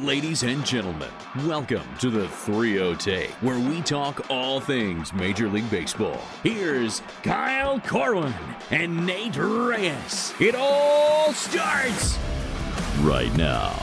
Ladies 0.00 0.44
and 0.44 0.64
gentlemen, 0.64 1.10
welcome 1.44 1.82
to 1.98 2.08
the 2.08 2.26
3 2.26 2.96
Take, 2.96 3.28
where 3.42 3.58
we 3.58 3.82
talk 3.82 4.30
all 4.30 4.58
things 4.58 5.12
Major 5.12 5.46
League 5.46 5.70
Baseball. 5.70 6.18
Here's 6.42 7.02
Kyle 7.22 7.78
Corwin 7.80 8.32
and 8.70 9.04
Nate 9.04 9.36
Reyes. 9.36 10.32
It 10.40 10.54
all 10.54 11.34
starts 11.34 12.18
right 13.00 13.30
now. 13.36 13.78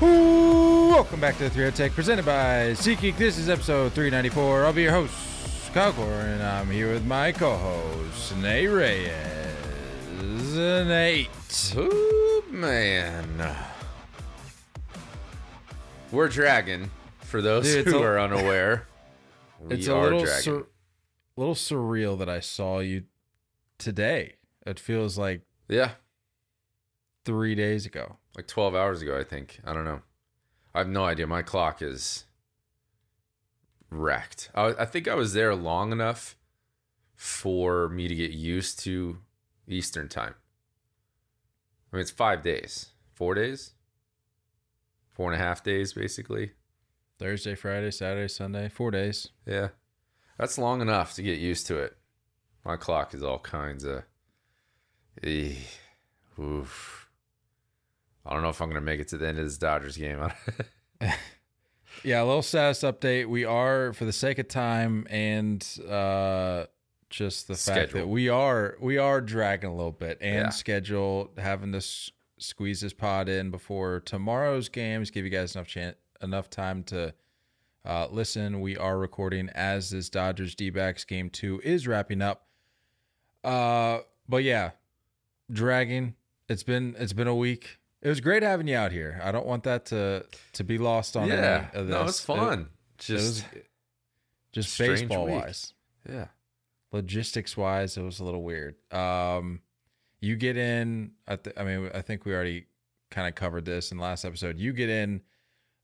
Welcome 0.00 1.20
back 1.20 1.36
to 1.36 1.44
the 1.44 1.50
3 1.50 1.70
Take, 1.70 1.92
presented 1.92 2.24
by 2.24 2.72
SeatGeek. 2.72 3.16
This 3.16 3.38
is 3.38 3.48
episode 3.48 3.92
394. 3.92 4.64
I'll 4.64 4.72
be 4.72 4.82
your 4.82 4.90
host, 4.92 5.72
Kyle 5.72 5.92
Corwin, 5.92 6.26
and 6.26 6.42
I'm 6.42 6.68
here 6.68 6.92
with 6.92 7.04
my 7.04 7.30
co-host, 7.30 8.36
Nate 8.38 8.68
Reyes. 8.68 9.12
Nate. 10.56 11.72
Ooh, 11.76 12.42
man. 12.50 13.56
We're 16.16 16.28
Dragon, 16.28 16.90
for 17.20 17.42
those 17.42 17.64
Dude, 17.66 17.88
who 17.88 17.98
a- 17.98 18.02
are 18.06 18.18
unaware. 18.18 18.86
We 19.60 19.76
it's 19.76 19.86
a 19.86 19.94
are 19.94 20.02
little 20.04 20.26
sur- 20.26 20.66
little 21.36 21.54
surreal 21.54 22.18
that 22.20 22.28
I 22.30 22.40
saw 22.40 22.78
you 22.78 23.04
today. 23.76 24.36
It 24.66 24.80
feels 24.80 25.18
like 25.18 25.42
yeah, 25.68 25.90
three 27.26 27.54
days 27.54 27.84
ago. 27.84 28.16
like 28.34 28.46
12 28.46 28.74
hours 28.74 29.02
ago, 29.02 29.18
I 29.18 29.24
think. 29.24 29.60
I 29.62 29.74
don't 29.74 29.84
know. 29.84 30.00
I 30.74 30.78
have 30.78 30.88
no 30.88 31.04
idea. 31.04 31.26
My 31.26 31.42
clock 31.42 31.82
is 31.82 32.24
wrecked. 33.90 34.50
I, 34.54 34.68
I 34.78 34.84
think 34.86 35.08
I 35.08 35.14
was 35.14 35.34
there 35.34 35.54
long 35.54 35.92
enough 35.92 36.36
for 37.14 37.90
me 37.90 38.08
to 38.08 38.14
get 38.14 38.30
used 38.30 38.78
to 38.80 39.18
Eastern 39.68 40.08
time. 40.08 40.34
I 41.92 41.96
mean, 41.96 42.00
it's 42.02 42.10
five 42.10 42.42
days, 42.42 42.90
four 43.14 43.34
days, 43.34 43.72
four 45.16 45.32
and 45.32 45.40
a 45.40 45.44
half 45.44 45.64
days, 45.64 45.94
basically. 45.94 46.52
Thursday, 47.18 47.54
Friday, 47.54 47.90
Saturday, 47.90 48.28
Sunday, 48.28 48.68
four 48.68 48.90
days. 48.90 49.30
Yeah. 49.46 49.68
That's 50.38 50.58
long 50.58 50.82
enough 50.82 51.14
to 51.14 51.22
get 51.22 51.38
used 51.38 51.66
to 51.68 51.78
it. 51.78 51.96
My 52.64 52.76
clock 52.76 53.14
is 53.14 53.22
all 53.22 53.38
kinds 53.38 53.84
of. 53.84 54.02
Eh, 55.24 55.54
oof. 56.38 57.08
I 58.26 58.34
don't 58.34 58.42
know 58.42 58.50
if 58.50 58.60
I'm 58.60 58.68
going 58.68 58.74
to 58.80 58.84
make 58.84 59.00
it 59.00 59.08
to 59.08 59.16
the 59.16 59.26
end 59.28 59.38
of 59.38 59.44
this 59.46 59.56
Dodgers 59.56 59.96
game. 59.96 60.20
Yeah, 62.04 62.22
a 62.22 62.26
little 62.26 62.42
status 62.42 62.82
update. 62.82 63.26
We 63.26 63.46
are, 63.46 63.94
for 63.94 64.04
the 64.04 64.12
sake 64.12 64.38
of 64.38 64.48
time 64.48 65.06
and 65.08 65.66
uh, 65.88 66.66
just 67.08 67.48
the 67.48 67.54
fact 67.54 67.92
that 67.94 68.06
we 68.06 68.28
are 68.28 68.76
we 68.80 68.98
are 68.98 69.22
dragging 69.22 69.70
a 69.70 69.74
little 69.74 69.92
bit 69.92 70.18
and 70.20 70.34
Yeah. 70.34 70.48
schedule 70.50 71.30
having 71.38 71.72
to 71.72 71.78
s- 71.78 72.10
squeeze 72.38 72.80
this 72.80 72.92
pod 72.92 73.28
in 73.28 73.50
before 73.50 74.00
tomorrow's 74.00 74.68
games. 74.68 75.10
Give 75.10 75.24
you 75.24 75.30
guys 75.30 75.54
enough 75.54 75.66
chance, 75.68 75.96
enough 76.22 76.50
time 76.50 76.82
to 76.84 77.14
uh, 77.84 78.08
listen. 78.10 78.60
We 78.60 78.76
are 78.76 78.98
recording 78.98 79.48
as 79.50 79.90
this 79.90 80.10
Dodgers 80.10 80.54
D 80.54 80.70
backs 80.70 81.04
game 81.04 81.30
two 81.30 81.60
is 81.64 81.86
wrapping 81.86 82.22
up. 82.22 82.46
Uh, 83.44 84.00
but 84.28 84.42
yeah, 84.42 84.70
dragging. 85.50 86.14
It's 86.48 86.62
been 86.62 86.94
it's 86.98 87.12
been 87.12 87.28
a 87.28 87.34
week. 87.34 87.78
It 88.02 88.08
was 88.08 88.20
great 88.20 88.42
having 88.42 88.68
you 88.68 88.76
out 88.76 88.92
here. 88.92 89.20
I 89.22 89.32
don't 89.32 89.46
want 89.46 89.64
that 89.64 89.86
to 89.86 90.26
to 90.54 90.64
be 90.64 90.78
lost 90.78 91.16
on 91.16 91.28
yeah. 91.28 91.68
any 91.72 91.80
of 91.80 91.86
this. 91.86 91.94
No, 91.94 92.04
it's 92.04 92.20
It- 92.20 92.26
fun. 92.26 92.58
it 93.08 93.12
was 93.12 93.42
Just. 93.42 93.44
just 94.52 94.78
baseball 94.78 95.26
week. 95.26 95.34
wise, 95.34 95.74
yeah. 96.08 96.26
logistics 96.92 97.56
wise, 97.56 97.96
it 97.96 98.02
was 98.02 98.20
a 98.20 98.24
little 98.24 98.42
weird. 98.42 98.74
Um, 98.92 99.60
you 100.20 100.36
get 100.36 100.56
in. 100.56 101.12
I, 101.26 101.36
th- 101.36 101.56
I 101.58 101.64
mean, 101.64 101.90
I 101.94 102.02
think 102.02 102.24
we 102.24 102.34
already 102.34 102.66
kind 103.10 103.28
of 103.28 103.34
covered 103.34 103.64
this 103.64 103.92
in 103.92 103.98
last 103.98 104.24
episode. 104.24 104.58
You 104.58 104.72
get 104.72 104.88
in. 104.88 105.22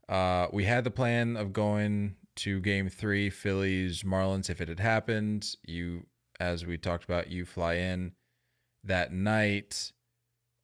Uh, 0.09 0.49
we 0.53 0.65
had 0.65 0.85
the 0.85 0.91
plan 0.91 1.37
of 1.37 1.53
going 1.53 2.17
to 2.37 2.61
Game 2.61 2.89
Three, 2.89 3.31
Phillies 3.31 4.03
Marlins. 4.03 4.51
If 4.51 4.61
it 4.61 4.69
had 4.69 4.81
happened, 4.81 5.55
you, 5.65 6.07
as 6.41 6.67
we 6.67 6.77
talked 6.79 7.05
about, 7.05 7.31
you 7.31 7.45
fly 7.45 7.75
in 7.75 8.13
that 8.85 9.13
night. 9.13 9.93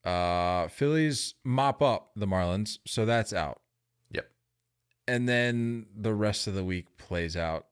Uh, 0.05 0.69
Phillies 0.69 1.35
mop 1.45 1.83
up 1.83 2.11
the 2.17 2.27
Marlins, 2.27 2.79
so 2.87 3.05
that's 3.05 3.33
out. 3.33 3.61
Yep. 4.11 4.29
And 5.07 5.29
then 5.29 5.87
the 5.95 6.15
rest 6.15 6.47
of 6.47 6.55
the 6.55 6.65
week 6.65 6.97
plays 6.97 7.37
out 7.37 7.67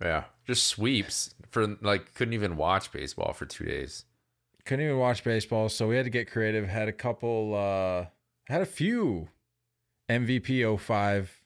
Yeah. 0.00 0.24
Just 0.46 0.66
sweeps 0.66 1.34
for 1.50 1.76
like, 1.80 2.14
couldn't 2.14 2.34
even 2.34 2.56
watch 2.56 2.92
baseball 2.92 3.32
for 3.32 3.46
two 3.46 3.64
days. 3.64 4.04
Couldn't 4.64 4.84
even 4.84 4.98
watch 4.98 5.24
baseball, 5.24 5.68
so 5.68 5.88
we 5.88 5.96
had 5.96 6.04
to 6.04 6.10
get 6.10 6.30
creative. 6.30 6.68
Had 6.68 6.88
a 6.88 6.92
couple, 6.92 7.54
uh, 7.54 8.06
had 8.50 8.62
a 8.62 8.66
few 8.66 9.28
MVP 10.08 10.78
05 10.80 11.40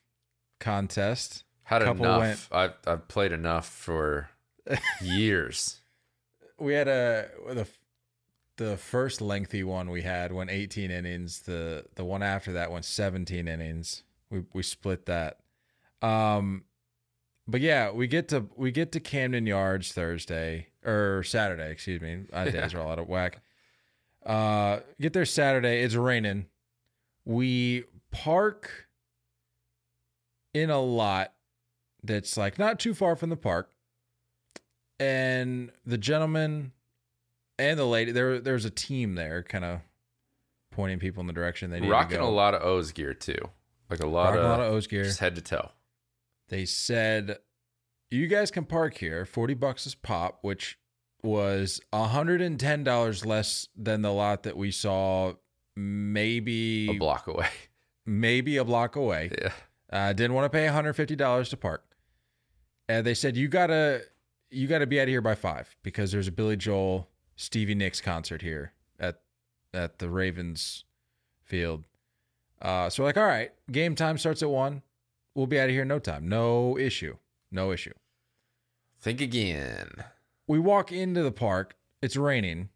contest. 0.61 1.45
Had 1.65 1.83
Couple 1.83 2.05
enough. 2.05 2.21
went- 2.21 2.49
I've, 2.53 2.75
I've 2.87 3.09
played 3.09 3.33
enough 3.33 3.69
for 3.69 4.31
years. 5.03 5.81
We 6.59 6.75
had 6.75 6.89
a 6.89 7.29
the 7.49 7.67
the 8.57 8.77
first 8.79 9.21
lengthy 9.21 9.63
one 9.63 9.91
we 9.91 10.01
had 10.03 10.33
went 10.33 10.51
18 10.51 10.91
innings. 10.91 11.41
The 11.41 11.85
the 11.97 12.05
one 12.05 12.23
after 12.23 12.53
that 12.53 12.71
went 12.71 12.85
17 12.85 13.49
innings. 13.49 14.05
We 14.31 14.45
we 14.53 14.63
split 14.63 15.07
that. 15.07 15.41
Um, 16.03 16.65
but 17.49 17.61
yeah, 17.61 17.91
we 17.91 18.07
get 18.07 18.29
to 18.29 18.47
we 18.57 18.71
get 18.71 18.93
to 18.93 19.01
Camden 19.01 19.47
Yards 19.47 19.93
Thursday 19.93 20.69
or 20.87 21.23
Saturday. 21.25 21.71
Excuse 21.71 22.01
me, 22.01 22.25
my 22.33 22.49
days 22.51 22.73
are 22.75 22.81
all 22.81 22.91
out 22.91 22.99
of 22.99 23.09
whack. 23.09 23.41
Uh, 24.25 24.81
get 25.01 25.13
there 25.13 25.25
Saturday. 25.25 25.83
It's 25.83 25.95
raining. 25.95 26.47
We 27.25 27.85
park 28.11 28.87
in 30.55 30.71
a 30.71 30.81
lot 30.81 31.33
that's 32.03 32.37
like 32.37 32.59
not 32.59 32.79
too 32.79 32.95
far 32.95 33.17
from 33.17 33.31
the 33.31 33.37
park, 33.37 33.71
and 34.99 35.71
the 35.85 35.99
gentleman 35.99 36.73
and 37.59 37.79
the 37.79 37.85
lady 37.85 38.13
there 38.13 38.39
there's 38.41 38.65
a 38.65 38.71
team 38.71 39.15
there, 39.15 39.43
kind 39.43 39.65
of 39.65 39.81
pointing 40.73 40.99
people 40.99 41.21
in 41.21 41.27
the 41.27 41.33
direction 41.33 41.71
they 41.71 41.81
need 41.81 41.91
Rocking 41.91 42.19
to 42.19 42.25
go. 42.25 42.29
a 42.29 42.31
lot 42.31 42.55
of 42.55 42.63
O's 42.63 42.93
gear 42.93 43.15
too. 43.15 43.39
Like 43.91 44.01
a 44.01 44.07
lot 44.07 44.31
Rocking 44.31 44.41
of, 44.41 44.45
a 44.47 44.49
lot 44.49 44.61
of 44.61 44.73
O's 44.73 44.87
gear. 44.87 45.05
just 45.05 45.21
head 45.21 45.35
to 45.37 45.41
toe. 45.43 45.71
they 46.49 46.65
said 46.65 47.39
you 48.11 48.27
guys 48.27 48.51
can 48.51 48.65
park 48.65 48.97
here. 48.99 49.25
40 49.25 49.55
bucks 49.55 49.87
is 49.87 49.95
pop 49.95 50.39
which 50.43 50.79
was 51.23 51.81
$110 51.93 53.27
less 53.27 53.69
than 53.77 54.03
the 54.03 54.13
lot 54.13 54.43
that 54.45 54.57
we 54.57 54.71
saw 54.71 55.33
maybe 55.75 56.89
A 56.91 56.99
block 56.99 57.27
away. 57.27 57.49
maybe 58.05 58.57
a 58.57 58.65
block 58.65 58.97
away. 58.97 59.31
Yeah. 59.41 59.53
uh, 59.93 60.13
didn't 60.13 60.35
want 60.35 60.51
to 60.51 60.57
pay 60.57 60.67
$150 60.67 61.51
to 61.51 61.57
park. 61.57 61.83
And 62.89 63.05
they 63.07 63.15
said 63.15 63.37
you 63.37 63.49
gotta 63.49 64.03
you 64.51 64.69
gotta 64.69 64.87
be 64.87 65.01
out 65.01 65.05
of 65.05 65.09
here 65.09 65.21
by 65.21 65.35
five 65.35 65.75
because 65.83 66.13
there's 66.13 66.29
a 66.29 66.33
billy 66.33 66.57
joel 66.57 67.09
stevie 67.35 67.75
nicks 67.75 68.01
concert 68.01 68.43
here 68.43 68.73
at 69.01 69.21
at 69.75 69.99
the 69.99 70.09
ravens 70.09 70.85
field. 71.43 71.85
Uh, 72.63 72.89
so 72.89 73.03
we're 73.03 73.09
like 73.09 73.17
all 73.17 73.25
right 73.27 73.53
game 73.73 73.97
time 73.97 74.17
starts 74.19 74.43
at 74.43 74.51
one. 74.51 74.83
We'll 75.35 75.47
be 75.49 75.59
out 75.59 75.65
of 75.65 75.71
here 75.73 75.83
in 75.83 75.89
no 75.89 75.99
time. 75.99 76.29
No 76.29 76.79
issue 76.79 77.17
no 77.51 77.73
issue. 77.73 77.93
Think 79.01 79.21
again. 79.21 79.91
we 80.47 80.59
walk 80.59 80.93
into 80.93 81.23
the 81.23 81.33
park. 81.33 81.77
It's 82.03 82.17
raining. 82.17 82.71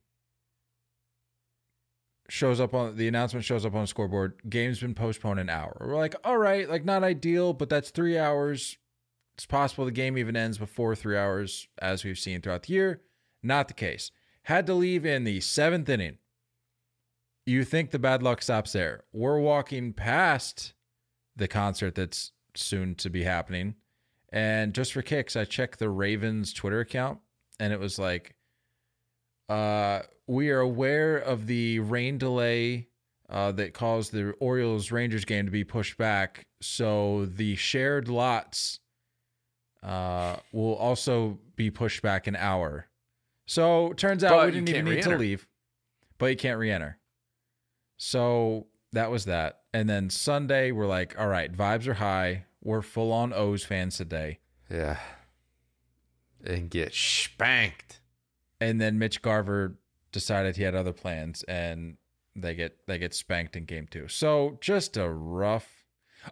Shows 2.29 2.61
up 2.61 2.75
on 2.75 2.97
the 2.97 3.09
announcement 3.09 3.45
shows 3.45 3.67
up 3.67 3.75
on 3.75 3.83
the 3.83 3.87
scoreboard. 3.87 4.41
Game's 4.49 4.81
been 4.81 4.95
postponed 4.95 5.41
an 5.41 5.51
hour. 5.51 5.77
We're 5.81 5.97
like 5.97 6.15
all 6.23 6.39
right 6.39 6.69
like 6.69 6.85
not 6.85 7.03
ideal 7.03 7.53
but 7.53 7.69
that's 7.69 7.91
three 7.91 8.17
hours. 8.19 8.79
It's 9.35 9.47
possible 9.47 9.85
the 9.85 9.91
game 9.91 10.17
even 10.17 10.37
ends 10.37 10.59
before 10.59 10.95
three 10.95 11.17
hours 11.17 11.67
as 11.81 12.05
we've 12.05 12.19
seen 12.19 12.41
throughout 12.41 12.65
the 12.65 12.75
year. 12.75 13.01
Not 13.43 13.69
the 13.69 13.75
case. 13.75 14.13
Had 14.45 14.67
to 14.67 14.75
leave 14.75 15.05
in 15.05 15.25
the 15.25 15.41
seventh 15.41 15.89
inning. 15.89 16.19
You 17.47 17.65
think 17.65 17.91
the 17.91 17.99
bad 17.99 18.23
luck 18.23 18.43
stops 18.43 18.73
there. 18.73 19.05
We're 19.13 19.41
walking 19.41 19.93
past 19.93 20.75
the 21.35 21.49
concert 21.49 21.95
that's 21.95 22.33
soon 22.55 22.95
to 22.97 23.11
be 23.11 23.25
happening 23.25 23.75
and 24.33 24.75
just 24.75 24.93
for 24.93 25.03
kicks 25.03 25.37
i 25.37 25.45
checked 25.45 25.79
the 25.79 25.89
ravens 25.89 26.53
twitter 26.53 26.81
account 26.81 27.19
and 27.59 27.73
it 27.73 27.81
was 27.81 27.99
like 27.99 28.35
uh 29.49 30.01
we 30.27 30.51
are 30.51 30.61
aware 30.61 31.17
of 31.17 31.47
the 31.47 31.81
rain 31.81 32.17
delay 32.17 32.87
uh, 33.31 33.53
that 33.53 33.75
caused 33.75 34.13
the 34.13 34.33
Orioles 34.41 34.91
Rangers 34.91 35.25
game 35.25 35.47
to 35.47 35.53
be 35.53 35.65
pushed 35.65 35.97
back. 35.97 36.47
So 36.61 37.27
the 37.27 37.55
shared 37.57 38.09
lots 38.09 38.81
uh, 39.83 40.37
will 40.53 40.75
also 40.75 41.39
be 41.57 41.71
pushed 41.71 42.03
back 42.03 42.27
an 42.27 42.37
hour. 42.37 42.87
So 43.47 43.93
turns 43.95 44.25
out 44.25 44.31
But 44.31 44.47
we 44.47 44.53
didn't 44.53 44.69
even 44.69 44.85
need 44.85 45.03
to 45.03 45.17
leave, 45.17 45.49
but 46.19 46.27
you 46.27 46.37
can't 46.37 46.59
re-enter. 46.59 46.99
So 47.97 48.67
that 48.93 49.11
was 49.11 49.25
that. 49.27 49.61
And 49.73 49.89
then 49.89 50.11
Sunday, 50.11 50.73
we're 50.73 50.87
like, 50.87 51.19
all 51.19 51.29
right, 51.29 51.53
vibes 51.53 51.87
are 51.87 51.95
high. 51.95 52.45
We're 52.63 52.83
full 52.83 53.13
on 53.13 53.33
O's 53.33 53.65
fans 53.65 53.97
today. 53.97 54.39
Yeah. 54.71 54.99
And 56.45 56.71
get 56.71 56.95
spanked. 56.95 58.01
And 58.61 58.81
then 58.81 58.99
Mitch 58.99 59.23
Garver 59.23 59.79
decided 60.13 60.57
he 60.57 60.63
had 60.63 60.75
other 60.75 60.93
plans 60.93 61.43
and 61.45 61.97
they 62.37 62.55
get 62.55 62.87
they 62.87 62.99
get 62.99 63.15
spanked 63.15 63.57
in 63.57 63.65
game 63.65 63.89
two. 63.91 64.09
So 64.09 64.59
just 64.61 64.97
a 64.97 65.09
rough. 65.09 65.85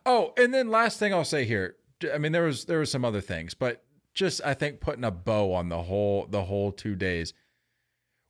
Oh, 0.04 0.32
and 0.36 0.52
then 0.52 0.70
last 0.70 0.98
thing 0.98 1.12
I'll 1.12 1.24
say 1.24 1.44
here. 1.44 1.76
I 2.12 2.18
mean, 2.18 2.32
there 2.32 2.44
was 2.44 2.66
there 2.66 2.78
was 2.78 2.90
some 2.90 3.04
other 3.04 3.20
things, 3.20 3.54
but 3.54 3.84
just 4.14 4.40
I 4.44 4.54
think 4.54 4.80
putting 4.80 5.04
a 5.04 5.10
bow 5.10 5.52
on 5.54 5.68
the 5.68 5.82
whole 5.82 6.26
the 6.28 6.44
whole 6.44 6.72
two 6.72 6.94
days. 6.94 7.34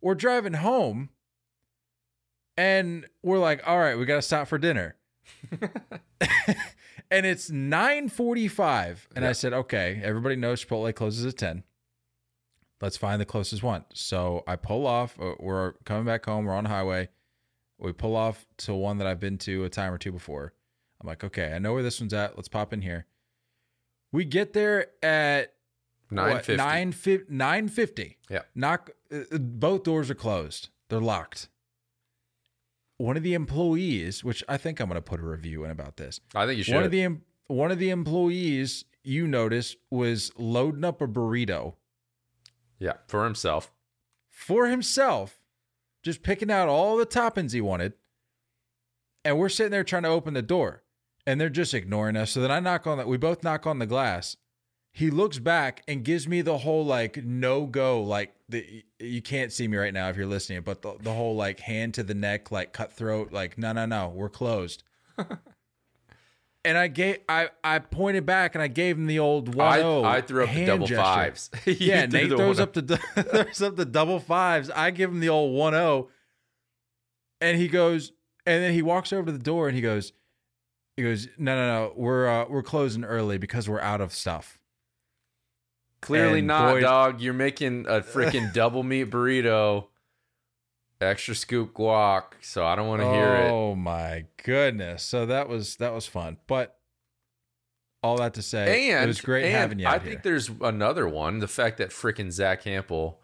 We're 0.00 0.14
driving 0.14 0.54
home, 0.54 1.10
and 2.56 3.06
we're 3.22 3.38
like, 3.38 3.66
all 3.66 3.78
right, 3.78 3.98
we 3.98 4.04
got 4.04 4.16
to 4.16 4.22
stop 4.22 4.46
for 4.46 4.58
dinner. 4.58 4.94
and 7.10 7.26
it's 7.26 7.50
9:45 7.50 9.08
and 9.16 9.24
I 9.24 9.32
said, 9.32 9.52
"Okay, 9.52 10.00
everybody 10.02 10.36
knows 10.36 10.64
Chipotle 10.64 10.94
closes 10.94 11.26
at 11.26 11.36
10. 11.36 11.64
Let's 12.80 12.96
find 12.96 13.20
the 13.20 13.26
closest 13.26 13.62
one." 13.62 13.84
So 13.92 14.44
I 14.46 14.56
pull 14.56 14.86
off, 14.86 15.18
uh, 15.20 15.34
we're 15.38 15.72
coming 15.84 16.04
back 16.04 16.24
home, 16.24 16.44
we're 16.44 16.54
on 16.54 16.64
the 16.64 16.70
highway. 16.70 17.08
We 17.78 17.92
pull 17.92 18.16
off 18.16 18.46
to 18.58 18.74
one 18.74 18.98
that 18.98 19.06
I've 19.06 19.20
been 19.20 19.38
to 19.38 19.64
a 19.64 19.68
time 19.70 19.92
or 19.92 19.98
two 19.98 20.12
before. 20.12 20.52
I'm 21.00 21.06
like, 21.06 21.22
"Okay, 21.22 21.52
I 21.52 21.58
know 21.58 21.74
where 21.74 21.82
this 21.82 22.00
one's 22.00 22.14
at. 22.14 22.36
Let's 22.36 22.48
pop 22.48 22.72
in 22.72 22.82
here." 22.82 23.06
We 24.10 24.24
get 24.24 24.52
there 24.52 24.88
at 25.02 25.54
Nine 26.10 26.36
what, 26.36 26.48
950 26.48 27.26
950. 27.28 28.16
Yeah. 28.30 28.42
Knock 28.54 28.90
uh, 29.12 29.18
uh, 29.30 29.38
both 29.38 29.82
doors 29.82 30.10
are 30.10 30.14
closed. 30.14 30.68
They're 30.88 31.00
locked. 31.00 31.48
One 32.98 33.16
of 33.16 33.22
the 33.22 33.34
employees, 33.34 34.22
which 34.22 34.44
I 34.48 34.56
think 34.56 34.80
I'm 34.80 34.88
going 34.88 34.96
to 34.96 35.02
put 35.02 35.20
a 35.20 35.24
review 35.24 35.64
in 35.64 35.70
about 35.70 35.96
this. 35.96 36.20
I 36.34 36.46
think 36.46 36.58
you 36.58 36.64
should. 36.64 36.74
One 36.74 36.84
of 36.84 36.90
the 36.90 37.16
one 37.46 37.70
of 37.70 37.78
the 37.78 37.90
employees 37.90 38.84
you 39.02 39.26
noticed 39.26 39.76
was 39.90 40.32
loading 40.36 40.84
up 40.84 41.00
a 41.00 41.08
burrito 41.08 41.74
yeah, 42.78 42.94
for 43.06 43.24
himself. 43.24 43.72
for 44.28 44.66
himself, 44.66 45.40
just 46.02 46.22
picking 46.22 46.50
out 46.50 46.68
all 46.68 46.96
the 46.96 47.06
toppings 47.06 47.52
he 47.52 47.60
wanted. 47.60 47.94
And 49.24 49.38
we're 49.38 49.48
sitting 49.48 49.72
there 49.72 49.84
trying 49.84 50.04
to 50.04 50.08
open 50.08 50.34
the 50.34 50.42
door, 50.42 50.82
and 51.26 51.40
they're 51.40 51.48
just 51.48 51.74
ignoring 51.74 52.16
us. 52.16 52.30
So 52.30 52.40
then 52.40 52.50
I 52.50 52.60
knock 52.60 52.86
on 52.86 52.98
that. 52.98 53.08
We 53.08 53.16
both 53.16 53.42
knock 53.42 53.66
on 53.66 53.78
the 53.78 53.86
glass. 53.86 54.36
He 54.98 55.12
looks 55.12 55.38
back 55.38 55.84
and 55.86 56.02
gives 56.02 56.26
me 56.26 56.40
the 56.42 56.58
whole 56.58 56.84
like 56.84 57.22
no 57.24 57.66
go, 57.66 58.02
like 58.02 58.34
the 58.48 58.82
you 58.98 59.22
can't 59.22 59.52
see 59.52 59.68
me 59.68 59.76
right 59.76 59.94
now 59.94 60.08
if 60.08 60.16
you're 60.16 60.26
listening, 60.26 60.62
but 60.62 60.82
the, 60.82 60.96
the 61.00 61.14
whole 61.14 61.36
like 61.36 61.60
hand 61.60 61.94
to 61.94 62.02
the 62.02 62.14
neck, 62.14 62.50
like 62.50 62.72
cutthroat, 62.72 63.32
like 63.32 63.56
no 63.56 63.72
no 63.72 63.86
no, 63.86 64.08
we're 64.08 64.28
closed. 64.28 64.82
and 66.64 66.76
I 66.76 66.88
gave 66.88 67.18
I 67.28 67.50
I 67.62 67.78
pointed 67.78 68.26
back 68.26 68.56
and 68.56 68.62
I 68.62 68.66
gave 68.66 68.98
him 68.98 69.06
the 69.06 69.20
old 69.20 69.54
one 69.54 69.68
I, 69.68 69.82
oh. 69.82 70.02
I 70.02 70.20
threw 70.20 70.42
up 70.42 70.52
the 70.52 70.66
double 70.66 70.88
gesture. 70.88 71.04
fives. 71.04 71.50
Yeah, 71.66 72.06
Nate 72.06 72.30
throws 72.30 72.58
up 72.58 72.72
the 72.72 72.96
throws 73.14 73.62
up 73.62 73.76
the 73.76 73.86
double 73.86 74.18
fives. 74.18 74.68
I 74.68 74.90
give 74.90 75.12
him 75.12 75.20
the 75.20 75.28
old 75.28 75.54
one 75.54 75.74
zero, 75.74 76.08
and 77.40 77.56
he 77.56 77.68
goes, 77.68 78.10
and 78.44 78.64
then 78.64 78.72
he 78.72 78.82
walks 78.82 79.12
over 79.12 79.26
to 79.26 79.32
the 79.32 79.38
door 79.38 79.68
and 79.68 79.76
he 79.76 79.80
goes, 79.80 80.12
he 80.96 81.04
goes, 81.04 81.28
no, 81.38 81.54
no, 81.54 81.66
no, 81.68 81.92
we're 81.94 82.26
uh, 82.26 82.46
we're 82.48 82.64
closing 82.64 83.04
early 83.04 83.38
because 83.38 83.68
we're 83.68 83.80
out 83.80 84.00
of 84.00 84.12
stuff. 84.12 84.58
Clearly 86.00 86.38
And 86.38 86.48
not, 86.48 86.74
boy- 86.74 86.80
dog. 86.80 87.20
You're 87.20 87.34
making 87.34 87.86
a 87.86 88.00
freaking 88.00 88.52
double 88.54 88.82
meat 88.82 89.10
burrito, 89.10 89.86
extra 91.00 91.34
scoop 91.34 91.74
guac. 91.74 92.24
So 92.40 92.64
I 92.64 92.76
don't 92.76 92.86
want 92.88 93.02
to 93.02 93.10
hear 93.10 93.34
it. 93.34 93.50
Oh 93.50 93.74
my 93.74 94.24
goodness! 94.44 95.02
So 95.02 95.26
that 95.26 95.48
was 95.48 95.76
that 95.76 95.92
was 95.92 96.06
fun, 96.06 96.36
but 96.46 96.76
all 98.02 98.16
that 98.18 98.34
to 98.34 98.42
say, 98.42 98.90
And 98.90 99.04
it 99.04 99.06
was 99.08 99.20
great 99.20 99.50
having 99.50 99.80
you 99.80 99.86
I 99.88 99.98
think 99.98 100.10
here. 100.10 100.20
there's 100.22 100.48
another 100.60 101.08
one. 101.08 101.40
The 101.40 101.48
fact 101.48 101.78
that 101.78 101.90
freaking 101.90 102.30
Zach 102.30 102.62
Campbell 102.62 103.20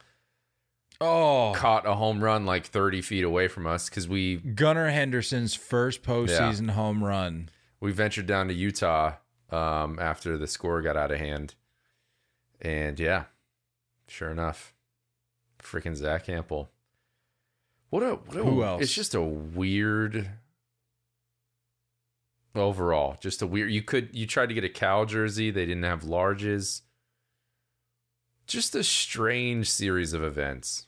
Oh, 1.01 1.53
caught 1.57 1.87
a 1.87 1.95
home 1.95 2.23
run 2.23 2.47
like 2.47 2.65
30 2.67 3.03
feet 3.03 3.25
away 3.25 3.47
from 3.49 3.67
us 3.67 3.89
because 3.89 4.09
we 4.09 4.37
Gunnar 4.37 4.89
Henderson's 4.91 5.55
first 5.55 6.03
postseason 6.03 6.71
home 6.71 7.03
run. 7.05 7.51
we 7.81 7.91
ventured 7.93 8.27
down 8.27 8.49
to 8.49 8.55
Eutaw 8.55 9.17
um, 9.51 9.99
after 10.01 10.39
the 10.39 10.47
score 10.47 10.83
got 10.83 10.97
out 10.97 11.11
of 11.13 11.19
hand, 11.19 11.55
and 12.65 12.99
yeah, 12.99 13.25
sure 14.09 14.31
enough, 14.31 14.75
freaking 15.63 15.95
Zach 15.95 16.25
Campbell. 16.25 16.71
What 17.91 18.03
a 18.03 18.15
what 18.15 18.37
a 18.37 18.43
Who 18.43 18.65
else? 18.65 18.83
It's 18.83 18.95
just 18.95 19.15
a 19.15 19.23
weird 19.23 20.31
overall, 22.57 23.17
just 23.21 23.43
a 23.43 23.47
weird. 23.47 23.71
You 23.71 23.83
could 23.83 24.09
you 24.13 24.27
tried 24.27 24.49
to 24.49 24.55
get 24.55 24.65
a 24.65 24.69
cow 24.69 25.05
jersey, 25.05 25.51
they 25.51 25.67
didn't 25.67 25.85
have 25.85 26.03
larges. 26.03 26.81
Just 28.47 28.75
a 28.75 28.83
strange 28.83 29.71
series 29.71 30.13
of 30.13 30.25
events. 30.25 30.87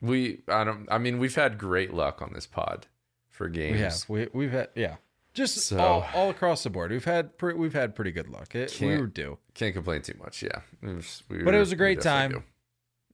We 0.00 0.42
I 0.48 0.64
don't 0.64 0.88
I 0.90 0.98
mean 0.98 1.18
we've 1.18 1.34
had 1.34 1.58
great 1.58 1.92
luck 1.92 2.22
on 2.22 2.32
this 2.32 2.46
pod 2.46 2.86
for 3.28 3.48
games. 3.48 4.08
We 4.08 4.20
have 4.20 4.30
we 4.32 4.38
we've 4.38 4.52
had 4.52 4.70
yeah, 4.74 4.96
just 5.34 5.56
So- 5.58 5.78
all, 5.78 6.06
all 6.14 6.30
across 6.30 6.62
the 6.62 6.70
board. 6.70 6.90
We've 6.90 7.04
had 7.04 7.36
pre- 7.38 7.54
we've 7.54 7.72
had 7.72 7.94
pretty 7.94 8.12
good 8.12 8.28
luck. 8.28 8.54
It, 8.54 8.76
we 8.80 8.98
were 8.98 9.06
due. 9.06 9.38
Can't 9.54 9.74
complain 9.74 10.02
too 10.02 10.14
much. 10.22 10.42
Yeah, 10.42 10.60
It 10.82 10.94
was- 10.94 11.22
we 11.28 11.42
But 11.42 11.54
it 11.54 11.58
was 11.58 11.72
a 11.72 11.76
great 11.76 12.00
time. 12.00 12.44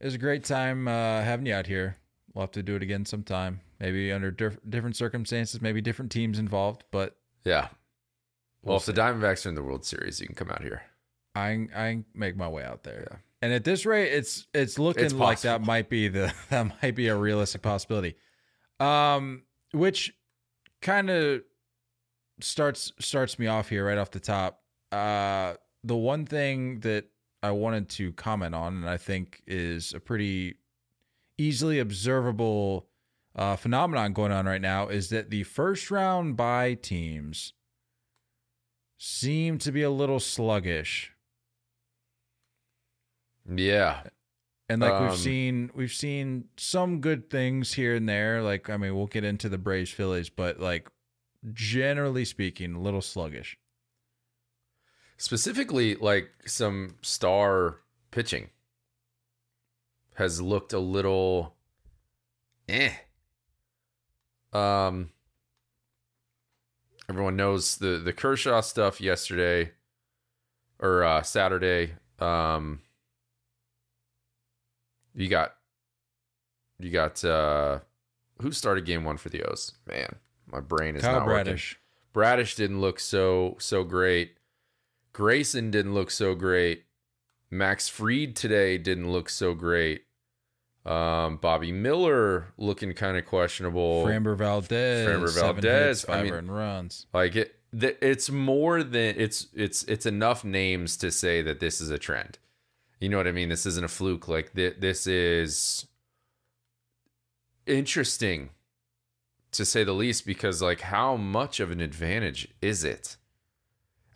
It 0.00 0.04
was 0.04 0.14
a 0.14 0.18
great 0.18 0.44
time 0.44 0.88
uh, 0.88 1.22
having 1.22 1.46
you 1.46 1.54
out 1.54 1.66
here. 1.66 1.96
We'll 2.34 2.42
have 2.42 2.50
to 2.52 2.62
do 2.62 2.74
it 2.76 2.82
again 2.82 3.06
sometime. 3.06 3.60
Maybe 3.80 4.12
under 4.12 4.30
diff- 4.30 4.58
different 4.68 4.94
circumstances, 4.96 5.60
maybe 5.62 5.80
different 5.80 6.12
teams 6.12 6.38
involved. 6.38 6.84
But. 6.90 7.16
Yeah. 7.44 7.68
Well, 8.62 8.72
We'll 8.74 8.76
if 8.76 8.86
the 8.86 8.92
Diamondbacks 8.92 9.46
are 9.46 9.48
in 9.50 9.54
the 9.54 9.62
World 9.62 9.84
Series, 9.86 10.20
you 10.20 10.26
can 10.26 10.34
come 10.34 10.50
out 10.50 10.62
here. 10.62 10.82
I 11.34 11.66
I 11.74 12.04
make 12.14 12.36
my 12.36 12.48
way 12.48 12.64
out 12.64 12.82
there. 12.82 13.06
Yeah. 13.10 13.16
And 13.42 13.52
at 13.52 13.64
this 13.64 13.86
rate, 13.86 14.12
it's 14.12 14.46
it's 14.52 14.78
looking 14.78 15.04
It's 15.04 15.14
like 15.14 15.40
that 15.42 15.62
might 15.62 15.88
be 15.88 16.08
the 16.08 16.32
that 16.50 16.72
might 16.82 16.94
be 16.94 17.08
a 17.08 17.16
realistic 17.16 17.62
possibility. 17.62 18.16
Um, 18.80 19.42
which 19.72 20.14
kind 20.82 21.08
of 21.10 21.42
starts 22.40 22.92
starts 22.98 23.38
me 23.38 23.46
off 23.46 23.68
here 23.68 23.86
right 23.86 23.98
off 23.98 24.10
the 24.10 24.20
top. 24.20 24.62
Uh, 24.92 25.54
the 25.84 25.96
one 25.96 26.26
thing 26.26 26.80
that 26.80 27.06
I 27.42 27.50
wanted 27.50 27.88
to 27.90 28.12
comment 28.12 28.54
on, 28.54 28.76
and 28.76 28.88
I 28.88 28.96
think 28.96 29.42
is 29.46 29.94
a 29.94 30.00
pretty 30.00 30.56
easily 31.38 31.78
observable 31.78 32.88
uh, 33.34 33.56
phenomenon 33.56 34.12
going 34.12 34.32
on 34.32 34.46
right 34.46 34.60
now, 34.60 34.88
is 34.88 35.10
that 35.10 35.30
the 35.30 35.42
first 35.44 35.90
round 35.90 36.36
by 36.36 36.74
teams 36.74 37.52
seem 38.98 39.58
to 39.58 39.70
be 39.70 39.82
a 39.82 39.90
little 39.90 40.20
sluggish. 40.20 41.12
Yeah. 43.48 44.02
And 44.68 44.80
like 44.80 44.94
Um, 44.94 45.06
we've 45.06 45.18
seen 45.18 45.70
we've 45.74 45.92
seen 45.92 46.48
some 46.56 47.00
good 47.00 47.30
things 47.30 47.74
here 47.74 47.94
and 47.94 48.08
there. 48.08 48.42
Like 48.42 48.68
I 48.68 48.76
mean, 48.76 48.96
we'll 48.96 49.06
get 49.06 49.22
into 49.22 49.48
the 49.48 49.58
Braves 49.58 49.90
Phillies, 49.90 50.28
but 50.28 50.58
like 50.58 50.88
generally 51.52 52.24
speaking, 52.24 52.74
a 52.74 52.80
little 52.80 53.02
sluggish. 53.02 53.56
Specifically, 55.16 55.94
like 55.94 56.30
some 56.46 56.96
star 57.02 57.78
pitching 58.10 58.50
has 60.14 60.40
looked 60.40 60.72
a 60.72 60.78
little 60.78 61.54
eh. 62.68 62.92
Um 64.52 65.10
everyone 67.08 67.36
knows 67.36 67.76
the 67.76 67.98
the 67.98 68.12
Kershaw 68.12 68.60
stuff 68.60 69.00
yesterday 69.00 69.72
or 70.78 71.04
uh 71.04 71.22
Saturday. 71.22 71.94
Um 72.18 72.80
you 75.14 75.28
got 75.28 75.54
you 76.78 76.90
got 76.90 77.24
uh 77.24 77.80
who 78.42 78.52
started 78.52 78.84
game 78.84 79.04
1 79.04 79.16
for 79.16 79.30
the 79.30 79.42
O's? 79.42 79.72
Man, 79.86 80.16
my 80.50 80.60
brain 80.60 80.96
is 80.96 81.02
Kyle 81.02 81.20
not 81.20 81.26
working. 81.26 81.44
Bradish. 81.44 81.76
Bradish 82.12 82.54
didn't 82.54 82.80
look 82.80 82.98
so 83.00 83.56
so 83.58 83.84
great. 83.84 84.36
Grayson 85.12 85.70
didn't 85.70 85.94
look 85.94 86.10
so 86.10 86.34
great. 86.34 86.84
Max 87.50 87.88
Fried 87.88 88.36
today 88.36 88.76
didn't 88.78 89.10
look 89.10 89.28
so 89.28 89.54
great. 89.54 90.02
Um, 90.84 91.38
Bobby 91.38 91.72
Miller 91.72 92.52
looking 92.56 92.92
kind 92.92 93.16
of 93.16 93.26
questionable. 93.26 94.04
Framber 94.04 94.36
Valdez. 94.36 95.08
Framber 95.08 95.34
Valdez, 95.34 96.02
hits, 96.02 96.08
I 96.08 96.22
mean- 96.22 96.46
runs. 96.46 97.06
Like 97.12 97.34
it, 97.34 97.56
it's 97.72 98.30
more 98.30 98.82
than 98.82 99.14
it's 99.18 99.48
it's 99.52 99.82
it's 99.84 100.06
enough 100.06 100.44
names 100.44 100.96
to 100.98 101.10
say 101.10 101.42
that 101.42 101.60
this 101.60 101.80
is 101.80 101.90
a 101.90 101.98
trend. 101.98 102.38
You 103.00 103.08
know 103.08 103.16
what 103.18 103.26
I 103.26 103.32
mean? 103.32 103.48
This 103.48 103.66
isn't 103.66 103.84
a 103.84 103.88
fluke. 103.88 104.28
Like 104.28 104.54
th- 104.54 104.76
this 104.78 105.06
is 105.06 105.86
interesting 107.66 108.50
to 109.52 109.64
say 109.64 109.84
the 109.84 109.92
least 109.92 110.26
because 110.26 110.60
like 110.60 110.82
how 110.82 111.16
much 111.16 111.60
of 111.60 111.70
an 111.70 111.80
advantage 111.80 112.48
is 112.60 112.84
it 112.84 113.16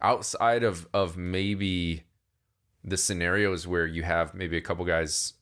outside 0.03 0.63
of 0.63 0.89
of 0.93 1.17
maybe 1.17 2.05
the 2.83 2.97
scenarios 2.97 3.67
where 3.67 3.87
you 3.87 4.03
have 4.03 4.35
maybe 4.35 4.57
a 4.57 4.61
couple 4.61 4.85
guys 4.85 5.35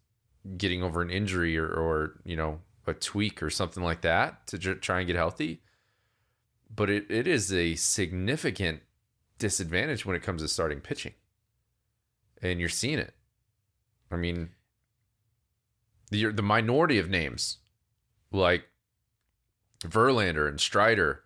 getting 0.56 0.82
over 0.82 1.02
an 1.02 1.10
injury 1.10 1.58
or 1.58 1.68
or 1.68 2.20
you 2.24 2.36
know 2.36 2.60
a 2.86 2.94
tweak 2.94 3.42
or 3.42 3.50
something 3.50 3.82
like 3.82 4.00
that 4.00 4.46
to 4.46 4.58
tr- 4.58 4.72
try 4.72 4.98
and 4.98 5.06
get 5.06 5.16
healthy 5.16 5.60
but 6.74 6.90
it, 6.90 7.10
it 7.10 7.26
is 7.26 7.52
a 7.52 7.74
significant 7.74 8.82
disadvantage 9.38 10.04
when 10.04 10.16
it 10.16 10.22
comes 10.22 10.42
to 10.42 10.48
starting 10.48 10.80
pitching. 10.80 11.14
And 12.42 12.60
you're 12.60 12.68
seeing 12.68 12.98
it. 12.98 13.14
I 14.10 14.16
mean, 14.16 14.50
the 16.10 16.26
the 16.26 16.42
minority 16.42 16.98
of 16.98 17.10
names 17.10 17.58
like 18.30 18.67
Verlander 19.82 20.48
and 20.48 20.60
Strider, 20.60 21.22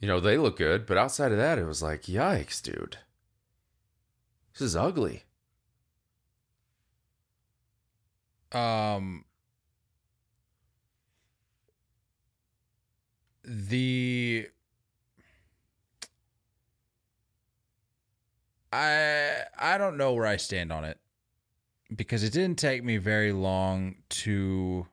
you 0.00 0.08
know, 0.08 0.20
they 0.20 0.38
look 0.38 0.56
good, 0.56 0.86
but 0.86 0.98
outside 0.98 1.32
of 1.32 1.38
that, 1.38 1.58
it 1.58 1.64
was 1.64 1.82
like, 1.82 2.02
yikes, 2.02 2.62
dude. 2.62 2.98
This 4.52 4.62
is 4.62 4.76
ugly. 4.76 5.24
Um 8.52 9.24
the 13.44 14.46
I 18.72 19.42
I 19.58 19.78
don't 19.78 19.96
know 19.96 20.12
where 20.14 20.26
I 20.26 20.36
stand 20.36 20.72
on 20.72 20.84
it 20.84 20.98
because 21.94 22.22
it 22.22 22.32
didn't 22.32 22.58
take 22.58 22.84
me 22.84 22.96
very 22.98 23.32
long 23.32 23.96
to 24.10 24.86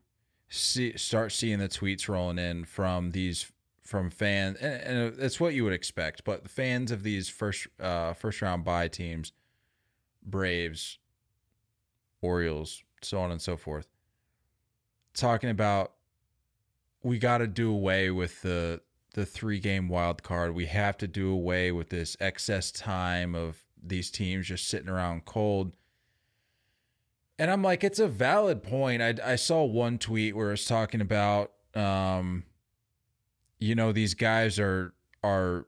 see 0.50 0.98
start 0.98 1.32
seeing 1.32 1.60
the 1.60 1.70
tweets 1.70 2.08
rolling 2.10 2.40
in 2.40 2.66
from 2.66 3.12
these 3.12 3.52
from 3.84 4.10
fans 4.10 4.58
and, 4.58 4.82
and 4.82 5.20
it's 5.20 5.40
what 5.40 5.54
you 5.54 5.64
would 5.64 5.74
expect 5.74 6.24
but 6.24 6.44
the 6.44 6.50
fans 6.50 6.92
of 6.92 7.04
these 7.04 7.30
first 7.30 7.68
uh 7.80 8.14
first 8.14 8.42
round 8.42 8.64
bye 8.64 8.88
teams 8.88 9.32
Braves 10.24 11.00
Orioles 12.22 12.84
so 13.02 13.20
on 13.20 13.32
and 13.32 13.42
so 13.42 13.58
forth 13.58 13.88
talking 15.14 15.50
about 15.50 15.94
we 17.04 17.18
got 17.18 17.40
to 17.40 17.48
do 17.48 17.72
away 17.72 18.12
with 18.12 18.42
the 18.42 18.82
the 19.14 19.26
three 19.26 19.60
game 19.60 19.90
wild 19.90 20.24
card. 20.24 20.54
We 20.54 20.66
have 20.68 20.98
to 21.00 21.08
do 21.08 21.32
away 21.32 21.72
with 21.72 21.90
this 21.90 22.16
excess 22.20 22.72
time 22.72 23.36
of 23.36 23.58
these 23.82 24.12
teams 24.12 24.48
just 24.48 24.68
sitting 24.68 24.90
around 24.90 25.26
cold 25.26 25.74
and 27.40 27.50
I'm 27.50 27.64
like, 27.64 27.84
it's 27.84 27.98
a 28.00 28.08
valid 28.08 28.62
point. 28.62 29.02
I, 29.02 29.16
I 29.24 29.36
saw 29.36 29.64
one 29.64 29.98
tweet 29.98 30.36
where 30.36 30.52
it's 30.52 30.66
talking 30.68 31.02
about, 31.02 31.52
um, 31.74 32.44
you 33.60 33.74
know, 33.76 33.92
these 33.92 34.14
guys 34.14 34.60
are 34.60 34.94
are 35.24 35.66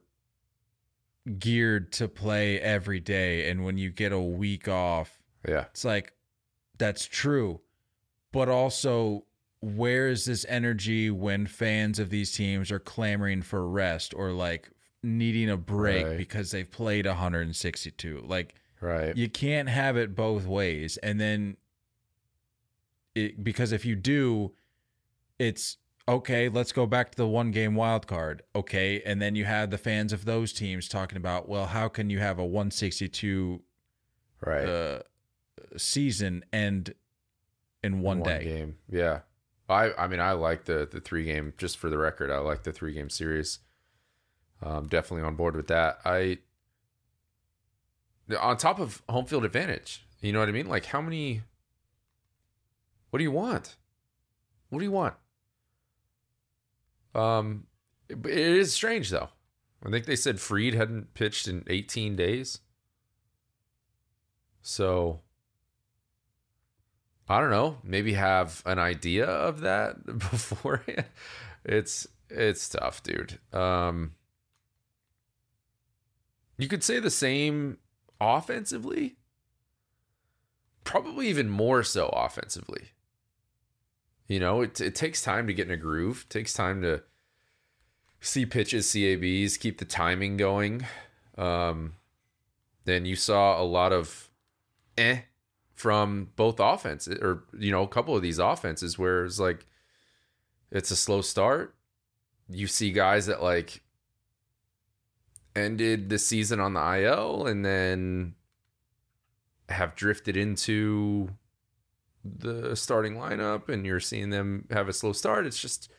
geared 1.38 1.92
to 1.92 2.08
play 2.08 2.60
every 2.60 3.00
day, 3.00 3.48
and 3.50 3.64
when 3.64 3.78
you 3.78 3.90
get 3.90 4.12
a 4.12 4.20
week 4.20 4.68
off, 4.68 5.20
Yeah. 5.48 5.66
it's 5.70 5.84
like 5.84 6.12
that's 6.78 7.04
true, 7.06 7.60
but 8.32 8.48
also 8.48 9.24
where 9.60 10.08
is 10.08 10.24
this 10.24 10.44
energy 10.48 11.10
when 11.10 11.46
fans 11.46 12.00
of 12.00 12.10
these 12.10 12.32
teams 12.32 12.72
are 12.72 12.80
clamoring 12.80 13.42
for 13.42 13.68
rest 13.68 14.12
or 14.14 14.32
like 14.32 14.68
needing 15.04 15.48
a 15.48 15.56
break 15.56 16.04
Right. 16.04 16.16
because 16.18 16.50
they've 16.50 16.68
played 16.68 17.06
162? 17.06 18.24
Like 18.26 18.56
Right. 18.80 19.16
you 19.16 19.28
can't 19.28 19.68
have 19.68 19.96
it 19.96 20.16
both 20.16 20.44
ways 20.46 20.96
and 20.96 21.20
then 21.20 21.56
it 23.14 23.42
because 23.42 23.72
if 23.72 23.84
you 23.84 23.94
do 23.94 24.52
it's 25.38 25.76
okay 26.08 26.48
let's 26.48 26.72
go 26.72 26.86
back 26.86 27.10
to 27.10 27.16
the 27.16 27.26
one 27.26 27.50
game 27.50 27.74
wild 27.74 28.06
card 28.06 28.42
okay 28.54 29.02
and 29.04 29.22
then 29.22 29.34
you 29.34 29.44
have 29.44 29.70
the 29.70 29.78
fans 29.78 30.12
of 30.12 30.24
those 30.24 30.52
teams 30.52 30.88
talking 30.88 31.16
about 31.16 31.48
well 31.48 31.66
how 31.66 31.88
can 31.88 32.10
you 32.10 32.18
have 32.18 32.38
a 32.38 32.44
162 32.44 33.60
right. 34.40 34.68
uh, 34.68 35.02
season 35.76 36.44
end 36.52 36.94
in 37.82 38.00
one, 38.00 38.22
day 38.22 38.44
game. 38.44 38.76
Yeah. 38.88 39.20
I 39.68 39.92
I 39.96 40.06
mean 40.06 40.20
I 40.20 40.32
like 40.32 40.64
the 40.64 40.88
the 40.90 41.00
three 41.00 41.24
game 41.24 41.52
just 41.56 41.78
for 41.78 41.88
the 41.88 41.98
record. 41.98 42.30
I 42.30 42.38
like 42.38 42.62
the 42.62 42.72
three 42.72 42.92
game 42.92 43.10
series. 43.10 43.60
Um 44.62 44.86
definitely 44.88 45.26
on 45.26 45.34
board 45.34 45.56
with 45.56 45.68
that. 45.68 45.98
I 46.04 46.38
on 48.40 48.56
top 48.56 48.78
of 48.78 49.02
home 49.08 49.26
field 49.26 49.44
advantage. 49.44 50.06
You 50.20 50.32
know 50.32 50.40
what 50.40 50.48
I 50.48 50.52
mean? 50.52 50.68
Like 50.68 50.86
how 50.86 51.00
many 51.00 51.42
What 53.12 53.18
do 53.18 53.24
you 53.24 53.30
want? 53.30 53.76
What 54.70 54.78
do 54.78 54.86
you 54.86 54.90
want? 54.90 55.12
Um 57.14 57.66
it, 58.08 58.24
it 58.24 58.56
is 58.56 58.72
strange 58.72 59.10
though. 59.10 59.28
I 59.84 59.90
think 59.90 60.06
they 60.06 60.16
said 60.16 60.40
Fried 60.40 60.72
hadn't 60.72 61.12
pitched 61.12 61.46
in 61.46 61.62
18 61.66 62.16
days. 62.16 62.60
So 64.62 65.20
I 67.28 67.38
don't 67.38 67.50
know, 67.50 67.76
maybe 67.84 68.14
have 68.14 68.62
an 68.64 68.78
idea 68.78 69.26
of 69.26 69.60
that 69.60 70.06
before 70.18 70.82
it's 71.66 72.06
it's 72.30 72.66
tough, 72.70 73.02
dude. 73.02 73.38
Um 73.52 74.12
you 76.56 76.66
could 76.66 76.82
say 76.82 76.98
the 76.98 77.10
same 77.10 77.76
offensively. 78.22 79.16
Probably 80.82 81.28
even 81.28 81.50
more 81.50 81.82
so 81.82 82.08
offensively. 82.08 82.92
You 84.28 84.40
know, 84.40 84.62
it 84.62 84.80
it 84.80 84.94
takes 84.94 85.22
time 85.22 85.46
to 85.46 85.54
get 85.54 85.66
in 85.66 85.72
a 85.72 85.76
groove. 85.76 86.26
It 86.28 86.32
takes 86.32 86.52
time 86.52 86.82
to 86.82 87.02
see 88.20 88.46
pitches, 88.46 88.86
CABs, 88.86 89.58
keep 89.58 89.78
the 89.78 89.84
timing 89.84 90.36
going. 90.36 90.86
Um 91.36 91.94
then 92.84 93.04
you 93.04 93.16
saw 93.16 93.60
a 93.60 93.64
lot 93.64 93.92
of 93.92 94.30
eh 94.96 95.20
from 95.74 96.30
both 96.36 96.60
offenses 96.60 97.18
or 97.20 97.44
you 97.58 97.70
know 97.70 97.82
a 97.82 97.88
couple 97.88 98.14
of 98.14 98.22
these 98.22 98.38
offenses 98.38 98.98
where 98.98 99.24
it's 99.24 99.40
like 99.40 99.66
it's 100.70 100.90
a 100.90 100.96
slow 100.96 101.20
start 101.20 101.74
you 102.48 102.66
see 102.66 102.92
guys 102.92 103.26
that 103.26 103.42
like 103.42 103.82
ended 105.56 106.08
the 106.08 106.18
season 106.18 106.60
on 106.60 106.74
the 106.74 106.98
IL 107.00 107.46
and 107.46 107.64
then 107.64 108.34
have 109.68 109.94
drifted 109.94 110.36
into 110.36 111.30
the 112.24 112.76
starting 112.76 113.14
lineup 113.14 113.68
and 113.68 113.84
you're 113.84 114.00
seeing 114.00 114.30
them 114.30 114.66
have 114.70 114.88
a 114.88 114.92
slow 114.92 115.12
start 115.12 115.46
it's 115.46 115.60
just 115.60 115.90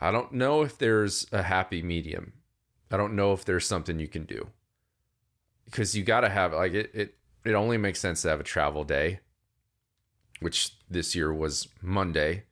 I 0.00 0.10
don't 0.10 0.32
know 0.32 0.62
if 0.62 0.78
there's 0.78 1.26
a 1.32 1.42
happy 1.42 1.82
medium 1.82 2.34
I 2.90 2.96
don't 2.96 3.16
know 3.16 3.32
if 3.32 3.44
there's 3.44 3.66
something 3.66 3.98
you 3.98 4.08
can 4.08 4.24
do 4.24 4.48
because 5.64 5.96
you 5.96 6.04
got 6.04 6.20
to 6.20 6.28
have 6.28 6.52
like 6.52 6.74
it 6.74 6.90
it 6.94 7.14
it 7.44 7.54
only 7.54 7.76
makes 7.76 8.00
sense 8.00 8.22
to 8.22 8.28
have 8.28 8.40
a 8.40 8.44
travel 8.44 8.84
day, 8.84 9.20
which 10.40 10.76
this 10.88 11.14
year 11.14 11.32
was 11.32 11.68
Monday 11.80 12.44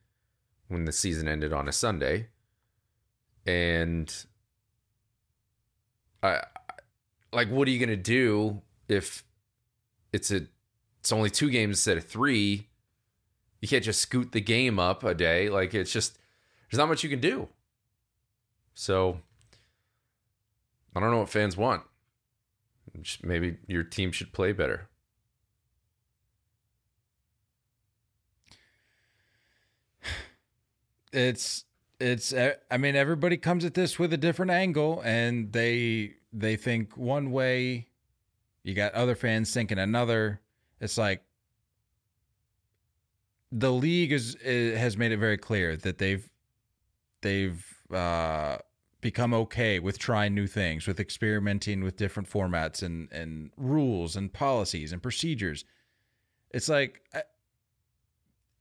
when 0.69 0.85
the 0.85 0.93
season 0.93 1.29
ended 1.29 1.53
on 1.53 1.69
a 1.69 1.73
Sunday. 1.73 2.29
And 3.47 4.13
I 6.23 6.43
like 7.33 7.49
what 7.51 7.69
are 7.69 7.71
you 7.71 7.79
going 7.79 7.91
to 7.91 7.97
do 7.97 8.63
if 8.89 9.25
it's 10.13 10.31
a 10.31 10.47
it's 11.01 11.13
only 11.13 11.31
two 11.31 11.51
games 11.51 11.79
instead 11.79 11.97
of 11.97 12.05
3? 12.05 12.67
You 13.61 13.69
can't 13.69 13.85
just 13.85 14.01
scoot 14.01 14.33
the 14.33 14.41
game 14.41 14.79
up 14.79 15.03
a 15.05 15.15
day. 15.15 15.49
Like 15.49 15.75
it's 15.75 15.93
just 15.93 16.19
there's 16.71 16.79
not 16.79 16.89
much 16.89 17.03
you 17.03 17.11
can 17.11 17.21
do. 17.21 17.49
So 18.75 19.21
I 20.95 21.01
don't 21.01 21.11
know 21.11 21.19
what 21.19 21.29
fans 21.29 21.57
want. 21.57 21.83
Just 23.03 23.25
maybe 23.25 23.57
your 23.67 23.83
team 23.83 24.13
should 24.13 24.33
play 24.33 24.53
better. 24.53 24.89
it's 31.13 31.65
it's 32.01 32.33
i 32.71 32.79
mean 32.79 32.97
everybody 32.97 33.37
comes 33.37 33.63
at 33.63 33.75
this 33.75 33.99
with 33.99 34.11
a 34.13 34.17
different 34.17 34.51
angle 34.51 35.03
and 35.05 35.53
they 35.53 36.15
they 36.33 36.57
think 36.57 36.97
one 36.97 37.31
way 37.31 37.87
you 38.63 38.73
got 38.73 38.95
other 38.95 39.15
fans 39.15 39.53
thinking 39.53 39.79
another 39.79 40.41
it's 40.81 40.99
like 40.99 41.23
the 43.53 43.73
league 43.73 44.13
is, 44.13 44.35
is 44.37 44.79
has 44.79 44.97
made 44.97 45.13
it 45.13 45.19
very 45.19 45.39
clear 45.39 45.77
that 45.77 45.99
they've 45.99 46.29
they've 47.23 47.65
uh 47.93 48.57
become 49.01 49.33
okay 49.35 49.79
with 49.79 49.99
trying 49.99 50.35
new 50.35 50.47
things 50.47 50.87
with 50.87 51.01
experimenting 51.01 51.83
with 51.83 51.97
different 51.97 52.29
formats 52.29 52.83
and 52.83 53.11
and 53.13 53.51
rules 53.57 54.15
and 54.15 54.33
policies 54.33 54.93
and 54.93 55.03
procedures 55.03 55.65
it's 56.51 56.69
like 56.69 57.03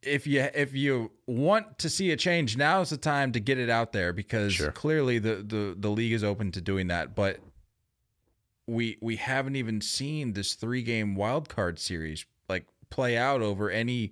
if 0.02 0.26
you 0.26 0.48
if 0.54 0.74
you 0.74 1.12
want 1.28 1.78
to 1.80 1.90
see 1.90 2.12
a 2.12 2.16
change, 2.16 2.56
now 2.56 2.82
is 2.82 2.90
the 2.90 2.98
time 2.98 3.34
to 3.34 3.40
get 3.40 3.58
it 3.58 3.70
out 3.70 3.92
there 3.92 4.14
because 4.14 4.54
Sure. 4.54 4.72
clearly 4.72 5.20
the, 5.20 5.36
the 5.36 5.76
the 5.78 5.90
league 5.90 6.14
is 6.14 6.24
open 6.24 6.52
to 6.54 6.62
doing 6.62 6.88
that. 6.88 7.16
But 7.16 7.40
we 8.70 8.98
we 9.02 9.16
haven't 9.16 9.56
even 9.56 9.82
seen 9.82 10.34
this 10.34 10.54
three 10.54 10.82
game 10.82 11.16
wild 11.16 11.50
card 11.50 11.80
series 11.80 12.26
like 12.48 12.66
play 12.90 13.18
out 13.18 13.42
over 13.42 13.70
any 13.70 14.12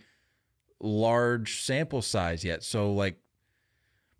large 0.79 1.61
sample 1.61 2.01
size 2.01 2.43
yet. 2.43 2.63
So 2.63 2.91
like 2.91 3.19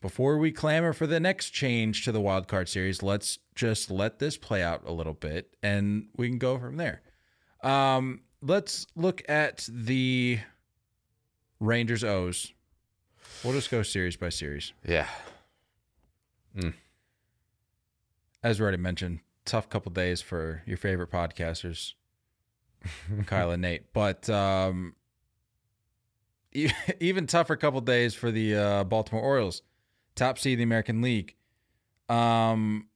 before 0.01 0.37
we 0.37 0.51
clamor 0.51 0.93
for 0.93 1.07
the 1.07 1.19
next 1.19 1.49
change 1.49 2.05
to 2.05 2.11
the 2.11 2.21
wild 2.21 2.47
card 2.47 2.69
series, 2.69 3.01
let's 3.01 3.39
just 3.55 3.89
let 3.89 4.19
this 4.19 4.37
play 4.37 4.61
out 4.61 4.83
a 4.85 4.91
little 4.91 5.13
bit 5.13 5.55
and 5.63 6.07
we 6.15 6.29
can 6.29 6.37
go 6.37 6.57
from 6.57 6.77
there. 6.77 7.01
Um, 7.63 8.21
let's 8.41 8.85
look 8.95 9.23
at 9.27 9.67
the 9.71 10.39
Rangers 11.59 12.03
O's. 12.03 12.53
We'll 13.43 13.53
just 13.53 13.71
go 13.71 13.81
series 13.83 14.15
by 14.15 14.29
series. 14.29 14.73
Yeah. 14.85 15.07
As 18.43 18.59
we 18.59 18.63
already 18.63 18.77
mentioned, 18.77 19.19
tough 19.47 19.69
couple 19.69 19.91
days 19.91 20.21
for 20.21 20.61
your 20.67 20.77
favorite 20.77 21.09
podcasters, 21.09 21.93
Kyle 23.25 23.49
and 23.51 23.61
Nate. 23.63 23.91
But 23.93 24.29
um, 24.29 24.93
even 26.99 27.27
tougher 27.27 27.55
couple 27.55 27.81
days 27.81 28.13
for 28.13 28.29
the 28.31 28.55
uh, 28.55 28.83
Baltimore 28.83 29.23
Orioles, 29.23 29.61
top 30.15 30.37
seed 30.37 30.53
in 30.53 30.57
the 30.59 30.63
American 30.63 31.01
League. 31.01 31.35
Um, 32.09 32.87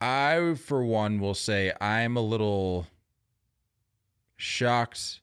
I 0.00 0.54
for 0.54 0.84
one 0.84 1.20
will 1.20 1.34
say 1.34 1.72
I'm 1.80 2.16
a 2.16 2.20
little 2.20 2.86
shocked. 4.36 5.20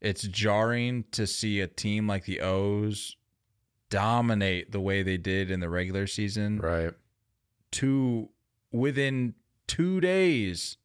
It's 0.00 0.22
jarring 0.22 1.04
to 1.12 1.26
see 1.26 1.60
a 1.60 1.66
team 1.66 2.06
like 2.06 2.24
the 2.24 2.40
O's 2.40 3.16
dominate 3.88 4.72
the 4.72 4.80
way 4.80 5.02
they 5.02 5.16
did 5.16 5.50
in 5.50 5.60
the 5.60 5.68
regular 5.70 6.06
season 6.06 6.58
Right. 6.58 6.92
to 7.72 8.28
within 8.72 9.34
two 9.66 10.00
days 10.00 10.76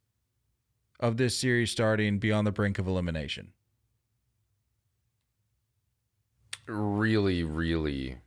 of 1.00 1.18
this 1.18 1.38
series 1.38 1.72
starting 1.72 2.20
be 2.20 2.32
on 2.32 2.46
the 2.46 2.52
brink 2.52 2.80
of 2.80 2.88
elimination. 2.88 3.54
Really, 6.68 7.44
really 7.44 8.18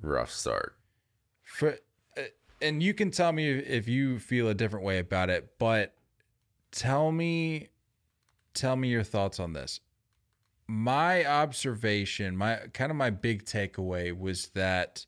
rough 0.00 0.30
start. 0.30 0.76
For 1.42 1.78
uh, 2.16 2.22
and 2.60 2.82
you 2.82 2.94
can 2.94 3.10
tell 3.10 3.32
me 3.32 3.48
if 3.48 3.88
you 3.88 4.18
feel 4.18 4.48
a 4.48 4.54
different 4.54 4.84
way 4.84 4.98
about 4.98 5.30
it, 5.30 5.58
but 5.58 5.94
tell 6.70 7.10
me 7.10 7.68
tell 8.54 8.76
me 8.76 8.88
your 8.88 9.02
thoughts 9.02 9.40
on 9.40 9.52
this. 9.52 9.80
My 10.68 11.24
observation, 11.24 12.36
my 12.36 12.56
kind 12.72 12.90
of 12.90 12.96
my 12.96 13.10
big 13.10 13.44
takeaway 13.44 14.16
was 14.16 14.48
that 14.54 15.06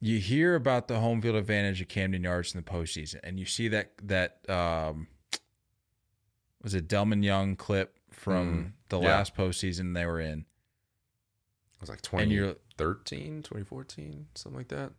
you 0.00 0.18
hear 0.18 0.54
about 0.54 0.86
the 0.88 1.00
home 1.00 1.20
field 1.20 1.36
advantage 1.36 1.80
of 1.80 1.88
Camden 1.88 2.22
Yards 2.24 2.54
in 2.54 2.62
the 2.62 2.70
postseason, 2.70 3.20
and 3.24 3.38
you 3.38 3.46
see 3.46 3.68
that 3.68 3.92
that 4.02 4.48
um 4.48 5.08
was 6.62 6.74
a 6.74 6.80
Delmon 6.80 7.22
Young 7.24 7.56
clip 7.56 7.98
from 8.10 8.48
Mm, 8.48 8.72
the 8.88 9.00
yeah. 9.00 9.08
last 9.16 9.34
postseason 9.34 9.94
they 9.94 10.06
were 10.06 10.20
in. 10.20 10.40
It 10.40 11.80
was 11.80 11.88
like 11.90 11.98
And 12.12 12.30
2013, 12.30 13.42
2014, 13.42 14.26
something 14.34 14.56
like 14.58 14.68
that. 14.68 14.92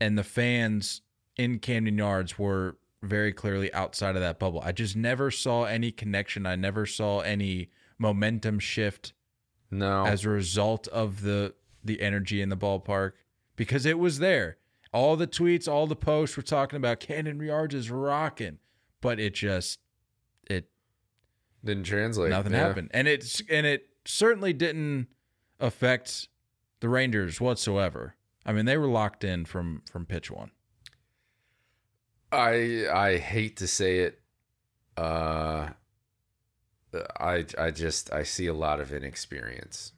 and 0.00 0.18
the 0.18 0.24
fans 0.24 1.00
in 1.36 1.58
Camden 1.58 1.96
Yards 1.98 2.38
were 2.38 2.76
very 3.02 3.32
clearly 3.32 3.72
outside 3.72 4.16
of 4.16 4.20
that 4.22 4.38
bubble. 4.40 4.60
I 4.60 4.72
just 4.72 4.96
never 4.96 5.30
saw 5.30 5.64
any 5.64 5.92
connection. 5.92 6.46
I 6.46 6.56
never 6.56 6.84
saw 6.84 7.20
any 7.20 7.70
momentum 7.96 8.58
shift 8.58 9.12
No. 9.70 10.04
as 10.04 10.24
a 10.24 10.30
result 10.30 10.86
of 10.88 11.22
the 11.22 11.54
the 11.84 12.02
energy 12.02 12.42
in 12.42 12.48
the 12.48 12.56
ballpark 12.56 13.12
because 13.56 13.86
it 13.86 13.98
was 13.98 14.18
there. 14.18 14.58
All 14.92 15.16
the 15.16 15.26
tweets, 15.26 15.68
all 15.68 15.86
the 15.86 15.96
posts 15.96 16.36
were 16.36 16.42
talking 16.42 16.76
about 16.76 17.00
Camden 17.00 17.40
Yards 17.40 17.74
is 17.74 17.90
rocking, 17.90 18.58
but 19.00 19.20
it 19.20 19.34
just 19.34 19.78
it 20.48 20.70
Didn't 21.64 21.84
translate. 21.84 22.30
nothing 22.30 22.52
Yeah. 22.52 22.66
happened. 22.68 22.90
And 22.92 23.06
it's 23.06 23.42
and 23.50 23.66
it 23.66 23.88
certainly 24.06 24.52
didn't 24.52 25.08
affect 25.60 26.28
the 26.80 26.88
Rangers 26.88 27.40
whatsoever. 27.40 28.14
I 28.46 28.52
mean, 28.52 28.64
they 28.64 28.78
were 28.78 28.86
locked 28.86 29.24
in 29.24 29.44
from 29.44 29.82
from 29.90 30.06
pitch 30.06 30.30
one. 30.30 30.52
I 32.32 32.86
I 32.92 33.18
hate 33.18 33.56
to 33.58 33.66
say 33.66 33.98
it. 34.00 34.20
Uh 34.96 35.70
I 37.20 37.44
I 37.58 37.70
just 37.70 38.10
I 38.12 38.22
see 38.22 38.46
a 38.46 38.54
lot 38.54 38.80
of 38.80 38.92
inexperience. 38.92 39.92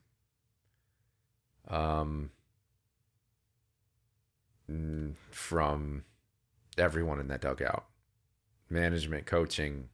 Um 1.68 2.30
from 5.30 6.04
everyone 6.78 7.20
in 7.20 7.28
that 7.28 7.40
dugout. 7.40 7.86
Management, 8.68 9.26
coaching, 9.26 9.88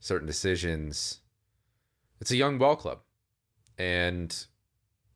certain 0.00 0.26
decisions. 0.26 1.20
It's 2.20 2.30
a 2.30 2.36
young 2.36 2.58
ball 2.58 2.76
club. 2.76 3.00
And 3.78 4.46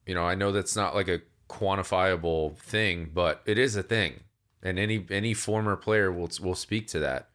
you 0.07 0.15
know, 0.15 0.25
I 0.25 0.35
know 0.35 0.53
that's 0.53 0.77
not 0.77 0.95
like 0.95 1.09
a 1.09 1.23
quantifiable 1.49 2.57
thing, 2.57 3.11
but 3.13 3.43
it 3.45 3.59
is 3.59 3.77
a 3.77 3.83
thing 3.83 4.21
and 4.67 4.81
any 4.81 5.07
any 5.11 5.33
former 5.33 5.77
player 5.77 6.11
will 6.11 6.31
will 6.41 6.55
speak 6.55 6.89
to 6.89 6.99
that. 6.99 7.29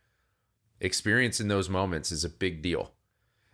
Experience 0.82 1.40
in 1.40 1.48
those 1.48 1.70
moments 1.70 2.12
is 2.12 2.26
a 2.26 2.30
big 2.30 2.62
deal, 2.62 2.92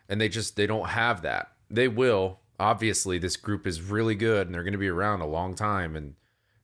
and 0.09 0.19
they 0.19 0.29
just 0.29 0.55
they 0.55 0.65
don't 0.65 0.89
have 0.89 1.21
that. 1.21 1.51
They 1.69 1.87
will 1.87 2.39
obviously. 2.59 3.19
This 3.19 3.37
group 3.37 3.67
is 3.67 3.81
really 3.81 4.15
good, 4.15 4.47
and 4.47 4.55
they're 4.55 4.63
going 4.63 4.71
to 4.71 4.79
be 4.79 4.87
around 4.87 5.21
a 5.21 5.27
long 5.27 5.53
time, 5.53 5.95
and 5.95 6.15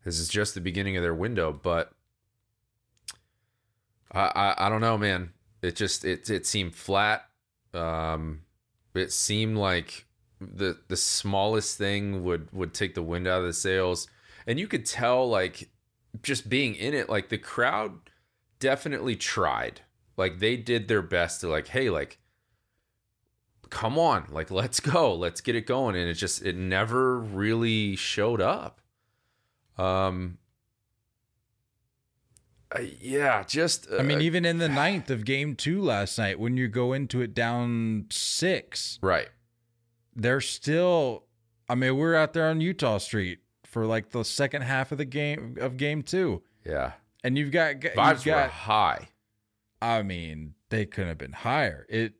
this 0.03 0.19
is 0.19 0.27
just 0.27 0.53
the 0.53 0.61
beginning 0.61 0.97
of 0.97 1.03
their 1.03 1.13
window. 1.13 1.51
But 1.51 1.91
I 4.11 4.31
I, 4.35 4.65
I 4.65 4.69
don't 4.69 4.81
know, 4.81 4.97
man. 4.97 5.31
It 5.61 5.75
just 5.75 6.05
it 6.05 6.29
it 6.29 6.45
seemed 6.45 6.75
flat. 6.75 7.25
Um, 7.73 8.41
it 8.93 9.11
seemed 9.11 9.57
like 9.57 10.05
the 10.39 10.77
the 10.87 10.97
smallest 10.97 11.77
thing 11.77 12.23
would 12.23 12.51
would 12.51 12.73
take 12.73 12.95
the 12.95 13.03
wind 13.03 13.27
out 13.27 13.41
of 13.41 13.47
the 13.47 13.53
sails, 13.53 14.07
and 14.45 14.59
you 14.59 14.67
could 14.67 14.85
tell 14.85 15.27
like 15.27 15.69
just 16.21 16.49
being 16.49 16.75
in 16.75 16.93
it, 16.93 17.09
like 17.09 17.29
the 17.29 17.37
crowd 17.37 17.93
definitely 18.59 19.15
tried. 19.15 19.81
Like 20.15 20.39
they 20.39 20.57
did 20.57 20.87
their 20.87 21.01
best 21.01 21.41
to 21.41 21.47
like, 21.47 21.67
hey, 21.67 21.89
like, 21.89 22.19
come 23.69 23.97
on, 23.97 24.27
like 24.29 24.51
let's 24.51 24.79
go, 24.79 25.13
let's 25.15 25.41
get 25.41 25.55
it 25.55 25.65
going. 25.65 25.95
And 25.95 26.09
it 26.09 26.13
just 26.15 26.43
it 26.43 26.55
never 26.55 27.19
really 27.19 27.95
showed 27.95 28.41
up. 28.41 28.79
Um 29.77 30.37
uh, 32.75 32.81
yeah, 32.99 33.43
just 33.43 33.87
uh, 33.91 33.97
I 33.97 34.01
mean, 34.01 34.21
even 34.21 34.45
in 34.45 34.57
the 34.57 34.67
ninth 34.69 35.11
of 35.11 35.25
game 35.25 35.55
two 35.55 35.79
last 35.81 36.17
night, 36.17 36.39
when 36.39 36.57
you 36.57 36.67
go 36.67 36.93
into 36.93 37.21
it 37.21 37.35
down 37.35 38.07
six, 38.09 38.97
right. 39.01 39.29
they're 40.15 40.41
still. 40.41 41.25
I 41.69 41.75
mean, 41.75 41.95
we're 41.97 42.15
out 42.15 42.33
there 42.33 42.47
on 42.49 42.59
Eutaw 42.61 42.99
Street 42.99 43.39
for 43.63 43.85
like 43.85 44.09
the 44.09 44.23
second 44.25 44.63
half 44.63 44.91
of 44.91 44.97
the 44.97 45.05
game 45.05 45.55
of 45.61 45.77
game 45.77 46.01
two, 46.01 46.41
Yeah. 46.65 46.93
and 47.23 47.37
you've 47.37 47.51
got 47.51 47.83
you've 47.83 47.93
Vibes 47.93 48.25
were 48.25 48.31
got. 48.31 48.49
high. 48.49 49.09
I 49.81 50.01
mean, 50.01 50.55
they 50.69 50.85
couldn't 50.85 51.09
have 51.09 51.17
been 51.19 51.33
higher. 51.33 51.85
It. 51.89 52.13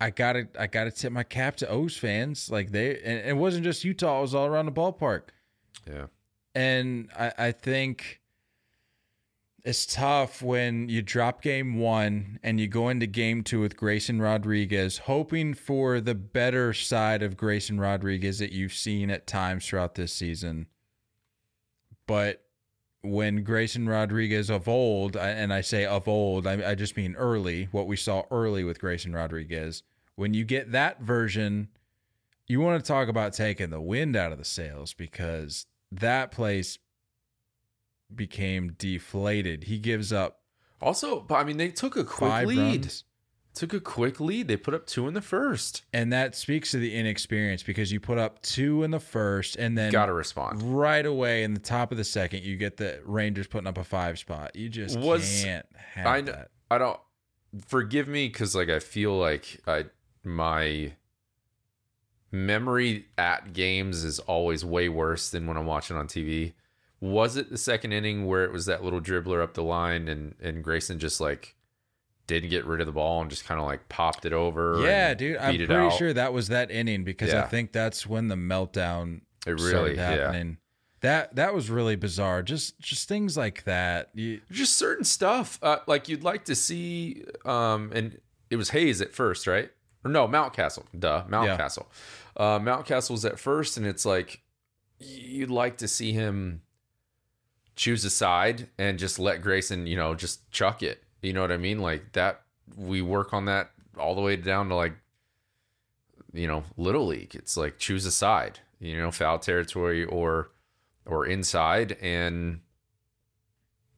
I 0.00 0.10
gotta, 0.10 0.48
I 0.58 0.66
gotta 0.66 0.90
tip 0.90 1.12
my 1.12 1.22
cap 1.22 1.56
to 1.56 1.68
O's 1.68 1.96
fans. 1.96 2.50
Like 2.50 2.72
they, 2.72 2.98
and 3.02 3.24
it 3.28 3.36
wasn't 3.36 3.64
just 3.64 3.84
Utah; 3.84 4.18
it 4.18 4.22
was 4.22 4.34
all 4.34 4.46
around 4.46 4.66
the 4.66 4.72
ballpark. 4.72 5.28
Yeah. 5.86 6.06
And 6.54 7.10
I, 7.18 7.32
I 7.38 7.52
think 7.52 8.20
it's 9.64 9.86
tough 9.86 10.42
when 10.42 10.88
you 10.90 11.00
drop 11.00 11.40
game 11.40 11.78
one 11.78 12.38
and 12.42 12.60
you 12.60 12.68
go 12.68 12.90
into 12.90 13.06
game 13.06 13.42
two 13.42 13.60
with 13.60 13.76
Grayson 13.76 14.20
Rodriguez, 14.20 14.98
hoping 14.98 15.54
for 15.54 16.00
the 16.00 16.14
better 16.14 16.74
side 16.74 17.22
of 17.22 17.36
Grayson 17.36 17.80
Rodriguez 17.80 18.38
that 18.40 18.52
you've 18.52 18.74
seen 18.74 19.10
at 19.10 19.26
times 19.26 19.66
throughout 19.66 19.94
this 19.94 20.12
season. 20.12 20.66
But 22.06 22.44
when 23.00 23.42
Grayson 23.42 23.88
Rodriguez 23.88 24.50
of 24.50 24.68
old, 24.68 25.16
and 25.16 25.52
I 25.52 25.62
say 25.62 25.86
of 25.86 26.06
old, 26.08 26.46
I, 26.46 26.70
I 26.70 26.74
just 26.74 26.96
mean 26.96 27.14
early, 27.16 27.68
what 27.72 27.86
we 27.86 27.96
saw 27.96 28.24
early 28.30 28.64
with 28.64 28.80
Grayson 28.80 29.14
Rodriguez, 29.14 29.82
when 30.14 30.34
you 30.34 30.44
get 30.44 30.72
that 30.72 31.00
version, 31.00 31.68
you 32.46 32.60
want 32.60 32.82
to 32.82 32.86
talk 32.86 33.08
about 33.08 33.32
taking 33.32 33.70
the 33.70 33.80
wind 33.80 34.16
out 34.16 34.32
of 34.32 34.38
the 34.38 34.44
sails 34.44 34.92
because 34.94 35.66
that 35.92 36.30
place 36.30 36.78
became 38.14 38.74
deflated. 38.78 39.64
He 39.64 39.78
gives 39.78 40.12
up 40.12 40.40
Also, 40.80 41.26
I 41.30 41.44
mean, 41.44 41.56
they 41.56 41.68
took 41.70 41.96
a 41.96 42.04
quick 42.04 42.46
lead. 42.46 42.58
runs. 42.58 43.04
took 43.54 43.72
a 43.72 43.80
quick 43.80 44.20
lead. 44.20 44.46
They 44.48 44.56
put 44.56 44.74
up 44.74 44.86
two 44.86 45.08
in 45.08 45.14
the 45.14 45.20
first. 45.22 45.82
And 45.92 46.12
that 46.12 46.34
speaks 46.34 46.70
to 46.72 46.78
the 46.78 46.94
inexperience 46.94 47.62
because 47.62 47.90
you 47.92 48.00
put 48.00 48.18
up 48.18 48.42
two 48.42 48.82
in 48.82 48.90
the 48.90 49.00
first 49.00 49.56
and 49.56 49.76
then 49.78 49.90
Got 49.92 50.06
to 50.06 50.12
respond. 50.12 50.62
right 50.78 51.04
away 51.06 51.44
in 51.44 51.54
the 51.54 51.60
top 51.60 51.90
of 51.92 51.98
the 51.98 52.04
second, 52.04 52.42
you 52.44 52.56
get 52.56 52.76
the 52.76 53.00
Rangers 53.04 53.46
putting 53.46 53.66
up 53.66 53.78
a 53.78 53.84
five 53.84 54.18
spot. 54.18 54.54
You 54.54 54.68
just 54.68 54.98
Was- 54.98 55.42
can't 55.42 55.66
have 55.76 56.06
I 56.06 56.20
that. 56.22 56.50
I 56.70 56.78
don't 56.78 57.00
forgive 57.66 58.08
me 58.08 58.28
because 58.28 58.54
like 58.54 58.68
I 58.68 58.80
feel 58.80 59.16
like 59.16 59.60
I 59.66 59.86
my 60.24 60.92
memory 62.34 63.06
at 63.16 63.52
games 63.52 64.04
is 64.04 64.18
always 64.18 64.64
way 64.64 64.88
worse 64.88 65.30
than 65.30 65.46
when 65.46 65.56
I'm 65.56 65.66
watching 65.66 65.96
on 65.96 66.08
TV. 66.08 66.52
Was 67.00 67.36
it 67.36 67.50
the 67.50 67.58
second 67.58 67.92
inning 67.92 68.26
where 68.26 68.44
it 68.44 68.52
was 68.52 68.66
that 68.66 68.82
little 68.82 69.00
dribbler 69.00 69.42
up 69.42 69.54
the 69.54 69.62
line 69.62 70.08
and 70.08 70.34
and 70.40 70.64
Grayson 70.64 70.98
just 70.98 71.20
like 71.20 71.54
didn't 72.26 72.50
get 72.50 72.64
rid 72.64 72.80
of 72.80 72.86
the 72.86 72.92
ball 72.92 73.20
and 73.20 73.30
just 73.30 73.44
kind 73.44 73.60
of 73.60 73.66
like 73.66 73.88
popped 73.88 74.24
it 74.24 74.32
over? 74.32 74.80
Yeah, 74.82 75.14
dude. 75.14 75.36
I'm 75.36 75.66
pretty 75.66 75.96
sure 75.96 76.12
that 76.12 76.32
was 76.32 76.48
that 76.48 76.70
inning 76.70 77.04
because 77.04 77.32
I 77.32 77.42
think 77.42 77.72
that's 77.72 78.06
when 78.06 78.28
the 78.28 78.36
meltdown 78.36 79.20
it 79.46 79.58
started 79.58 79.62
really 79.62 79.94
yeah. 79.96 80.10
happening. 80.10 80.58
That 81.02 81.36
that 81.36 81.54
was 81.54 81.68
really 81.70 81.96
bizarre. 81.96 82.42
Just 82.42 82.80
just 82.80 83.08
things 83.08 83.36
like 83.36 83.64
that. 83.64 84.08
You, 84.14 84.40
just 84.50 84.76
certain 84.76 85.04
stuff 85.04 85.58
uh, 85.62 85.80
like 85.86 86.08
you'd 86.08 86.24
like 86.24 86.46
to 86.46 86.54
see 86.54 87.24
um 87.44 87.92
and 87.94 88.18
it 88.50 88.56
was 88.56 88.70
hayes 88.70 89.00
at 89.02 89.12
first 89.12 89.46
right 89.46 89.70
or 90.04 90.10
no 90.10 90.26
mountcastle 90.28 90.84
duh 90.98 91.24
mountcastle 91.28 91.86
uh 92.36 92.58
mountcastle's 92.58 93.24
at 93.24 93.38
first 93.38 93.76
and 93.76 93.86
it's 93.86 94.04
like 94.04 94.42
you'd 94.98 95.50
like 95.50 95.78
to 95.78 95.88
see 95.88 96.12
him 96.12 96.62
choose 97.76 98.04
a 98.04 98.10
side 98.10 98.68
and 98.78 98.98
just 98.98 99.18
let 99.18 99.42
grayson 99.42 99.86
you 99.86 99.96
know 99.96 100.14
just 100.14 100.50
chuck 100.50 100.82
it. 100.82 101.02
You 101.22 101.32
know 101.32 101.40
what 101.40 101.52
i 101.52 101.56
mean? 101.56 101.80
Like 101.80 102.12
that 102.12 102.42
we 102.76 103.02
work 103.02 103.32
on 103.32 103.46
that 103.46 103.70
all 103.98 104.14
the 104.14 104.20
way 104.20 104.36
down 104.36 104.68
to 104.68 104.74
like 104.74 104.94
you 106.32 106.46
know 106.46 106.64
little 106.76 107.06
league. 107.06 107.34
It's 107.34 107.56
like 107.56 107.78
choose 107.78 108.06
a 108.06 108.12
side 108.12 108.60
you 108.80 108.96
know 108.96 109.10
foul 109.10 109.38
territory 109.38 110.04
or 110.04 110.50
or 111.06 111.26
inside 111.26 111.96
and 112.00 112.60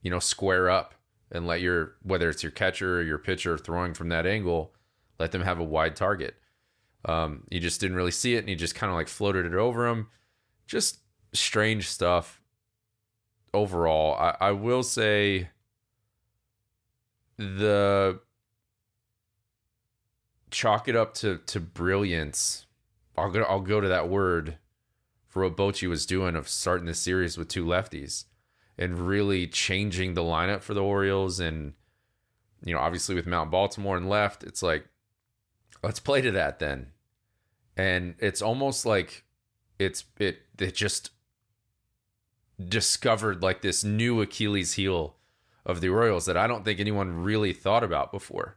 you 0.06 0.10
know, 0.10 0.20
square 0.20 0.70
up 0.70 0.94
and 1.32 1.48
let 1.48 1.60
your 1.60 1.96
whether 2.04 2.30
it's 2.30 2.44
your 2.44 2.52
catcher 2.52 2.98
or 2.98 3.02
your 3.02 3.18
pitcher 3.18 3.58
throwing 3.58 3.92
from 3.92 4.08
that 4.08 4.24
angle, 4.24 4.72
let 5.18 5.32
them 5.32 5.42
have 5.42 5.58
a 5.58 5.64
wide 5.64 5.96
target. 5.96 6.36
Um, 7.06 7.44
you 7.50 7.60
just 7.60 7.80
didn't 7.80 7.96
really 7.96 8.10
see 8.10 8.34
it, 8.34 8.40
and 8.40 8.48
he 8.48 8.54
just 8.54 8.74
kind 8.74 8.90
of 8.90 8.96
like 8.96 9.08
floated 9.08 9.46
it 9.46 9.54
over 9.54 9.86
him. 9.86 10.08
Just 10.66 10.98
strange 11.32 11.88
stuff. 11.88 12.42
Overall, 13.54 14.14
I, 14.16 14.36
I 14.48 14.50
will 14.50 14.82
say 14.82 15.48
the 17.38 18.20
chalk 20.50 20.88
it 20.88 20.96
up 20.96 21.14
to 21.14 21.38
to 21.46 21.60
brilliance. 21.60 22.66
I'll 23.16 23.30
go 23.30 23.42
I'll 23.42 23.60
go 23.60 23.80
to 23.80 23.88
that 23.88 24.08
word 24.08 24.58
for 25.36 25.42
what 25.44 25.56
Bochy 25.56 25.88
was 25.88 26.06
doing 26.06 26.34
of 26.34 26.48
starting 26.48 26.86
this 26.86 26.98
series 26.98 27.36
with 27.36 27.48
two 27.48 27.64
lefties 27.64 28.24
and 28.78 28.98
really 28.98 29.46
changing 29.46 30.14
the 30.14 30.22
lineup 30.22 30.62
for 30.62 30.72
the 30.72 30.82
Orioles. 30.82 31.40
And, 31.40 31.74
you 32.64 32.74
know, 32.74 32.80
obviously 32.80 33.14
with 33.14 33.26
Mount 33.26 33.50
Baltimore 33.50 33.98
and 33.98 34.08
left, 34.08 34.42
it's 34.42 34.62
like, 34.62 34.86
let's 35.82 36.00
play 36.00 36.22
to 36.22 36.30
that 36.30 36.58
then. 36.58 36.92
And 37.76 38.14
it's 38.18 38.40
almost 38.40 38.86
like 38.86 39.24
it's, 39.78 40.04
it, 40.18 40.38
it 40.58 40.74
just 40.74 41.10
discovered 42.64 43.42
like 43.42 43.60
this 43.60 43.84
new 43.84 44.20
Achilles 44.22 44.74
heel 44.74 45.16
of 45.64 45.80
the 45.80 45.88
Orioles 45.88 46.26
that 46.26 46.36
I 46.36 46.46
don't 46.46 46.64
think 46.64 46.80
anyone 46.80 47.22
really 47.22 47.52
thought 47.52 47.84
about 47.84 48.12
before. 48.12 48.56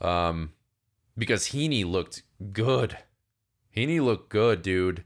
Um, 0.00 0.52
because 1.18 1.48
Heaney 1.48 1.84
looked 1.84 2.22
good. 2.52 2.98
Heaney 3.76 4.02
looked 4.02 4.30
good, 4.30 4.62
dude. 4.62 5.04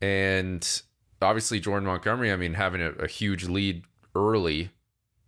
And 0.00 0.82
obviously 1.20 1.60
Jordan 1.60 1.86
Montgomery, 1.86 2.32
I 2.32 2.36
mean, 2.36 2.54
having 2.54 2.80
a, 2.80 2.90
a 2.92 3.08
huge 3.08 3.44
lead 3.44 3.84
early. 4.14 4.70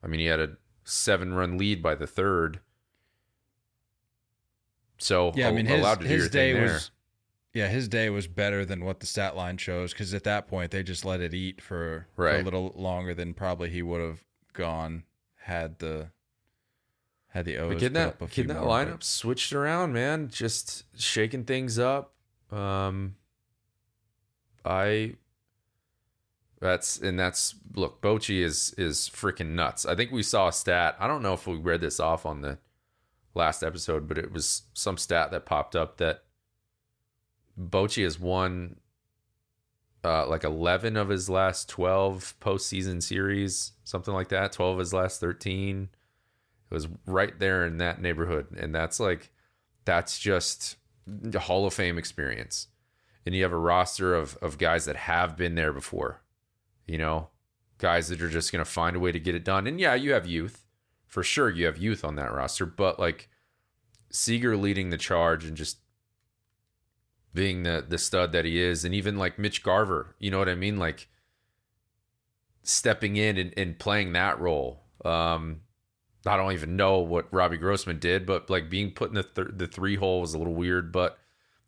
I 0.03 0.07
mean, 0.07 0.21
he 0.21 0.27
had 0.27 0.41
a 0.41 0.57
seven 0.85 1.35
run 1.35 1.59
lead 1.59 1.83
by 1.83 1.95
the 1.95 2.07
third. 2.07 2.61
So 4.99 5.33
yeah, 5.35 5.49
I 5.49 5.53
mean, 5.53 5.67
his, 5.67 5.87
his 6.01 6.31
day 6.31 6.61
was. 6.61 6.91
Yeah, 7.55 7.69
his 7.69 7.89
day 7.89 8.11
was 8.11 8.27
better 8.27 8.65
than 8.65 8.85
what 8.85 9.01
the 9.01 9.07
stat 9.07 9.35
line 9.35 9.57
shows 9.57 9.93
because 9.93 10.13
at 10.13 10.23
that 10.25 10.47
point 10.47 10.71
they 10.71 10.83
just 10.83 11.05
let 11.05 11.21
it 11.21 11.33
eat 11.33 11.63
for, 11.63 12.07
for 12.15 12.29
a 12.29 12.43
little 12.43 12.73
longer 12.77 13.15
than 13.15 13.33
probably 13.33 13.71
he 13.71 13.83
would 13.83 14.03
have 14.03 14.23
gone 14.53 15.05
had 15.37 15.79
the 15.79 16.11
had 17.29 17.47
the 17.47 17.57
O's 17.57 17.75
But 17.75 17.81
getting 17.81 17.95
that 17.95 18.09
up 18.09 18.23
a 18.23 18.29
few 18.29 18.45
getting 18.45 18.61
that 18.61 18.69
lineup 18.69 19.03
switched 19.03 19.53
around, 19.53 19.93
man, 19.93 20.29
just 20.29 20.85
shaking 21.01 21.45
things 21.45 21.79
up. 21.79 22.13
Um, 22.51 23.17
I 24.65 25.15
that's 26.61 26.99
and 26.99 27.19
that's 27.19 27.55
look, 27.75 28.01
Bochy 28.01 28.43
is 28.43 28.75
is 28.77 29.11
freaking 29.13 29.51
nuts. 29.51 29.87
I 29.87 29.95
think 29.95 30.11
we 30.11 30.23
saw 30.23 30.49
a 30.49 30.53
stat. 30.53 30.97
I 30.99 31.07
don't 31.07 31.23
know 31.23 31.33
if 31.33 31.47
we 31.47 31.57
read 31.57 31.81
this 31.81 32.01
off 32.01 32.27
on 32.27 32.41
the 32.43 32.59
last 33.39 33.63
episode, 33.63 34.07
but 34.07 34.19
it 34.19 34.33
was 34.33 34.63
some 34.75 34.99
stat 34.99 35.31
that 35.31 35.47
popped 35.47 35.75
up 35.75 35.97
that 35.97 36.25
Bochy 37.59 38.05
has 38.05 38.21
won 38.21 38.77
uh, 40.05 40.27
like 40.27 40.45
11 40.45 40.97
of 40.97 41.09
his 41.09 41.29
last 41.29 41.69
12 41.69 42.35
postseason 42.41 43.03
series, 43.03 43.73
something 43.85 44.15
like 44.15 44.29
that. 44.29 44.53
12 44.53 44.75
of 44.75 44.79
his 44.79 44.93
last 44.93 45.21
13. 45.21 45.89
It 46.71 46.75
was 46.75 46.89
right 47.07 47.39
there 47.39 47.67
in 47.67 47.79
that 47.79 48.01
neighborhood. 48.01 48.47
And 48.59 48.75
that's 48.75 49.01
like, 49.01 49.33
that's 49.85 50.19
just 50.19 50.77
the 51.07 51.41
Hall 51.41 51.67
of 51.67 51.75
Fame 51.75 51.99
experience. 51.99 52.69
And 53.25 53.35
you 53.35 53.43
have 53.43 53.53
a 53.53 53.59
roster 53.59 54.15
of, 54.15 54.37
of 54.41 54.59
guys 54.59 54.85
that 54.85 54.97
have 54.97 55.37
been 55.37 55.55
there 55.55 55.73
before, 55.73 56.23
you 56.87 56.99
know, 56.99 57.29
guys 57.79 58.09
that 58.09 58.23
are 58.23 58.29
just 58.29 58.53
going 58.53 58.65
to 58.65 58.71
find 58.71 58.97
a 58.97 59.01
way 59.01 59.13
to 59.13 59.21
get 59.21 59.35
it 59.35 59.45
done. 59.45 59.67
And 59.67 59.81
yeah, 59.81 59.95
you 59.95 60.13
have 60.13 60.27
youth. 60.27 60.65
For 61.09 61.23
sure, 61.23 61.51
you 61.51 61.67
have 61.67 61.79
youth 61.79 62.05
on 62.05 62.17
that 62.17 62.33
roster. 62.33 62.67
But 62.67 63.01
like 63.01 63.29
Seager 64.11 64.57
leading 64.57 64.91
the 64.91 64.99
charge 64.99 65.45
and 65.45 65.57
just 65.57 65.79
being 67.35 67.63
the 67.63 67.85
the 67.87 67.99
stud 67.99 68.33
that 68.33 68.45
he 68.45 68.61
is, 68.61 68.85
and 68.85 68.95
even 68.95 69.19
like 69.19 69.39
Mitch 69.39 69.63
Garver, 69.63 70.15
you 70.19 70.31
know 70.31 70.39
what 70.39 70.49
I 70.49 70.55
mean? 70.55 70.77
Like 70.79 71.09
stepping 72.63 73.17
in 73.17 73.39
and, 73.39 73.55
and 73.57 73.79
playing 73.79 74.13
that 74.13 74.39
role. 74.39 74.85
Um, 75.05 75.63
I 76.27 76.37
don't 76.37 76.53
even 76.53 76.77
know 76.77 76.99
what 76.99 77.33
Robbie 77.33 77.57
Grossman 77.57 77.99
did, 77.99 78.27
but 78.27 78.51
like 78.51 78.69
being 78.69 78.91
put 78.91 79.09
in 79.09 79.15
the 79.15 79.23
th- 79.23 79.57
the 79.57 79.67
three 79.67 79.97
hole 79.97 80.21
was 80.21 80.35
a 80.35 80.39
little 80.39 80.55
weird. 80.55 80.93
But 80.93 81.19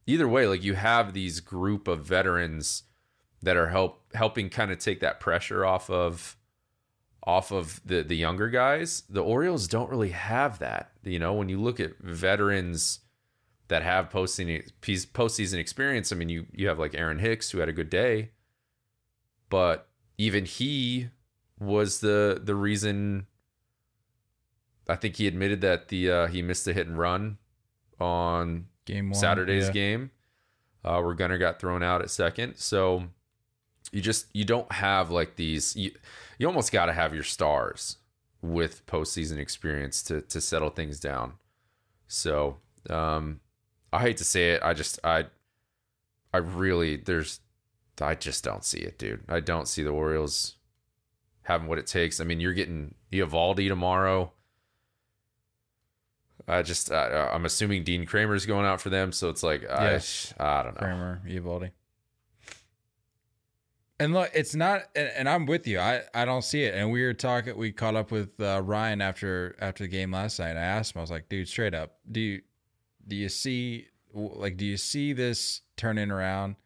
either 0.07 0.29
way, 0.29 0.47
like 0.47 0.63
you 0.63 0.75
have 0.75 1.13
these 1.13 1.41
group 1.41 1.89
of 1.89 2.05
veterans 2.05 2.85
that 3.43 3.57
are 3.57 3.69
help 3.69 4.03
helping 4.15 4.51
kind 4.51 4.71
of 4.71 4.79
take 4.79 5.01
that 5.01 5.21
pressure 5.21 5.65
off 5.65 5.89
of 5.89 6.37
off 7.25 7.53
of 7.53 7.81
the 7.85 8.03
the 8.03 8.17
younger 8.17 8.49
guys. 8.49 9.03
The 9.09 9.23
Orioles 9.23 9.69
don't 9.69 9.91
really 9.91 10.11
have 10.11 10.59
that. 10.61 10.93
You 11.03 11.19
know, 11.19 11.35
when 11.35 11.49
you 11.49 11.61
look 11.61 11.81
at 11.81 11.99
veterans 12.01 13.01
that 13.69 13.83
have 13.83 14.11
postseason 14.11 14.71
postseason 14.83 15.59
experience, 15.59 16.13
I 16.13 16.17
mean, 16.17 16.29
you 16.29 16.47
you 16.53 16.69
have 16.69 16.79
like 16.79 16.95
Aaron 16.95 17.19
Hicks 17.19 17.51
who 17.51 17.59
had 17.59 17.69
a 17.69 17.75
good 17.75 17.91
day, 17.91 18.31
but 19.49 19.89
even 20.19 20.45
he 20.45 21.09
was 21.59 22.01
the 22.01 22.41
the 22.43 22.55
reason. 22.55 23.27
I 24.89 24.97
think 24.97 25.17
he 25.17 25.29
admitted 25.29 25.61
that 25.61 25.89
the 25.89 26.11
uh, 26.11 26.27
he 26.27 26.43
missed 26.43 26.67
a 26.67 26.73
hit 26.73 26.87
and 26.87 26.99
run 26.99 27.39
on 28.01 28.67
game 28.87 29.11
one, 29.11 29.21
Saturday's 29.21 29.67
yeah. 29.67 29.73
game, 29.73 30.11
uh, 30.85 31.01
where 31.01 31.15
Gunnar 31.15 31.39
got 31.39 31.61
thrown 31.61 31.83
out 31.83 32.03
at 32.03 32.11
second. 32.11 32.57
So 32.57 33.05
you 33.93 34.01
just 34.01 34.27
you 34.33 34.45
don't 34.45 34.71
have 34.73 35.11
like 35.11 35.37
these. 35.37 35.75
You, 35.77 35.93
you 36.39 36.47
almost 36.47 36.73
got 36.73 36.87
to 36.87 36.93
have 36.93 37.15
your 37.15 37.25
stars 37.25 37.97
with 38.43 38.87
postseason 38.87 39.39
experience 39.39 40.03
to 40.05 40.23
to 40.23 40.41
settle 40.41 40.71
things 40.71 41.01
down. 41.01 41.35
So 42.07 42.59
um, 42.89 43.41
I 43.93 44.01
hate 44.01 44.17
to 44.19 44.25
say 44.25 44.53
it, 44.53 44.63
I 44.63 44.75
just 44.75 44.99
I 45.05 45.27
I 46.33 46.39
really 46.39 46.97
there's 46.97 47.41
I 48.01 48.15
just 48.15 48.45
don't 48.45 48.65
see 48.65 48.79
it, 48.79 48.99
dude. 48.99 49.25
I 49.29 49.41
don't 49.41 49.69
see 49.69 49.83
the 49.83 49.91
Orioles 49.91 50.57
having 51.43 51.69
what 51.69 51.79
it 51.79 51.87
takes. 51.87 52.21
I 52.21 52.25
mean, 52.25 52.41
you're 52.41 52.55
getting 52.55 52.95
Eovaldi 53.13 53.69
tomorrow. 53.69 54.33
I 56.49 56.63
just 56.63 56.91
I, 56.91 57.29
I'm 57.33 57.45
assuming 57.45 57.85
Dean 57.85 58.07
Kremer's 58.07 58.47
going 58.47 58.67
out 58.67 58.81
for 58.81 58.91
them, 58.91 59.13
so 59.13 59.29
it's 59.29 59.43
like. 59.43 59.69
I 59.71 60.01
I 60.39 60.63
don't 60.63 60.75
know. 60.75 60.81
Kramer, 60.81 61.23
Eovaldi. 61.27 61.71
And 64.01 64.15
look, 64.15 64.31
it's 64.33 64.55
not, 64.55 64.85
and, 64.97 65.11
and 65.15 65.29
I'm 65.29 65.45
with 65.45 65.67
you. 65.67 65.79
I, 65.79 66.01
I 66.15 66.25
don't 66.25 66.43
see 66.43 66.65
it. 66.65 66.75
And 66.75 66.91
we 66.91 67.05
were 67.05 67.13
talking. 67.13 67.57
We 67.57 67.71
caught 67.71 67.95
up 67.95 68.11
with 68.11 68.41
uh, 68.41 68.63
Ryan 68.65 69.03
after 69.03 69.55
after 69.61 69.85
the 69.85 69.89
game 69.89 70.11
last 70.11 70.39
night. 70.39 70.57
I 70.57 70.63
asked 70.63 70.97
him. 70.97 71.01
I 71.01 71.03
was 71.03 71.11
like, 71.11 71.29
dude, 71.29 71.47
straight 71.47 71.75
up, 71.75 71.99
do 72.11 72.19
you 72.19 72.43
do 73.07 73.15
you 73.15 73.29
see 73.29 73.89
like 74.15 74.57
do 74.57 74.65
you 74.65 74.79
see 74.79 75.13
this 75.13 75.61
turning 75.77 76.11
around? 76.11 76.57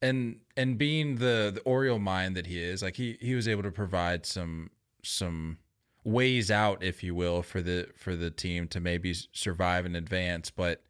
And 0.00 0.40
and 0.56 0.78
being 0.78 1.16
the 1.16 1.52
the 1.54 1.60
Oriole 1.66 1.98
mind 1.98 2.34
that 2.34 2.46
he 2.46 2.58
is, 2.58 2.82
like 2.82 2.96
he 2.96 3.18
he 3.20 3.34
was 3.34 3.46
able 3.46 3.62
to 3.64 3.70
provide 3.70 4.24
some 4.24 4.70
some 5.04 5.58
ways 6.02 6.50
out, 6.50 6.82
if 6.82 7.02
you 7.02 7.14
will, 7.14 7.42
for 7.42 7.60
the 7.60 7.88
for 7.94 8.16
the 8.16 8.30
team 8.30 8.68
to 8.68 8.80
maybe 8.80 9.12
survive 9.32 9.84
and 9.84 9.94
advance. 9.94 10.50
But 10.50 10.82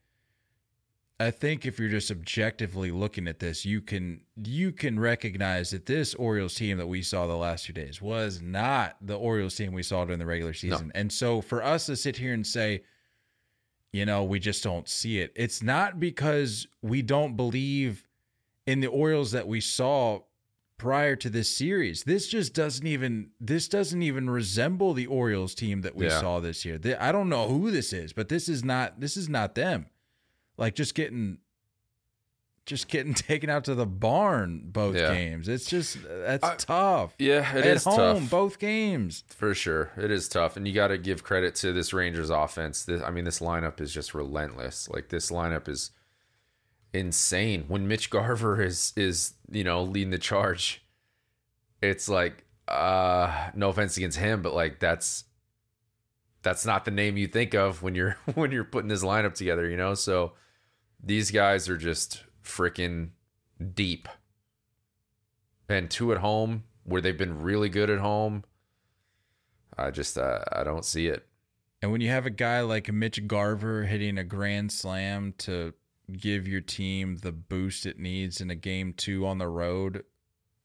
I 1.21 1.31
think 1.31 1.67
if 1.67 1.79
you're 1.79 1.91
just 1.91 2.11
objectively 2.11 2.91
looking 2.91 3.29
at 3.29 3.41
this, 3.41 3.67
you 3.67 3.83
can 3.83 4.23
you 4.43 4.73
can 4.73 4.99
recognize 4.99 5.71
that 5.71 5.85
this 5.85 6.15
Orioles 6.15 6.55
team 6.55 6.79
that 6.79 6.87
we 6.87 7.03
saw 7.03 7.27
the 7.27 7.37
last 7.37 7.67
few 7.67 7.75
days 7.75 8.01
was 8.01 8.41
not 8.41 8.97
the 9.03 9.19
Orioles 9.19 9.55
team 9.55 9.75
we 9.75 9.83
saw 9.83 10.07
during 10.07 10.19
the 10.19 10.25
regular 10.25 10.55
season. 10.55 10.91
And 10.95 11.13
so 11.13 11.43
for 11.43 11.63
us 11.63 11.85
to 11.87 11.97
sit 11.97 12.17
here 12.17 12.33
and 12.33 12.47
say, 12.47 12.85
you 13.93 14.07
know, 14.07 14.25
we 14.25 14.39
just 14.39 14.65
don't 14.65 14.89
see 14.89 15.21
it. 15.21 15.31
It's 15.37 15.63
not 15.63 16.01
because 16.01 16.67
we 16.81 17.03
don't 17.03 17.37
believe 17.37 18.07
in 18.67 18.81
the 18.81 18.87
Orioles 18.87 19.33
that 19.33 19.47
we 19.47 19.61
saw 19.61 20.21
prior 20.79 21.17
to 21.17 21.29
this 21.29 21.55
series. 21.55 22.05
This 22.05 22.29
just 22.29 22.55
doesn't 22.55 22.87
even 22.87 23.29
this 23.39 23.69
doesn't 23.69 24.01
even 24.03 24.31
resemble 24.31 24.95
the 24.95 25.07
Orioles 25.07 25.55
team 25.55 25.83
that 25.83 25.95
we 25.95 26.07
Yeah. 26.07 26.19
saw 26.19 26.41
this 26.41 26.65
year. 26.65 26.81
I 26.99 27.13
don't 27.13 27.29
know 27.29 27.49
who 27.49 27.71
this 27.71 27.93
is, 27.93 28.15
but 28.15 28.31
this 28.31 28.49
is 28.49 28.65
not 28.65 29.01
this 29.01 29.19
is 29.19 29.29
not 29.29 29.55
them. 29.55 29.85
Like 30.61 30.75
just 30.77 30.95
getting 30.95 31.39
just 32.67 32.87
getting 32.89 33.15
taken 33.29 33.51
out 33.51 33.65
to 33.65 33.75
the 33.75 33.87
barn 33.87 34.61
both 34.67 34.95
Yeah. 34.95 35.13
games. 35.15 35.49
It's 35.49 35.67
just 35.67 35.97
that's 36.09 36.45
I- 36.45 36.55
tough. 36.57 37.15
Yeah, 37.19 37.57
it 37.57 37.65
At 37.67 37.77
is 37.79 37.85
home, 37.85 37.97
tough. 38.21 38.31
both 38.31 38.59
games. 38.61 39.25
For 39.29 39.55
sure. 39.55 39.91
It 39.97 40.11
is 40.11 40.29
tough. 40.29 40.57
And 40.57 40.69
you 40.69 40.75
got 40.75 40.89
to 40.89 40.99
give 40.99 41.25
credit 41.25 41.55
to 41.57 41.73
this 41.73 41.93
Rangers 41.93 42.31
offense. 42.31 42.85
This, 42.85 43.03
I 43.03 43.11
mean, 43.11 43.25
this 43.25 43.41
lineup 43.41 43.81
is 43.81 43.93
just 43.93 44.15
relentless. 44.15 44.89
Like, 44.89 45.09
this 45.09 45.31
lineup 45.31 45.69
is 45.69 45.91
insane. 46.93 47.65
When 47.69 47.89
Mitch 47.89 48.11
Garver 48.11 48.63
is, 48.63 48.93
is 48.97 49.35
you 49.51 49.65
know, 49.65 49.83
leading 49.83 50.11
the 50.11 50.19
charge, 50.19 50.85
it's 51.83 52.09
like, 52.09 52.45
uh, 52.69 53.51
no 53.55 53.71
offense 53.71 53.97
against 53.97 54.19
him, 54.19 54.43
but 54.43 54.55
like, 54.55 54.79
that's. 54.81 55.25
That's 56.43 56.65
not 56.65 56.87
the 56.87 56.91
name 56.91 57.19
you 57.19 57.27
think 57.27 57.53
of 57.53 57.83
when 57.83 57.95
you're 57.95 58.17
when 58.35 58.51
you're 58.51 58.65
putting 58.65 58.89
this 58.89 59.05
lineup 59.05 59.35
together, 59.35 59.69
you 59.69 59.77
know. 59.77 59.93
So 59.93 60.33
these 61.03 61.31
guys 61.31 61.69
are 61.69 61.77
just 61.77 62.25
freaking 62.45 63.11
deep. 63.75 64.09
And 65.69 65.91
two 65.91 66.13
at 66.13 66.19
home, 66.19 66.65
where 66.85 67.01
they've 67.01 67.17
been 67.17 67.43
really 67.43 67.69
good 67.69 67.91
at 67.91 68.01
home. 68.01 68.45
I 69.79 69.91
just 69.91 70.19
uh, 70.19 70.41
I 70.53 70.65
don't 70.65 70.85
see 70.85 71.07
it. 71.07 71.27
And 71.81 71.93
when 71.93 72.01
you 72.01 72.11
have 72.11 72.27
a 72.27 72.31
guy 72.31 72.61
like 72.61 72.93
Mitch 72.93 73.27
Garver 73.27 73.85
hitting 73.85 74.19
a 74.19 74.25
grand 74.25 74.73
slam 74.73 75.33
to 75.39 75.73
give 76.13 76.47
your 76.47 76.61
team 76.61 77.19
the 77.19 77.33
boost 77.33 77.87
it 77.87 77.99
needs 77.99 78.41
in 78.41 78.51
a 78.51 78.55
game 78.55 78.93
two 78.93 79.27
on 79.27 79.39
the 79.39 79.49
road, 79.49 80.05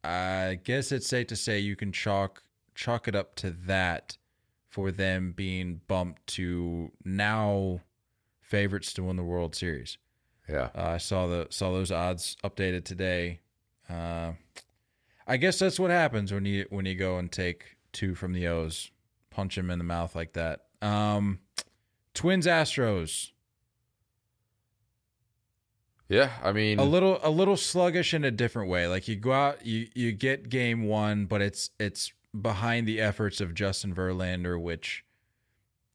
I 0.04 0.60
guess 0.64 0.92
it's 0.92 1.08
safe 1.08 1.28
to 1.28 1.36
say 1.36 1.60
you 1.60 1.76
can 1.76 1.92
chalk 1.92 2.44
chalk 2.74 3.08
it 3.08 3.16
up 3.16 3.36
to 3.36 3.52
that 3.52 4.18
for 4.68 4.92
them 4.92 5.32
being 5.32 5.80
bumped 5.88 6.28
to 6.28 6.92
now 7.06 7.80
favorites 8.42 8.92
to 8.94 9.04
win 9.04 9.16
the 9.16 9.24
World 9.24 9.56
Series. 9.56 9.98
Yeah. 10.50 10.70
Uh, 10.76 10.84
I 10.84 10.98
saw 10.98 11.28
the 11.28 11.48
saw 11.50 11.72
those 11.72 11.92
odds 11.92 12.38
updated 12.44 12.86
today. 12.86 13.40
Uh, 13.90 14.34
I 15.28 15.38
guess 15.38 15.60
that's 15.60 15.80
what 15.80 15.92
happens 15.92 16.32
when 16.32 16.46
you 16.46 16.66
when 16.70 16.86
you 16.86 16.96
go 16.96 17.18
and 17.18 17.32
take 17.32 17.78
two 17.92 18.14
from 18.16 18.34
the 18.34 18.48
O's, 18.48 18.92
punch 19.32 19.58
him 19.58 19.72
in 19.72 19.80
the 19.80 19.86
mouth 19.86 20.16
like 20.16 20.34
that. 20.34 20.66
Um, 20.82 21.40
Twins 22.14 22.46
Astros 22.46 23.32
Yeah, 26.08 26.32
I 26.44 26.52
mean 26.52 26.80
a 26.80 26.84
little 26.84 27.20
a 27.24 27.32
little 27.32 27.58
sluggish 27.58 28.14
in 28.14 28.24
a 28.24 28.32
different 28.32 28.70
way. 28.70 28.88
Like 28.88 29.08
you 29.08 29.16
go 29.16 29.32
out, 29.32 29.66
you 29.66 29.88
you 29.96 30.12
get 30.12 30.50
game 30.50 30.84
one, 30.84 31.26
but 31.26 31.42
it's 31.42 31.72
it's 31.80 32.14
behind 32.40 32.88
the 32.88 33.02
efforts 33.02 33.42
of 33.42 33.54
Justin 33.56 33.96
Verlander, 33.96 34.62
which 34.62 35.04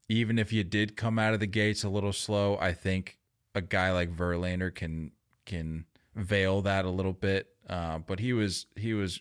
even 0.09 0.41
if 0.41 0.53
you 0.53 0.65
did 0.65 0.97
come 0.97 1.21
out 1.21 1.35
of 1.35 1.41
the 1.41 1.47
gates 1.47 1.85
a 1.85 1.89
little 1.89 2.13
slow, 2.13 2.59
I 2.59 2.73
think 2.73 3.20
a 3.55 3.61
guy 3.61 3.93
like 3.93 4.15
Verlander 4.15 4.75
can 4.75 5.13
can 5.47 5.85
veil 6.15 6.63
that 6.63 6.85
a 6.85 6.91
little 6.91 7.13
bit. 7.13 7.49
Uh, 7.69 7.99
but 7.99 8.19
he 8.21 8.33
was 8.33 8.67
he 8.77 8.95
was 8.95 9.21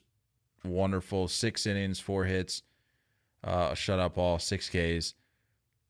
wonderful. 0.63 1.27
Six 1.27 1.65
innings, 1.65 1.99
four 1.99 2.25
hits, 2.25 2.63
uh, 3.43 3.69
a 3.71 3.75
shutout 3.75 4.15
ball, 4.15 4.39
six 4.39 4.69
Ks. 4.69 5.13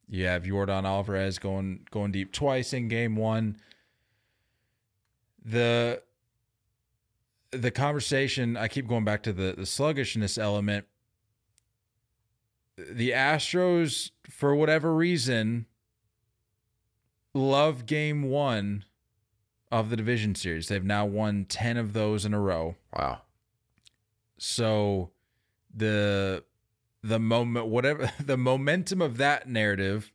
You 0.08 0.25
have 0.25 0.43
Yordan 0.43 0.86
Alvarez 0.86 1.39
going 1.39 1.86
going 1.91 2.12
deep 2.12 2.32
twice 2.32 2.73
in 2.73 2.88
game 2.88 3.15
one 3.15 3.58
the 5.43 6.02
the 7.52 7.71
conversation 7.71 8.56
I 8.56 8.67
keep 8.67 8.88
going 8.88 9.06
back 9.06 9.23
to 9.23 9.34
the 9.34 9.56
the 9.58 9.65
sluggishness 9.65 10.38
element. 10.38 10.86
The 12.78 13.12
Astros, 13.12 14.12
for 14.30 14.56
whatever 14.56 14.95
reason, 14.95 15.65
love 17.33 17.85
game 17.85 18.23
one 18.23 18.85
of 19.71 19.89
the 19.89 19.97
division 19.97 20.35
series. 20.35 20.67
They've 20.67 20.83
now 20.83 21.05
won 21.05 21.45
10 21.45 21.77
of 21.77 21.93
those 21.93 22.25
in 22.25 22.33
a 22.33 22.39
row. 22.39 22.75
wow. 22.95 23.21
So 24.37 25.11
the 25.73 26.43
the 27.03 27.19
moment 27.19 27.67
whatever 27.67 28.11
the 28.19 28.37
momentum 28.37 29.01
of 29.01 29.17
that 29.17 29.47
narrative 29.47 30.11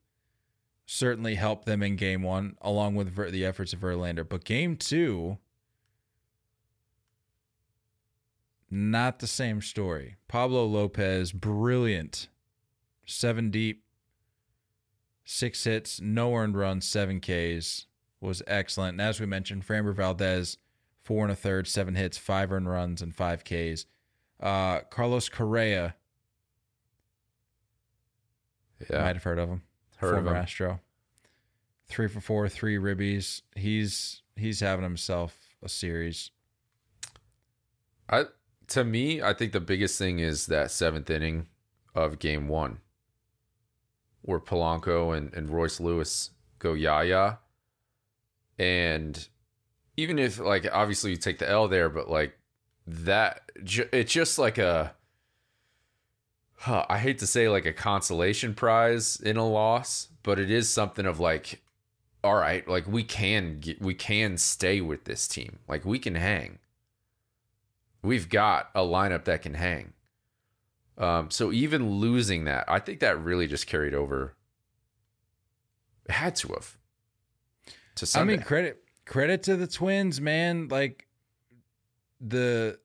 certainly 0.87 1.35
helped 1.35 1.67
them 1.67 1.83
in 1.83 1.97
game 1.97 2.23
1 2.23 2.57
along 2.61 2.95
with 2.95 3.09
Ver, 3.09 3.31
the 3.31 3.45
efforts 3.45 3.73
of 3.73 3.81
Verlander. 3.81 4.29
But 4.29 4.45
game 4.45 4.77
2 4.77 5.39
not 8.71 9.21
the 9.21 9.27
same 9.27 9.61
story. 9.63 10.17
Pablo 10.27 10.65
Lopez 10.67 11.31
brilliant. 11.33 12.29
7 13.07 13.51
deep 13.51 13.84
6 15.25 15.65
hits, 15.65 16.01
no 16.01 16.35
earned 16.35 16.57
runs, 16.57 16.87
7 16.87 17.21
Ks 17.21 17.87
was 18.21 18.43
excellent. 18.47 18.93
And 18.93 19.01
as 19.01 19.21
we 19.21 19.27
mentioned, 19.27 19.67
Framber 19.67 19.95
Valdez 19.95 20.59
four 21.03 21.23
and 21.25 21.33
a 21.33 21.37
third, 21.37 21.67
seven 21.69 21.95
hits, 21.95 22.17
five 22.17 22.51
earned 22.51 22.69
runs, 22.69 23.03
and 23.03 23.15
five 23.15 23.45
Ks. 23.45 23.85
Uh, 24.41 24.81
Carlos 24.91 25.29
Correa, 25.29 25.97
Yeah. 28.91 29.03
might 29.03 29.17
have 29.17 29.23
heard 29.23 29.39
of 29.39 29.49
him. 29.49 29.63
Heard 29.97 30.09
of 30.09 30.15
former 30.25 30.31
him. 30.31 30.43
Astro. 30.43 30.81
Three 31.89 32.09
for 32.09 32.21
four, 32.21 32.49
three 32.49 32.77
ribbies. 32.77 33.43
He's 33.55 34.23
he's 34.37 34.61
having 34.61 34.83
himself 34.83 35.55
a 35.63 35.69
series. 35.69 36.31
I 38.09 38.25
to 38.69 38.85
me, 38.85 39.23
I 39.23 39.33
think 39.35 39.53
the 39.53 39.61
biggest 39.61 39.99
thing 39.99 40.19
is 40.19 40.47
that 40.47 40.71
seventh 40.71 41.09
inning 41.11 41.49
of 41.95 42.19
game 42.19 42.49
one, 42.49 42.79
where 44.25 44.41
Polanco 44.41 45.17
and, 45.17 45.33
and 45.35 45.51
Royce 45.51 45.81
Lewis 45.81 46.31
go 46.59 46.75
yaya. 46.75 47.39
And 48.59 49.29
even 49.97 50.19
if 50.19 50.39
like 50.39 50.67
obviously 50.73 51.13
you 51.13 51.17
take 51.17 51.39
the 51.39 51.49
L 51.49 51.69
there, 51.69 51.89
but 51.89 52.11
like 52.11 52.37
that 52.87 53.51
it's 53.57 54.13
just 54.13 54.39
like 54.39 54.59
a 54.59 54.95
huh, 56.59 56.87
I 56.89 56.99
hate 56.99 57.19
to 57.19 57.27
say 57.27 57.49
like 57.49 57.67
a 57.67 57.73
consolation 57.73 58.55
prize 58.55 59.17
in 59.17 59.37
a 59.37 59.47
loss, 59.47 60.09
but 60.23 60.39
it 60.39 60.51
is 60.51 60.69
something 60.69 61.07
of 61.07 61.21
like 61.21 61.61
all 62.23 62.37
right, 62.37 62.67
like 62.67 62.87
we 62.89 63.05
can 63.05 63.59
get, 63.61 63.83
we 63.83 63.93
can 63.93 64.39
stay 64.39 64.81
with 64.81 65.05
this 65.05 65.29
team. 65.29 65.59
Like 65.69 65.85
we 65.85 65.99
can 65.99 66.15
hang 66.15 66.59
we've 68.05 68.29
got 68.29 68.71
a 68.75 68.81
lineup 68.83 69.25
that 69.25 69.43
can 69.43 69.55
hang. 69.55 69.95
Um, 70.97 71.31
so 71.31 71.53
even 71.53 71.99
losing 71.99 72.45
that, 72.45 72.65
I 72.69 72.79
think 72.79 73.01
that 73.01 73.21
really 73.21 73.47
just 73.47 73.67
carried 73.67 73.95
over. 73.95 74.35
It 76.07 76.13
had 76.13 76.37
to 76.37 76.49
have. 76.49 76.77
To 77.97 78.19
I 78.19 78.25
mean, 78.25 78.43
credit 78.43 78.83
credit 79.05 79.43
to 79.45 79.57
the 79.57 79.67
Twins, 79.67 80.21
man. 80.21 80.69
Like 80.69 81.07
the, 82.21 82.79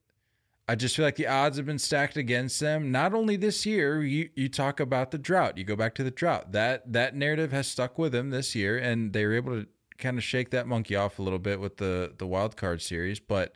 I 0.67 0.75
just 0.75 0.95
feel 0.95 1.05
like 1.05 1.15
the 1.15 1.27
odds 1.27 1.57
have 1.57 1.65
been 1.65 1.79
stacked 1.79 2.17
against 2.17 2.59
them. 2.59 2.91
Not 2.91 3.13
only 3.13 3.35
this 3.35 3.65
year, 3.65 4.03
you 4.03 4.29
you 4.35 4.49
talk 4.49 4.79
about 4.79 5.11
the 5.11 5.17
drought. 5.17 5.57
You 5.57 5.63
go 5.63 5.75
back 5.75 5.95
to 5.95 6.03
the 6.03 6.11
drought. 6.11 6.51
That 6.51 6.91
that 6.93 7.15
narrative 7.15 7.51
has 7.51 7.67
stuck 7.67 7.97
with 7.97 8.11
them 8.11 8.29
this 8.29 8.55
year, 8.55 8.77
and 8.77 9.13
they 9.13 9.25
were 9.25 9.33
able 9.33 9.61
to 9.61 9.67
kind 9.97 10.17
of 10.17 10.23
shake 10.23 10.51
that 10.51 10.67
monkey 10.67 10.95
off 10.95 11.19
a 11.19 11.21
little 11.21 11.39
bit 11.39 11.59
with 11.59 11.77
the 11.77 12.13
the 12.17 12.27
wild 12.27 12.55
card 12.55 12.81
series. 12.81 13.19
But 13.19 13.53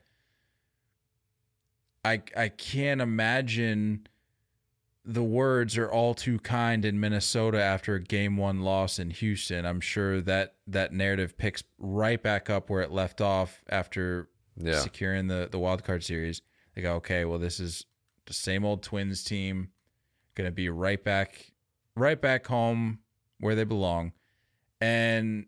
I 2.03 2.21
I 2.35 2.49
can't 2.49 3.01
imagine 3.01 4.07
the 5.05 5.23
words 5.23 5.77
are 5.77 5.91
all 5.91 6.13
too 6.13 6.39
kind 6.39 6.85
in 6.85 6.99
Minnesota 6.99 7.61
after 7.61 7.95
a 7.95 8.01
game 8.01 8.37
one 8.37 8.61
loss 8.61 8.99
in 8.99 9.09
Houston. 9.09 9.65
I'm 9.65 9.81
sure 9.81 10.21
that 10.21 10.55
that 10.67 10.93
narrative 10.93 11.37
picks 11.37 11.63
right 11.77 12.21
back 12.21 12.49
up 12.49 12.69
where 12.69 12.81
it 12.81 12.91
left 12.91 13.19
off 13.19 13.63
after 13.69 14.29
yeah. 14.55 14.79
securing 14.79 15.27
the 15.27 15.49
the 15.51 15.59
wild 15.59 15.83
card 15.83 16.03
series. 16.03 16.41
They 16.73 16.81
go, 16.81 16.93
okay, 16.95 17.25
well, 17.25 17.39
this 17.39 17.59
is 17.59 17.85
the 18.25 18.33
same 18.33 18.63
old 18.63 18.81
Twins 18.81 19.23
team, 19.23 19.69
going 20.35 20.47
to 20.47 20.51
be 20.51 20.69
right 20.69 21.03
back, 21.03 21.51
right 21.95 22.19
back 22.19 22.47
home 22.47 22.99
where 23.39 23.55
they 23.55 23.65
belong, 23.65 24.13
and 24.79 25.45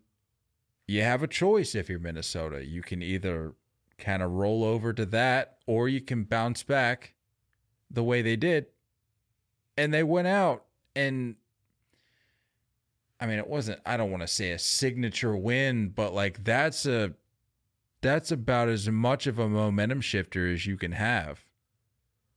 you 0.87 1.01
have 1.01 1.23
a 1.23 1.27
choice 1.27 1.73
if 1.73 1.89
you're 1.89 1.99
Minnesota. 1.99 2.65
You 2.65 2.81
can 2.81 3.01
either 3.01 3.53
kind 3.97 4.21
of 4.21 4.31
roll 4.31 4.63
over 4.63 4.91
to 4.93 5.05
that, 5.07 5.57
or 5.65 5.87
you 5.87 6.01
can 6.01 6.25
bounce 6.25 6.61
back 6.61 7.15
the 7.89 8.03
way 8.03 8.21
they 8.21 8.35
did, 8.35 8.67
and 9.77 9.93
they 9.93 10.03
went 10.03 10.27
out 10.27 10.65
and 10.95 11.35
I 13.19 13.27
mean, 13.27 13.39
it 13.39 13.47
wasn't. 13.47 13.79
I 13.85 13.97
don't 13.97 14.11
want 14.11 14.21
to 14.23 14.27
say 14.27 14.51
a 14.51 14.59
signature 14.59 15.35
win, 15.35 15.89
but 15.89 16.13
like 16.13 16.43
that's 16.43 16.85
a 16.85 17.13
that's 18.01 18.31
about 18.31 18.67
as 18.67 18.89
much 18.89 19.25
of 19.25 19.39
a 19.39 19.47
momentum 19.49 20.01
shifter 20.01 20.51
as 20.51 20.65
you 20.65 20.77
can 20.77 20.91
have 20.91 21.45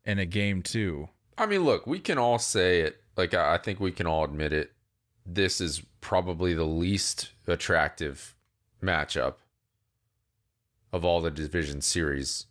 in 0.05 0.19
a 0.19 0.27
game 0.27 0.63
too. 0.63 1.09
I 1.37 1.47
mean, 1.47 1.65
look, 1.65 1.87
we 1.87 2.01
can 2.01 2.19
all 2.19 2.39
say 2.39 2.81
it. 2.81 3.03
Like, 3.17 3.35
I 3.35 3.59
think 3.59 3.79
we 3.79 3.93
can 3.93 4.07
all 4.07 4.25
admit 4.25 4.53
it. 4.53 4.73
This 5.27 5.61
is 5.61 5.83
probably 6.01 6.55
the 6.55 6.65
least 6.65 7.33
attractive 7.47 8.35
matchup 8.83 9.35
of 10.93 11.05
all 11.05 11.21
the 11.21 11.31
division 11.31 11.81
series. 11.81 12.47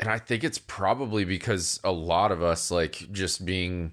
And 0.00 0.08
I 0.08 0.18
think 0.18 0.44
it's 0.44 0.58
probably 0.58 1.24
because 1.24 1.80
a 1.82 1.90
lot 1.90 2.30
of 2.30 2.42
us, 2.42 2.70
like, 2.70 3.10
just 3.10 3.44
being 3.44 3.92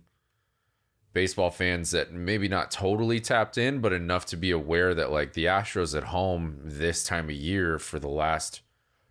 baseball 1.13 1.49
fans 1.49 1.91
that 1.91 2.13
maybe 2.13 2.47
not 2.47 2.69
totally 2.69 3.19
tapped 3.19 3.57
in, 3.57 3.79
but 3.79 3.93
enough 3.93 4.25
to 4.27 4.37
be 4.37 4.51
aware 4.51 4.93
that, 4.93 5.11
like, 5.11 5.33
the 5.33 5.45
Astros 5.45 5.97
at 5.97 6.05
home 6.05 6.59
this 6.63 7.03
time 7.03 7.25
of 7.25 7.35
year 7.35 7.79
for 7.79 7.97
the 7.97 8.09
last 8.09 8.61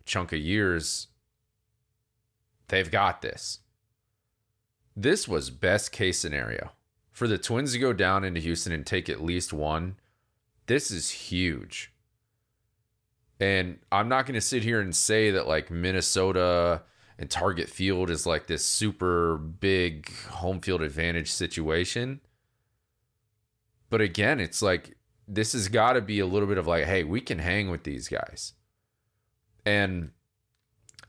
chunk 0.05 0.31
of 0.31 0.39
years 0.39 1.07
They've 2.67 2.89
got 2.89 3.21
this. 3.21 3.59
This 4.95 5.27
was 5.27 5.49
best 5.49 5.91
case 5.91 6.19
scenario. 6.19 6.71
For 7.11 7.27
the 7.27 7.37
Twins 7.37 7.73
to 7.73 7.79
go 7.79 7.93
down 7.93 8.23
into 8.23 8.41
Houston 8.41 8.73
and 8.73 8.85
take 8.85 9.09
at 9.09 9.23
least 9.23 9.53
one, 9.53 9.97
this 10.65 10.91
is 10.91 11.09
huge. 11.09 11.93
And 13.39 13.79
I'm 13.91 14.07
not 14.07 14.25
going 14.25 14.35
to 14.35 14.41
sit 14.41 14.63
here 14.63 14.79
and 14.79 14.95
say 14.95 15.31
that 15.31 15.47
like 15.47 15.69
Minnesota 15.69 16.83
and 17.17 17.29
Target 17.29 17.69
Field 17.69 18.09
is 18.09 18.25
like 18.25 18.47
this 18.47 18.65
super 18.65 19.37
big 19.37 20.13
home 20.27 20.61
field 20.61 20.81
advantage 20.81 21.31
situation. 21.31 22.21
But 23.89 24.01
again, 24.01 24.39
it's 24.39 24.61
like 24.61 24.97
this 25.27 25.53
has 25.53 25.67
got 25.67 25.93
to 25.93 26.01
be 26.01 26.19
a 26.19 26.25
little 26.25 26.47
bit 26.47 26.57
of 26.57 26.67
like, 26.67 26.85
hey, 26.85 27.03
we 27.03 27.21
can 27.21 27.39
hang 27.39 27.69
with 27.69 27.83
these 27.83 28.07
guys. 28.07 28.53
And 29.65 30.11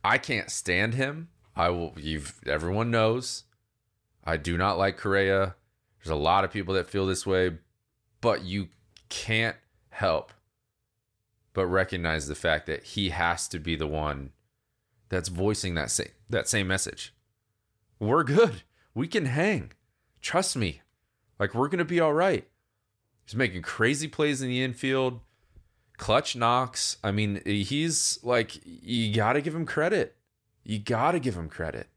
I 0.03 0.19
can't 0.19 0.51
stand 0.51 0.95
him. 0.95 1.29
I 1.55 1.71
will. 1.71 1.95
You've 1.97 2.41
everyone 2.47 2.91
knows. 2.91 3.45
I 4.25 4.37
do 4.37 4.57
not 4.57 4.79
like 4.79 4.97
Correa. 4.97 5.55
There's 5.99 6.12
a 6.12 6.17
lot 6.17 6.45
of 6.45 6.53
people 6.53 6.75
that 6.75 6.89
feel 6.89 7.07
this 7.07 7.27
way, 7.27 7.59
but 8.21 8.43
you 8.43 8.69
can't 9.09 9.57
help 9.91 10.33
but 11.57 11.66
recognize 11.66 12.29
the 12.29 12.35
fact 12.35 12.66
that 12.66 12.85
he 12.85 13.09
has 13.09 13.49
to 13.49 13.59
be 13.59 13.77
the 13.77 13.87
one 13.87 14.31
that's 15.09 15.31
voicing 15.31 15.75
that 15.75 15.90
same 15.90 16.11
that 16.29 16.47
same 16.47 16.66
message. 16.69 17.14
We're 17.99 18.25
good. 18.25 18.62
We 18.95 19.09
can 19.09 19.25
hang. 19.25 19.73
Trust 20.21 20.55
me. 20.55 20.83
Like 21.38 21.55
we're 21.55 21.69
gonna 21.69 21.87
be 21.87 21.99
all 21.99 22.12
right. 22.12 22.47
He's 23.25 23.35
making 23.35 23.62
crazy 23.62 24.07
plays 24.07 24.42
in 24.42 24.49
the 24.49 24.62
infield. 24.62 25.21
Clutch 25.97 26.37
knocks. 26.37 26.99
I 27.03 27.11
mean, 27.11 27.40
he's 27.47 28.19
like 28.23 28.61
you 28.62 29.14
got 29.14 29.33
to 29.33 29.40
give 29.40 29.55
him 29.55 29.64
credit. 29.64 30.14
You 30.62 30.79
got 30.79 31.12
to 31.12 31.21
give 31.21 31.37
him 31.37 31.49
credit. 31.49 31.88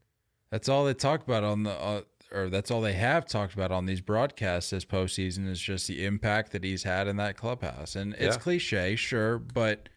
That's 0.51 0.69
all 0.69 0.85
they 0.85 0.93
talk 0.93 1.21
about 1.21 1.43
on 1.43 1.63
the, 1.63 1.71
uh, 1.71 2.01
or 2.31 2.49
that's 2.49 2.69
all 2.71 2.81
they 2.81 2.93
have 2.93 3.25
talked 3.25 3.53
about 3.53 3.71
on 3.71 3.85
these 3.85 4.01
broadcasts 4.01 4.69
this 4.69 4.85
postseason 4.85 5.47
is 5.49 5.59
just 5.59 5.87
the 5.87 6.05
impact 6.05 6.51
that 6.51 6.63
he's 6.63 6.83
had 6.83 7.07
in 7.07 7.17
that 7.17 7.35
clubhouse. 7.37 7.95
And 7.95 8.13
it's 8.13 8.35
Yeah. 8.35 8.41
cliche, 8.41 8.95
sure, 8.95 9.39
but 9.39 9.89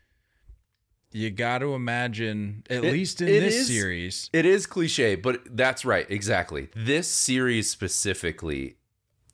you 1.12 1.30
got 1.30 1.58
to 1.58 1.74
imagine, 1.74 2.62
at 2.70 2.84
It- 2.84 2.92
least 2.92 3.20
in 3.20 3.26
this 3.26 3.54
is- 3.54 3.66
series, 3.66 4.30
It 4.32 4.46
is 4.46 4.66
cliche, 4.66 5.14
but 5.14 5.56
that's 5.56 5.84
right. 5.84 6.10
Exactly. 6.10 6.70
This 6.74 7.06
series 7.08 7.68
specifically, 7.68 8.78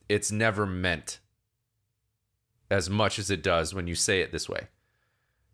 it's 0.09 0.31
never 0.31 0.65
meant 0.65 1.19
as 2.69 2.89
much 2.89 3.17
as 3.17 3.31
it 3.31 3.41
does 3.41 3.73
when 3.73 3.87
you 3.87 3.95
say 3.95 4.21
it 4.21 4.31
this 4.31 4.49
way. 4.49 4.67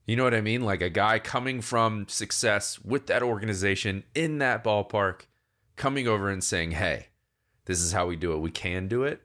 You 0.08 0.16
know 0.16 0.24
what 0.24 0.34
I 0.34 0.42
mean? 0.42 0.62
Like 0.62 0.82
a 0.82 0.90
guy 0.90 1.20
coming 1.20 1.62
from 1.62 2.08
success 2.08 2.80
with 2.80 3.08
that 3.08 3.24
organization 3.24 4.04
in 4.14 4.40
that 4.40 4.64
ballpark, 4.64 5.22
coming 5.76 6.08
over 6.08 6.30
and 6.30 6.44
saying, 6.44 6.72
hey, 6.72 7.08
this 7.65 7.82
is 7.82 7.91
how 7.91 8.08
we 8.08 8.15
do 8.15 8.34
it. 8.34 8.38
We 8.39 8.51
can 8.51 8.88
do 8.88 9.04
it. 9.04 9.21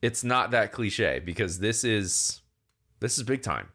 It's 0.00 0.22
not 0.22 0.50
that 0.52 0.72
cliche 0.72 1.20
because 1.24 1.58
this 1.58 1.82
is 1.84 2.40
this 3.00 3.18
is 3.18 3.24
big 3.24 3.42
time. 3.42 3.68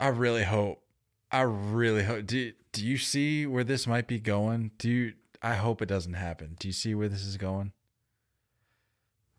I 0.00 0.08
really 0.08 0.42
hope. 0.44 0.82
I 1.30 1.42
really 1.42 2.02
hope. 2.02 2.26
Do, 2.26 2.52
do 2.72 2.84
you 2.84 2.98
see 2.98 3.46
where 3.46 3.64
this 3.64 3.86
might 3.86 4.06
be 4.06 4.18
going? 4.18 4.72
Do 4.78 4.90
you? 4.90 5.12
I 5.40 5.54
hope 5.54 5.82
it 5.82 5.86
doesn't 5.86 6.14
happen. 6.14 6.56
Do 6.58 6.68
you 6.68 6.72
see 6.72 6.94
where 6.94 7.08
this 7.08 7.24
is 7.24 7.36
going? 7.36 7.72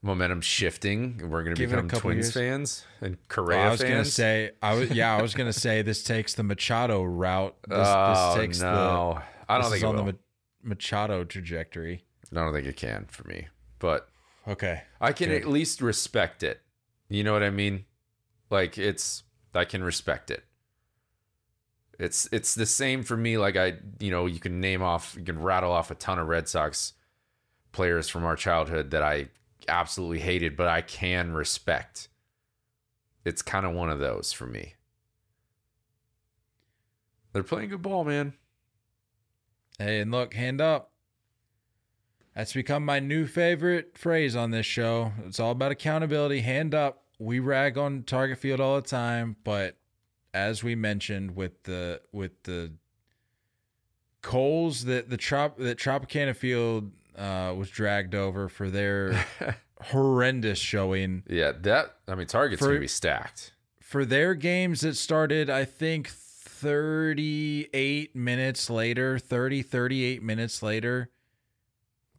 Momentum 0.02 0.42
shifting. 0.42 1.18
We're 1.30 1.44
going 1.44 1.56
to 1.56 1.60
Give 1.62 1.70
become 1.70 1.88
Twins 1.88 2.26
years. 2.26 2.34
fans 2.34 2.86
and 3.00 3.12
Well, 3.16 3.26
Correa 3.30 3.68
I 3.68 3.70
was 3.72 3.80
fans. 3.82 3.92
gonna 3.92 4.06
say, 4.06 4.52
I 4.62 4.74
was 4.76 4.92
yeah, 4.92 5.16
I 5.16 5.22
was 5.22 5.34
gonna 5.34 5.54
say 5.54 5.82
this 5.82 6.04
takes 6.04 6.34
the 6.34 6.44
Machado 6.44 7.04
route. 7.04 7.56
This, 7.68 7.78
oh 7.82 8.34
this 8.36 8.42
takes 8.44 8.60
the 8.60 8.66
no, 8.72 9.22
I 9.48 9.58
don't 9.62 9.72
think 9.72 9.82
it 9.84 9.86
on 9.86 9.96
will. 9.96 10.04
the 10.06 10.18
Machado 10.64 11.24
trajectory. 11.24 12.06
I 12.32 12.36
don't 12.36 12.54
think 12.54 12.68
it 12.68 12.78
can 12.78 13.06
for 13.10 13.28
me, 13.28 13.48
but 13.80 14.10
Okay, 14.48 14.82
I 15.00 15.14
can 15.14 15.30
Good. 15.30 15.42
at 15.44 15.48
least 15.48 15.82
respect 15.82 16.44
it. 16.44 16.62
You 17.10 17.24
know 17.24 17.32
what 17.34 17.44
I 17.44 17.50
mean? 17.50 17.86
Like 18.50 18.78
it's 18.78 19.24
I 19.54 19.66
can 19.66 19.84
respect 19.84 20.32
it. 20.32 20.44
It's 22.00 22.28
it's 22.32 22.56
the 22.56 22.66
same 22.66 23.04
for 23.04 23.16
me. 23.16 23.38
Like 23.38 23.56
I, 23.56 23.76
you 24.00 24.12
know, 24.12 24.26
you 24.26 24.40
can 24.40 24.60
name 24.60 24.82
off, 24.82 25.16
you 25.18 25.24
can 25.24 25.40
rattle 25.42 25.72
off 25.72 25.92
a 25.92 25.96
ton 25.96 26.20
of 26.20 26.28
Red 26.28 26.48
Sox 26.50 26.94
players 27.72 28.10
from 28.10 28.26
our 28.26 28.36
childhood 28.36 28.92
that 28.92 29.04
I 29.04 29.28
absolutely 29.68 30.20
hated, 30.20 30.58
but 30.58 30.68
I 30.68 30.82
can 30.82 31.34
respect. 31.34 32.10
It's 33.24 33.42
kind 33.42 33.66
of 33.66 33.72
one 33.74 33.90
of 33.90 34.00
those 34.00 34.34
for 34.34 34.46
me. 34.46 34.74
They're 37.32 37.44
playing 37.44 37.70
good 37.70 37.82
ball, 37.82 38.04
man. 38.04 38.34
Hey, 39.80 40.00
and 40.02 40.12
look, 40.12 40.34
hand 40.34 40.62
up. 40.62 40.92
That's 42.36 42.54
become 42.54 42.84
my 42.84 43.00
new 43.00 43.28
favorite 43.28 43.96
phrase 43.98 44.36
on 44.36 44.50
this 44.52 44.66
show. 44.66 45.12
It's 45.28 45.40
all 45.40 45.52
about 45.52 45.72
accountability. 45.72 46.42
Hand 46.42 46.74
up. 46.74 47.04
We 47.20 47.40
rag 47.40 47.78
on 47.78 48.04
Target 48.04 48.40
Field 48.40 48.60
all 48.60 48.76
the 48.76 48.88
time, 48.88 49.36
but 49.44 49.78
as 50.34 50.64
we 50.64 50.74
mentioned 50.76 51.36
with 51.36 51.62
the 51.64 52.02
with 52.12 52.32
the 52.44 52.74
Coles 54.22 54.86
that 54.86 55.10
the 55.10 55.18
trop 55.18 55.58
that 55.58 55.78
Tropicana 55.78 56.36
Field 56.36 56.92
uh, 57.18 57.54
was 57.58 57.70
dragged 57.70 58.16
over 58.16 58.48
for 58.48 58.70
their 58.70 59.26
horrendous 59.82 60.58
showing. 60.60 61.24
Yeah, 61.30 61.52
that 61.62 61.98
I 62.08 62.16
mean, 62.16 62.28
Target's 62.28 62.62
For- 62.62 62.70
gonna 62.70 62.80
be 62.80 62.88
stacked. 62.88 63.52
for 63.82 64.06
their 64.06 64.34
games 64.34 64.82
that 64.82 64.96
started 64.96 65.50
i 65.52 65.66
think 65.66 66.08
38 66.64 68.16
minutes 68.16 68.70
later 68.70 69.20
30 69.20 69.62
38 69.62 70.24
minutes 70.24 70.64
later 70.64 71.10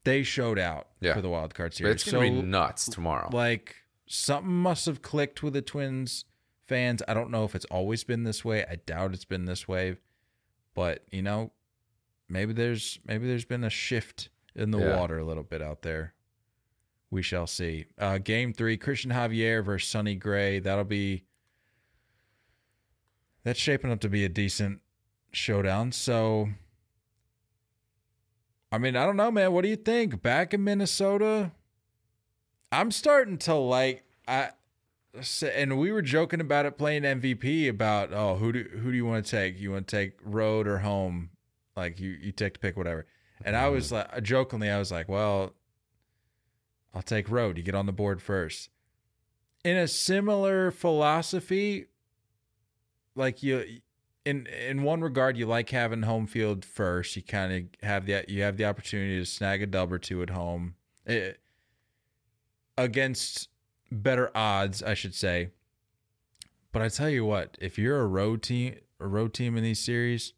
they 0.05 0.23
showed 0.23 0.59
out 0.59 0.89
Yeah. 1.01 1.15
for 1.15 1.23
the 1.23 1.29
wild 1.31 1.55
card 1.55 1.71
But 1.71 1.77
series. 1.77 1.95
it's 1.95 2.05
gonna 2.13 2.27
so 2.29 2.33
be 2.35 2.43
nuts 2.43 2.87
tomorrow. 2.87 3.31
like 3.33 3.77
something 4.07 4.53
must 4.53 4.87
have 4.87 5.01
clicked 5.03 5.43
with 5.43 5.55
the 5.55 5.63
twins 5.63 6.25
fans. 6.67 7.03
I 7.09 7.15
don't 7.15 7.31
know 7.31 7.45
if 7.45 7.55
it's 7.55 7.65
always 7.67 8.05
been 8.05 8.25
this 8.25 8.43
way. 8.45 8.65
I 8.65 8.77
doubt 8.77 9.13
it's 9.15 9.25
been 9.27 9.45
this 9.45 9.67
way. 9.69 9.97
But 10.75 11.05
you 11.11 11.23
know 11.23 11.53
maybe 12.29 12.53
there's 12.53 12.99
maybe 13.07 13.27
there's 13.27 13.45
been 13.45 13.65
a 13.65 13.71
shift 13.71 14.29
in 14.55 14.71
the 14.71 14.79
Yeah. 14.79 14.97
water 14.97 15.19
a 15.19 15.25
little 15.25 15.43
bit 15.43 15.63
out 15.63 15.83
there. 15.83 16.15
We 17.11 17.23
shall 17.23 17.47
see. 17.47 17.87
Uh 17.99 18.19
game 18.19 18.53
three 18.53 18.77
cristian 18.77 19.13
javier 19.13 19.65
versus 19.65 19.89
sonny 19.89 20.15
gray. 20.17 20.59
That'll 20.59 20.85
be 20.85 21.25
that's 23.45 23.61
shaping 23.61 23.93
up 23.93 24.01
to 24.01 24.09
be 24.09 24.25
a 24.25 24.29
decent 24.29 24.81
showdown. 25.33 25.93
So 25.93 26.49
i 28.73 28.79
mean 28.79 28.97
i 28.97 29.07
don't 29.07 29.17
know 29.17 29.31
man. 29.31 29.53
What 29.53 29.63
do 29.63 29.69
you 29.69 29.77
think? 29.77 30.23
Back 30.23 30.53
in 30.55 30.65
minnesota 30.65 31.53
i'm 32.75 32.91
starting 32.91 33.39
to 33.39 33.55
like 33.55 34.03
i 34.27 34.51
and 35.55 35.79
we 35.79 35.93
were 35.93 36.03
joking 36.03 36.41
about 36.41 36.67
it 36.67 36.77
playing 36.77 37.03
mvp 37.03 37.69
about 37.69 38.13
oh 38.13 38.35
who 38.35 38.53
do 38.53 38.65
who 38.83 38.91
do 38.91 38.97
you 38.97 39.07
want 39.07 39.25
to 39.25 39.31
take? 39.31 39.61
You 39.61 39.73
want 39.73 39.87
to 39.87 39.97
take 39.97 40.19
road 40.25 40.67
or 40.67 40.79
home? 40.79 41.31
Like 41.77 42.01
you 42.01 42.11
you 42.11 42.33
take 42.33 42.55
the 42.55 42.59
pick 42.59 42.77
whatever. 42.77 43.07
And 43.45 43.57
i 43.57 43.69
was 43.69 43.87
mm-hmm. 43.87 44.15
like 44.15 44.23
jokingly 44.25 44.71
i 44.71 44.79
was 44.79 44.91
like 44.91 45.09
well 45.09 45.55
i'll 46.93 47.03
take 47.03 47.31
road. 47.31 47.57
You 47.57 47.63
get 47.63 47.75
on 47.75 47.87
the 47.87 47.93
board 47.93 48.21
first. 48.21 48.71
In 49.65 49.77
a 49.77 49.89
similar 49.89 50.71
philosophy 50.71 51.87
like 53.15 53.43
you 53.43 53.65
in 54.25 54.47
in 54.47 54.83
one 54.83 55.01
regard 55.01 55.37
you 55.37 55.47
like 55.47 55.71
having 55.71 56.03
home 56.03 56.27
field 56.27 56.65
first 56.65 57.15
you 57.17 57.23
kind 57.23 57.53
of 57.53 57.87
have 57.87 58.07
the 58.07 58.25
you 58.29 58.43
have 58.43 58.57
the 58.57 58.65
opportunity 58.65 59.19
to 59.19 59.25
snag 59.27 59.63
a 59.63 59.67
dub 59.67 59.93
or 59.93 59.99
two 59.99 60.23
at 60.23 60.31
home 60.31 60.75
Eh, 61.07 61.33
against 62.77 63.49
better 63.93 64.31
odds 64.35 64.83
i 64.83 64.95
should 64.95 65.15
say 65.15 65.51
but 66.73 66.83
i 66.83 66.89
tell 66.89 67.09
you 67.09 67.25
what 67.25 67.57
if 67.61 67.79
you're 67.79 68.01
a 68.01 68.07
road 68.07 68.43
team 68.43 68.75
a 69.01 69.07
road 69.07 69.33
team 69.35 69.57
in 69.57 69.63
these 69.63 69.79
series 69.79 70.33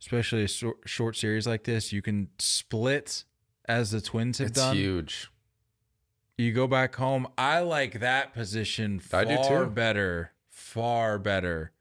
especially 0.00 0.44
a 0.44 0.48
short, 0.48 0.78
short 0.86 1.14
series 1.14 1.46
like 1.46 1.64
this, 1.64 1.92
you 1.92 2.00
can 2.00 2.26
split 2.38 3.24
as 3.68 3.90
the 3.90 4.00
Twins 4.00 4.38
have 4.38 4.46
It's 4.48 4.58
done. 4.58 4.74
huge. 4.74 5.30
You 6.38 6.52
go 6.54 6.66
back 6.66 6.96
home. 6.96 7.28
I 7.36 7.58
like 7.60 8.00
that 8.00 8.32
position 8.32 8.98
far 8.98 9.20
I 9.20 9.24
do 9.24 9.36
too. 9.46 9.66
better, 9.66 10.32
far 10.48 11.18
better 11.18 11.72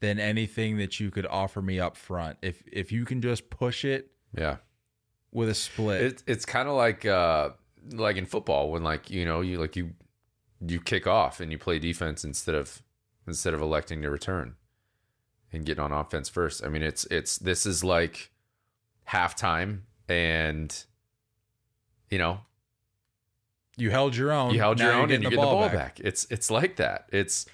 than 0.00 0.18
anything 0.18 0.78
that 0.78 0.98
you 0.98 1.10
could 1.10 1.26
offer 1.26 1.60
me 1.62 1.78
up 1.78 1.96
front. 1.96 2.38
If 2.42 2.62
if 2.70 2.90
you 2.92 3.04
can 3.04 3.20
just 3.20 3.50
push 3.50 3.84
it 3.84 4.10
Yeah. 4.36 4.56
with 5.32 5.48
a 5.48 5.54
split, 5.54 6.02
It, 6.02 6.22
it's 6.26 6.44
kind 6.46 6.68
of 6.68 6.74
like 6.74 7.04
uh 7.06 7.50
like 7.92 8.16
in 8.16 8.26
football 8.26 8.70
when 8.70 8.82
like 8.82 9.10
you 9.10 9.24
know 9.24 9.40
you 9.40 9.58
like 9.58 9.76
you 9.76 9.92
you 10.66 10.80
kick 10.80 11.06
off 11.06 11.40
and 11.40 11.50
you 11.52 11.58
play 11.58 11.78
defense 11.78 12.24
instead 12.24 12.54
of 12.54 12.82
instead 13.26 13.54
of 13.54 13.60
electing 13.60 14.02
to 14.02 14.10
return 14.10 14.54
and 15.52 15.64
getting 15.64 15.82
on 15.82 15.92
offense 15.92 16.28
first. 16.28 16.64
I 16.64 16.68
mean 16.68 16.82
it's 16.82 17.04
it's 17.06 17.38
this 17.38 17.64
is 17.66 17.82
like 17.84 18.30
halftime 19.08 19.80
and 20.08 20.84
you 22.10 22.18
know 22.18 22.40
you 23.76 23.90
held 23.90 24.14
your 24.14 24.30
own. 24.32 24.52
you 24.52 24.58
held 24.60 24.78
your 24.78 24.92
own 24.92 25.10
and 25.10 25.22
you 25.22 25.30
get 25.30 25.36
the 25.36 25.42
ball 25.42 25.68
back. 25.68 26.00
It's 26.00 26.26
it's 26.30 26.50
like 26.50 26.76
that. 26.76 27.06
It's 27.12 27.46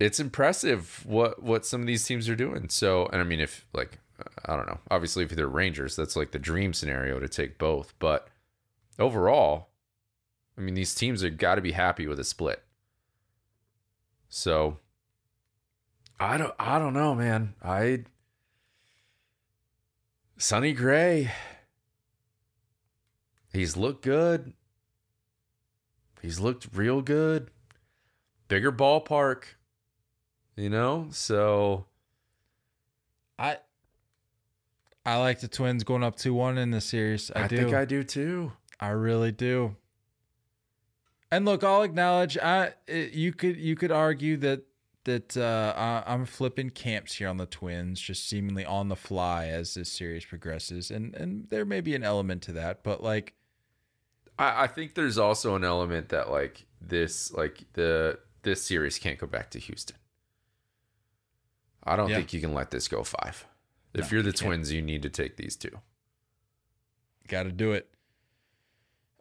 it's 0.00 0.18
impressive 0.18 1.04
what 1.06 1.42
what 1.42 1.66
some 1.66 1.82
of 1.82 1.86
these 1.86 2.04
teams 2.04 2.28
are 2.28 2.34
doing. 2.34 2.68
So, 2.70 3.06
and 3.12 3.20
I 3.20 3.24
mean, 3.24 3.38
if 3.38 3.66
like 3.72 3.98
I 4.46 4.56
don't 4.56 4.66
know, 4.66 4.80
obviously 4.90 5.24
if 5.24 5.30
they're 5.30 5.46
Rangers, 5.46 5.94
that's 5.94 6.16
like 6.16 6.32
the 6.32 6.38
dream 6.38 6.72
scenario 6.72 7.20
to 7.20 7.28
take 7.28 7.58
both. 7.58 7.94
But 7.98 8.28
overall, 8.98 9.68
I 10.56 10.62
mean, 10.62 10.74
these 10.74 10.94
teams 10.94 11.22
have 11.22 11.36
got 11.36 11.56
to 11.56 11.60
be 11.60 11.72
happy 11.72 12.06
with 12.06 12.18
a 12.18 12.24
split. 12.24 12.62
So, 14.30 14.78
I 16.18 16.38
don't 16.38 16.54
I 16.58 16.78
don't 16.78 16.94
know, 16.94 17.14
man. 17.14 17.54
I 17.62 18.04
Sonny 20.38 20.72
Gray. 20.72 21.30
He's 23.52 23.76
looked 23.76 24.02
good. 24.02 24.54
He's 26.22 26.40
looked 26.40 26.68
real 26.72 27.02
good. 27.02 27.50
Bigger 28.48 28.72
ballpark, 28.72 29.42
you 30.56 30.70
know? 30.70 31.08
So, 31.10 31.86
I 33.38 33.58
I 35.04 35.16
like 35.18 35.40
the 35.40 35.48
Twins 35.48 35.84
going 35.84 36.02
up 36.02 36.16
two 36.16 36.34
one 36.34 36.58
in 36.58 36.70
the 36.70 36.80
series. 36.80 37.30
I, 37.34 37.44
I, 37.44 37.48
do. 37.48 37.56
think 37.56 37.74
I 37.74 37.84
do 37.84 38.02
too. 38.02 38.52
I 38.78 38.90
really 38.90 39.32
do. 39.32 39.76
And 41.30 41.44
look, 41.44 41.64
I'll 41.64 41.82
acknowledge. 41.82 42.36
I 42.38 42.74
it, 42.86 43.12
you 43.12 43.32
could 43.32 43.56
you 43.56 43.76
could 43.76 43.92
argue 43.92 44.36
that 44.38 44.62
that 45.04 45.36
uh, 45.36 45.72
I, 45.76 46.12
I'm 46.12 46.26
flipping 46.26 46.70
camps 46.70 47.14
here 47.14 47.28
on 47.28 47.38
the 47.38 47.46
Twins, 47.46 48.00
just 48.00 48.28
seemingly 48.28 48.64
on 48.64 48.88
the 48.88 48.96
fly 48.96 49.46
as 49.46 49.74
this 49.74 49.90
series 49.90 50.24
progresses, 50.24 50.90
and 50.90 51.14
and 51.14 51.48
there 51.48 51.64
may 51.64 51.80
be 51.80 51.94
an 51.94 52.02
element 52.02 52.42
to 52.42 52.52
that, 52.52 52.82
but 52.82 53.02
like 53.02 53.34
I, 54.38 54.64
I 54.64 54.66
think 54.66 54.94
there's 54.94 55.18
also 55.18 55.54
an 55.54 55.64
element 55.64 56.08
that 56.08 56.30
like 56.30 56.66
this 56.80 57.32
like 57.32 57.64
the 57.74 58.18
this 58.42 58.62
series 58.62 58.98
can't 58.98 59.18
go 59.18 59.26
back 59.26 59.50
to 59.50 59.58
Houston. 59.58 59.96
I 61.84 61.96
don't 61.96 62.08
Yeah. 62.10 62.16
think 62.16 62.32
you 62.32 62.40
can 62.40 62.54
let 62.54 62.70
this 62.70 62.88
go 62.88 63.02
five. 63.04 63.46
If 63.94 64.10
No, 64.12 64.16
you're 64.16 64.22
the 64.22 64.28
you 64.28 64.32
can't. 64.34 64.46
twins, 64.46 64.72
you 64.72 64.82
need 64.82 65.02
to 65.02 65.10
take 65.10 65.36
these 65.36 65.56
two. 65.56 65.80
got 67.28 67.44
to 67.44 67.52
do 67.52 67.72
it. 67.72 67.88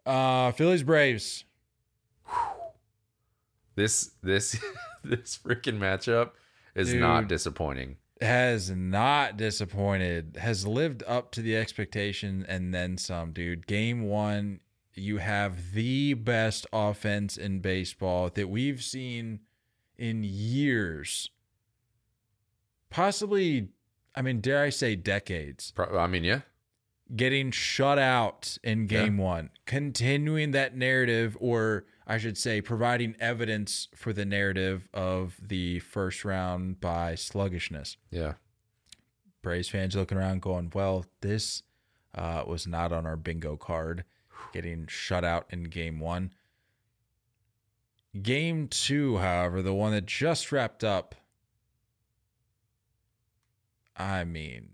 Uh, 0.05 0.51
Phillies 0.53 0.82
Braves. 0.84 1.43
This 3.76 4.12
this 4.22 4.60
this 5.03 5.38
freaking 5.38 5.78
matchup 5.78 6.32
is 6.76 6.93
not 6.93 7.28
disappointing. 7.28 7.97
has 8.22 8.70
not 8.70 9.38
disappointed, 9.38 10.38
has 10.41 10.68
lived 10.68 11.03
up 11.07 11.32
to 11.32 11.41
the 11.41 11.55
expectation 11.55 12.45
and 12.49 12.74
then 12.74 12.97
some, 12.97 13.32
dude. 13.32 13.66
Game 13.68 14.03
one, 14.03 14.60
you 14.93 15.18
have 15.18 15.72
the 15.74 16.14
best 16.16 16.68
offense 16.74 17.38
in 17.38 17.60
baseball 17.60 18.30
that 18.34 18.49
we've 18.49 18.84
seen 18.84 19.39
in 19.97 20.24
years. 20.24 21.30
Possibly, 22.90 23.70
I 24.16 24.22
mean, 24.22 24.42
dare 24.42 24.64
I 24.64 24.70
say 24.70 24.96
decades. 24.96 25.72
Pro- 25.72 25.98
I 25.98 26.08
mean, 26.08 26.24
yeah, 26.24 26.42
Getting 27.16 27.50
shut 27.52 27.98
out 27.98 28.58
in 28.64 28.86
game 28.86 29.18
one, 29.18 29.50
continuing 29.66 30.52
that 30.52 30.76
narrative, 30.76 31.36
or 31.40 31.86
I 32.06 32.18
should 32.20 32.38
say, 32.38 32.62
providing 32.62 33.16
evidence 33.20 33.88
for 33.96 34.14
the 34.14 34.26
narrative 34.26 34.88
of 34.94 35.36
the 35.42 35.80
first 35.80 36.24
round 36.24 36.80
bye 36.80 37.16
sluggishness. 37.16 37.98
yeah. 38.12 38.34
Braves 39.42 39.70
fans 39.70 39.96
looking 39.96 40.18
around 40.18 40.42
going, 40.42 40.70
well, 40.76 41.06
this 41.22 41.64
uh, 42.14 42.44
was 42.46 42.68
not 42.68 42.92
on 42.92 43.06
our 43.06 43.16
bingo 43.16 43.56
card, 43.56 44.04
getting 44.52 44.86
shut 44.88 45.24
out 45.24 45.46
in 45.50 45.64
game 45.64 46.00
one. 46.00 46.34
Game 48.22 48.68
two, 48.68 49.18
however, 49.18 49.62
the 49.62 49.74
one 49.74 49.92
that 49.94 50.06
just 50.06 50.52
wrapped 50.52 50.84
up, 50.84 51.16
I 54.00 54.24
mean, 54.24 54.70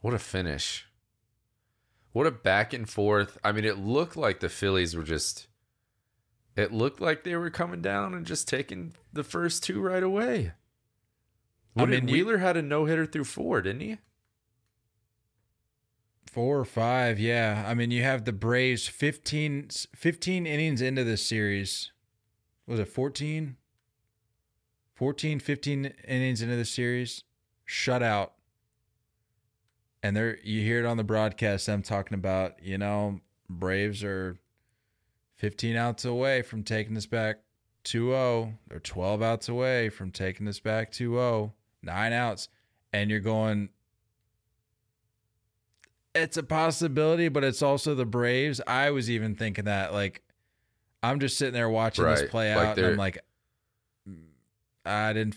What 0.00 0.14
a 0.14 0.18
finish. 0.18 0.86
What 2.12 2.26
a 2.26 2.30
back 2.30 2.72
and 2.72 2.88
forth. 2.88 3.36
I 3.42 3.52
mean, 3.52 3.64
it 3.64 3.78
looked 3.78 4.16
like 4.16 4.40
the 4.40 4.48
Phillies 4.48 4.96
were 4.96 5.02
just 5.02 5.48
it 6.56 6.72
looked 6.72 7.00
like 7.00 7.24
they 7.24 7.34
were 7.36 7.50
coming 7.50 7.80
down 7.82 8.14
and 8.14 8.26
just 8.26 8.46
taking 8.46 8.94
the 9.12 9.24
first 9.24 9.64
two 9.64 9.80
right 9.80 10.02
away. 10.02 10.52
I 11.76 11.80
What 11.80 11.90
did 11.90 12.04
mean, 12.04 12.12
Wheeler 12.12 12.38
had 12.38 12.56
a 12.56 12.62
no 12.62 12.84
hitter 12.84 13.06
through 13.06 13.24
four, 13.24 13.60
didn't 13.62 13.80
he? 13.80 13.98
four 16.32 16.58
or 16.58 16.64
five. 16.64 17.18
Yeah. 17.18 17.64
I 17.66 17.74
mean, 17.74 17.90
you 17.90 18.02
have 18.02 18.24
the 18.24 18.32
Braves 18.32 18.88
15, 18.88 19.68
15 19.94 20.46
innings 20.46 20.80
into 20.80 21.04
this 21.04 21.26
series. 21.26 21.92
Was 22.66 22.80
it 22.80 22.88
14? 22.88 23.56
14, 24.94 25.40
15 25.40 25.92
innings 26.08 26.40
into 26.40 26.56
the 26.56 26.64
series, 26.64 27.24
shut 27.72 28.02
out. 28.02 28.34
And 30.02 30.14
there 30.14 30.38
you 30.44 30.60
hear 30.60 30.80
it 30.80 30.84
on 30.86 30.98
the 30.98 31.04
broadcast 31.04 31.66
them 31.66 31.82
talking 31.82 32.14
about, 32.14 32.62
you 32.62 32.76
know, 32.76 33.20
Braves 33.48 34.04
are 34.04 34.36
15 35.36 35.74
outs 35.76 36.04
away 36.04 36.42
from 36.42 36.64
taking 36.64 36.94
this 36.94 37.06
back 37.06 37.38
2-0. 37.84 38.58
They're 38.68 38.78
12 38.78 39.22
outs 39.22 39.48
away 39.48 39.88
from 39.88 40.10
taking 40.10 40.44
this 40.44 40.60
back 40.60 40.92
2-0. 40.92 41.52
9 41.82 42.12
outs. 42.12 42.48
And 42.92 43.10
you're 43.10 43.20
going 43.20 43.70
it's 46.14 46.36
a 46.36 46.42
possibility, 46.42 47.28
but 47.28 47.42
it's 47.42 47.62
also 47.62 47.94
the 47.94 48.04
Braves. 48.04 48.60
I 48.66 48.90
was 48.90 49.08
even 49.08 49.34
thinking 49.34 49.64
that 49.64 49.94
like 49.94 50.20
I'm 51.02 51.20
just 51.20 51.38
sitting 51.38 51.54
there 51.54 51.70
watching 51.70 52.04
this 52.04 52.20
Right. 52.20 52.30
play 52.30 52.54
Like 52.54 52.66
out 52.66 52.78
and 52.78 52.86
I'm 52.88 52.96
like 52.98 53.18
mm, 54.06 54.26
I 54.84 55.14
didn't 55.14 55.36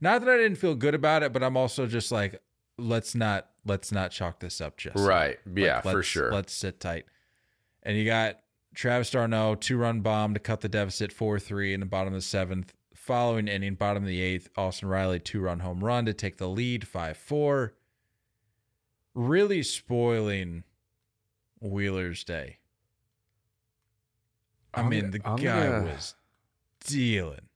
not 0.00 0.20
that 0.20 0.30
I 0.30 0.36
didn't 0.36 0.58
feel 0.58 0.74
good 0.74 0.94
about 0.94 1.22
it, 1.22 1.32
but 1.32 1.42
I'm 1.42 1.56
also 1.56 1.86
just 1.86 2.10
like 2.12 2.40
let's 2.78 3.14
not 3.14 3.48
let's 3.64 3.90
not 3.92 4.10
chalk 4.10 4.38
this 4.40 4.60
up 4.60 4.76
just. 4.76 4.96
Right. 4.96 5.38
Like, 5.46 5.56
Yeah, 5.58 5.80
for 5.80 5.94
let's- 5.94 6.08
sure. 6.08 6.32
Let's 6.32 6.52
sit 6.54 6.80
tight. 6.80 7.06
And 7.82 7.96
you 7.96 8.04
got 8.04 8.38
Travis 8.74 9.10
d'Arnaud, 9.10 9.56
two 9.56 9.76
run 9.78 10.00
bomb 10.00 10.34
to 10.34 10.40
cut 10.40 10.60
the 10.60 10.68
deficit 10.68 11.12
4 11.12 11.38
3 11.38 11.74
in 11.74 11.80
the 11.80 11.86
bottom 11.86 12.12
of 12.14 12.18
the 12.18 12.22
seventh. 12.22 12.72
Following 12.94 13.48
inning, 13.48 13.74
bottom 13.74 14.02
of 14.02 14.08
the 14.08 14.20
eighth, 14.20 14.50
Austin 14.56 14.88
Riley, 14.88 15.18
two 15.18 15.40
run 15.40 15.60
home 15.60 15.82
run 15.82 16.04
to 16.06 16.12
take 16.12 16.36
the 16.36 16.48
lead 16.48 16.86
5 16.86 17.16
4. 17.16 17.74
Really 19.14 19.62
spoiling 19.62 20.64
Wheeler's 21.60 22.22
day. 22.24 22.58
I 24.74 24.80
I'm 24.82 24.88
mean, 24.90 25.10
the 25.10 25.20
I'm 25.24 25.36
guy 25.36 25.66
gonna- 25.68 25.84
was 25.84 26.14
dealing. 26.80 27.48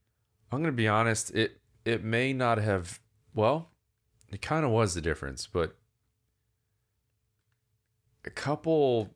I'm 0.51 0.61
gonna 0.63 0.73
be 0.73 0.89
honest, 0.89 1.31
it 1.35 1.61
it 1.85 2.03
may 2.05 2.33
not 2.33 2.59
have 2.59 3.01
well, 3.35 3.71
it 4.31 4.43
kind 4.43 4.65
of 4.65 4.71
was 4.71 4.95
the 4.95 5.01
difference, 5.01 5.47
but 5.47 5.77
a 8.25 8.31
couple 8.31 9.11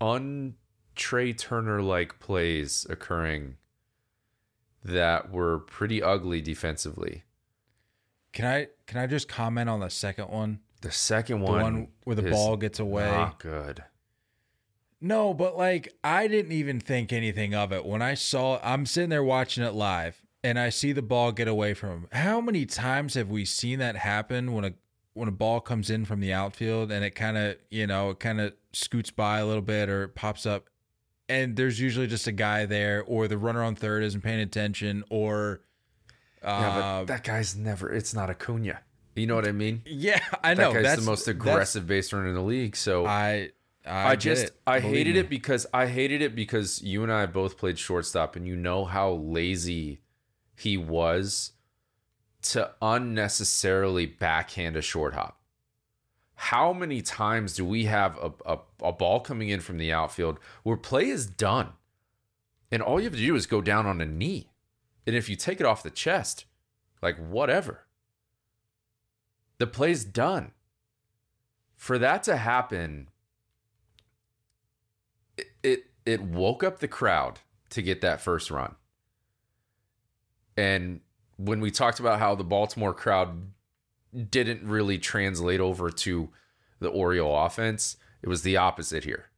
un 0.00 0.54
Trea 0.94 1.32
Turner 1.32 1.82
like 1.82 2.18
plays 2.18 2.86
occurring 2.90 3.56
that 4.84 5.30
were 5.30 5.58
pretty 5.58 6.02
ugly 6.02 6.40
defensively. 6.40 7.24
Can 8.32 8.44
I 8.44 8.68
can 8.86 8.98
I 8.98 9.06
just 9.06 9.28
comment 9.28 9.68
on 9.68 9.80
the 9.80 9.90
second 9.90 10.28
one? 10.28 10.60
The 10.82 10.90
second 10.90 11.40
The 11.40 11.46
one, 11.46 11.62
one 11.62 11.88
where 12.04 12.16
the 12.16 12.30
ball 12.30 12.56
gets 12.56 12.78
away. 12.78 13.10
Not 13.10 13.38
good. 13.38 13.84
No, 15.00 15.34
but 15.34 15.56
like 15.56 15.94
I 16.04 16.26
didn't 16.26 16.52
even 16.52 16.80
think 16.80 17.12
anything 17.12 17.54
of 17.54 17.72
it 17.72 17.84
when 17.84 18.02
I 18.02 18.14
saw. 18.14 18.60
I'm 18.62 18.86
sitting 18.86 19.10
there 19.10 19.24
watching 19.24 19.64
it 19.64 19.74
live, 19.74 20.22
and 20.42 20.58
I 20.58 20.68
see 20.70 20.92
the 20.92 21.02
ball 21.02 21.32
get 21.32 21.48
away 21.48 21.74
from 21.74 21.90
him. 21.90 22.06
How 22.12 22.40
many 22.40 22.66
times 22.66 23.14
have 23.14 23.28
we 23.30 23.44
seen 23.44 23.78
that 23.80 23.96
happen 23.96 24.52
when 24.52 24.64
a 24.64 24.72
when 25.14 25.28
a 25.28 25.32
ball 25.32 25.60
comes 25.60 25.90
in 25.90 26.04
from 26.04 26.20
the 26.20 26.32
outfield 26.32 26.90
and 26.92 27.04
it 27.04 27.10
kind 27.16 27.36
of 27.36 27.56
you 27.70 27.86
know 27.86 28.10
it 28.10 28.20
kind 28.20 28.40
of 28.40 28.54
scoots 28.72 29.10
by 29.10 29.38
a 29.40 29.46
little 29.46 29.62
bit 29.62 29.88
or 29.88 30.04
it 30.04 30.14
pops 30.14 30.46
up, 30.46 30.68
and 31.28 31.56
there's 31.56 31.80
usually 31.80 32.06
just 32.06 32.26
a 32.26 32.32
guy 32.32 32.64
there, 32.66 33.02
or 33.06 33.28
the 33.28 33.38
runner 33.38 33.62
on 33.62 33.74
third 33.74 34.02
isn't 34.04 34.20
paying 34.22 34.40
attention, 34.40 35.04
or 35.10 35.60
Yeah, 36.42 36.48
uh, 36.50 36.98
but 37.00 37.06
that 37.06 37.24
guy's 37.24 37.56
never. 37.56 37.92
It's 37.92 38.14
not 38.14 38.30
Acuna. 38.30 38.80
You 39.16 39.26
know 39.26 39.34
what 39.34 39.46
I 39.46 39.52
mean? 39.52 39.82
Yeah, 39.84 40.20
I 40.42 40.54
That 40.54 40.62
know. 40.62 40.72
guy's 40.72 40.82
that's 40.84 41.00
the 41.04 41.10
most 41.10 41.28
aggressive 41.28 41.86
base 41.86 42.12
runner 42.12 42.28
in 42.28 42.34
the 42.34 42.40
league. 42.40 42.76
So 42.76 43.04
I 43.04 43.50
I, 43.84 44.10
I, 44.10 44.16
just 44.16 44.44
it. 44.46 44.60
I 44.66 44.78
Believe 44.80 44.94
hated 44.96 45.14
me. 45.14 45.20
it 45.20 45.28
because 45.30 45.66
I 45.74 45.86
hated 45.88 46.22
it 46.22 46.34
because 46.34 46.80
you 46.82 47.02
and 47.02 47.12
I 47.12 47.26
both 47.26 47.58
played 47.58 47.78
shortstop 47.78 48.36
and 48.36 48.46
you 48.46 48.54
know 48.56 48.84
how 48.84 49.12
lazy 49.12 50.00
he 50.60 50.76
was 50.76 51.52
to 52.42 52.70
unnecessarily 52.82 54.04
backhand 54.04 54.76
a 54.76 54.82
short 54.82 55.14
hop. 55.14 55.40
How 56.34 56.74
many 56.74 57.00
times 57.00 57.54
do 57.54 57.64
we 57.64 57.84
have 57.84 58.18
a, 58.18 58.32
a, 58.44 58.58
a 58.82 58.92
ball 58.92 59.20
coming 59.20 59.48
in 59.48 59.60
from 59.60 59.78
the 59.78 59.90
outfield 59.92 60.38
where 60.62 60.76
play 60.76 61.08
is 61.08 61.26
done 61.26 61.72
and 62.70 62.82
all 62.82 63.00
you 63.00 63.04
have 63.04 63.14
to 63.14 63.18
do 63.18 63.34
is 63.34 63.46
go 63.46 63.62
down 63.62 63.86
on 63.86 64.02
a 64.02 64.06
knee? 64.06 64.50
And 65.06 65.16
if 65.16 65.30
you 65.30 65.36
take 65.36 65.60
it 65.60 65.66
off 65.66 65.82
the 65.82 65.90
chest, 65.90 66.44
like 67.02 67.16
whatever, 67.16 67.86
the 69.56 69.66
play's 69.66 70.04
done. 70.04 70.52
For 71.74 71.98
that 71.98 72.22
to 72.24 72.36
happen, 72.36 73.08
it, 75.38 75.46
it 75.62 75.84
it 76.04 76.22
woke 76.22 76.62
up 76.62 76.80
the 76.80 76.88
crowd 76.88 77.40
to 77.70 77.80
get 77.80 78.02
that 78.02 78.20
first 78.20 78.50
run. 78.50 78.76
And 80.60 81.00
when 81.38 81.60
we 81.60 81.70
talked 81.70 82.00
about 82.00 82.18
how 82.18 82.34
the 82.34 82.44
Baltimore 82.44 82.92
crowd 82.92 83.50
didn't 84.30 84.62
really 84.68 84.98
translate 84.98 85.58
over 85.58 85.90
to 85.90 86.28
the 86.80 86.90
Oriole 86.90 87.46
offense, 87.46 87.96
it 88.20 88.28
was 88.28 88.42
the 88.42 88.58
opposite 88.58 89.04
here. 89.04 89.30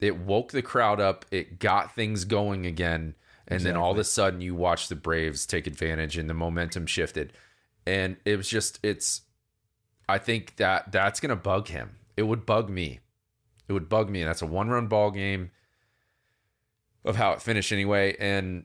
It 0.00 0.16
woke 0.16 0.52
the 0.52 0.62
crowd 0.62 0.98
up, 0.98 1.26
it 1.30 1.58
got 1.58 1.94
things 1.94 2.24
going 2.24 2.64
again, 2.64 3.16
and 3.46 3.62
then 3.62 3.76
all 3.76 3.92
of 3.92 3.98
a 3.98 4.04
sudden 4.04 4.40
you 4.40 4.54
watch 4.54 4.88
the 4.88 4.96
Braves 4.96 5.44
take 5.44 5.66
advantage 5.66 6.16
and 6.16 6.30
the 6.30 6.34
momentum 6.34 6.86
shifted. 6.86 7.34
And 7.84 8.16
it 8.24 8.38
was 8.38 8.48
just 8.48 8.78
it's 8.82 9.22
I 10.08 10.16
think 10.16 10.56
that 10.56 10.90
that's 10.90 11.20
going 11.20 11.30
to 11.30 11.36
bug 11.36 11.68
him. 11.68 11.96
It 12.16 12.22
would 12.22 12.46
bug 12.46 12.70
me. 12.70 13.00
It 13.68 13.74
would 13.74 13.90
bug 13.90 14.08
me. 14.08 14.22
And 14.22 14.28
that's 14.30 14.40
a 14.40 14.46
one 14.46 14.70
run 14.70 14.86
ball 14.86 15.10
game 15.10 15.50
of 17.04 17.16
how 17.16 17.32
it 17.32 17.42
finished 17.42 17.72
anyway. 17.72 18.16
And 18.18 18.64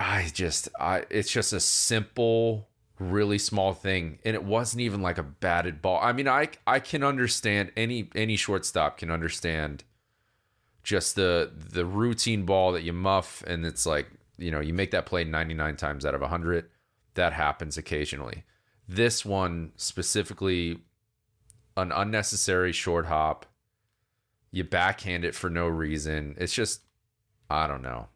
I 0.00 0.30
just, 0.32 0.70
I, 0.80 1.04
it's 1.10 1.30
just 1.30 1.52
a 1.52 1.60
simple, 1.60 2.70
really 2.98 3.38
small 3.38 3.74
thing. 3.74 4.18
And 4.24 4.34
it 4.34 4.42
wasn't 4.42 4.80
even 4.80 5.02
like 5.02 5.18
a 5.18 5.22
batted 5.22 5.82
ball. 5.82 6.00
I 6.02 6.12
mean, 6.12 6.26
I, 6.26 6.48
I 6.66 6.80
can 6.80 7.04
understand 7.04 7.70
any, 7.76 8.08
any 8.14 8.36
shortstop 8.36 8.96
can 8.96 9.10
understand 9.10 9.84
just 10.82 11.16
the, 11.16 11.52
the 11.54 11.84
routine 11.84 12.46
ball 12.46 12.72
that 12.72 12.82
you 12.82 12.94
muff. 12.94 13.44
And 13.46 13.66
it's 13.66 13.84
like, 13.84 14.10
you 14.38 14.50
know, 14.50 14.60
you 14.60 14.72
make 14.72 14.90
that 14.92 15.04
play 15.04 15.22
99 15.22 15.76
times 15.76 16.06
out 16.06 16.14
of 16.14 16.22
100. 16.22 16.70
That 17.14 17.34
happens 17.34 17.76
occasionally. 17.76 18.44
This 18.88 19.22
one 19.22 19.72
specifically, 19.76 20.78
an 21.76 21.92
unnecessary 21.92 22.72
short 22.72 23.06
hop. 23.06 23.44
You 24.50 24.64
backhand 24.64 25.26
it 25.26 25.34
for 25.34 25.50
no 25.50 25.68
reason. 25.68 26.36
It's 26.38 26.54
just, 26.54 26.80
I 27.50 27.66
don't 27.66 27.82
know. 27.82 28.08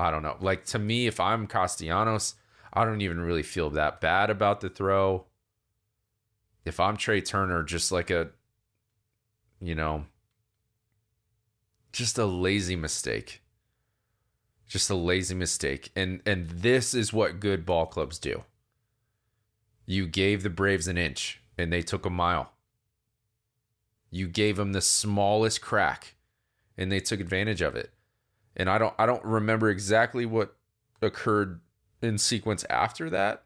I 0.00 0.10
don't 0.10 0.22
know. 0.22 0.36
Like 0.40 0.64
to 0.66 0.78
me, 0.78 1.06
if 1.06 1.20
I'm 1.20 1.46
Castellanos, 1.46 2.34
I 2.72 2.84
don't 2.84 3.02
even 3.02 3.20
really 3.20 3.42
feel 3.42 3.70
that 3.70 4.00
bad 4.00 4.30
about 4.30 4.60
the 4.60 4.70
throw. 4.70 5.26
If 6.64 6.80
I'm 6.80 6.96
Trea 6.96 7.20
Turner, 7.20 7.62
just 7.62 7.92
like 7.92 8.10
a, 8.10 8.30
you 9.60 9.74
know, 9.74 10.06
just 11.92 12.18
a 12.18 12.24
lazy 12.24 12.76
mistake. 12.76 13.42
Just 14.66 14.88
a 14.88 14.94
lazy 14.94 15.34
mistake. 15.34 15.90
And 15.94 16.22
and 16.24 16.48
this 16.48 16.94
is 16.94 17.12
what 17.12 17.40
good 17.40 17.66
ball 17.66 17.86
clubs 17.86 18.18
do. 18.18 18.44
You 19.84 20.06
gave 20.06 20.42
the 20.42 20.50
Braves 20.50 20.88
an 20.88 20.96
inch 20.96 21.42
and 21.58 21.72
they 21.72 21.82
took 21.82 22.06
a 22.06 22.10
mile. 22.10 22.52
You 24.10 24.28
gave 24.28 24.56
them 24.56 24.72
the 24.72 24.80
smallest 24.80 25.60
crack 25.60 26.14
and 26.78 26.90
they 26.90 27.00
took 27.00 27.20
advantage 27.20 27.60
of 27.60 27.74
it. 27.76 27.92
And 28.56 28.68
I 28.68 28.78
don't 28.78 28.94
I 28.98 29.06
don't 29.06 29.24
remember 29.24 29.70
exactly 29.70 30.26
what 30.26 30.56
occurred 31.02 31.60
in 32.02 32.18
sequence 32.18 32.64
after 32.68 33.10
that. 33.10 33.44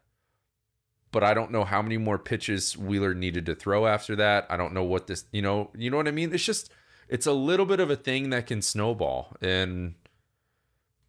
But 1.11 1.23
I 1.23 1.33
don't 1.33 1.51
know 1.51 1.63
how 1.63 1.81
many 1.81 1.97
more 1.97 2.17
pitches 2.17 2.77
Wheeler 2.77 3.13
needed 3.13 3.45
to 3.45 3.55
throw 3.55 3.87
after 3.87 4.15
that. 4.17 4.45
I 4.49 4.57
don't 4.57 4.73
know 4.73 4.83
what 4.83 5.07
this, 5.07 5.25
you 5.31 5.41
know, 5.41 5.71
you 5.73 5.89
know 5.89 5.97
what 5.97 6.09
I 6.09 6.11
mean? 6.11 6.33
It's 6.33 6.43
just 6.43 6.71
it's 7.07 7.25
a 7.25 7.31
little 7.31 7.65
bit 7.65 7.79
of 7.79 7.89
a 7.89 7.95
thing 7.95 8.31
that 8.31 8.47
can 8.47 8.61
snowball 8.61 9.37
and 9.41 9.95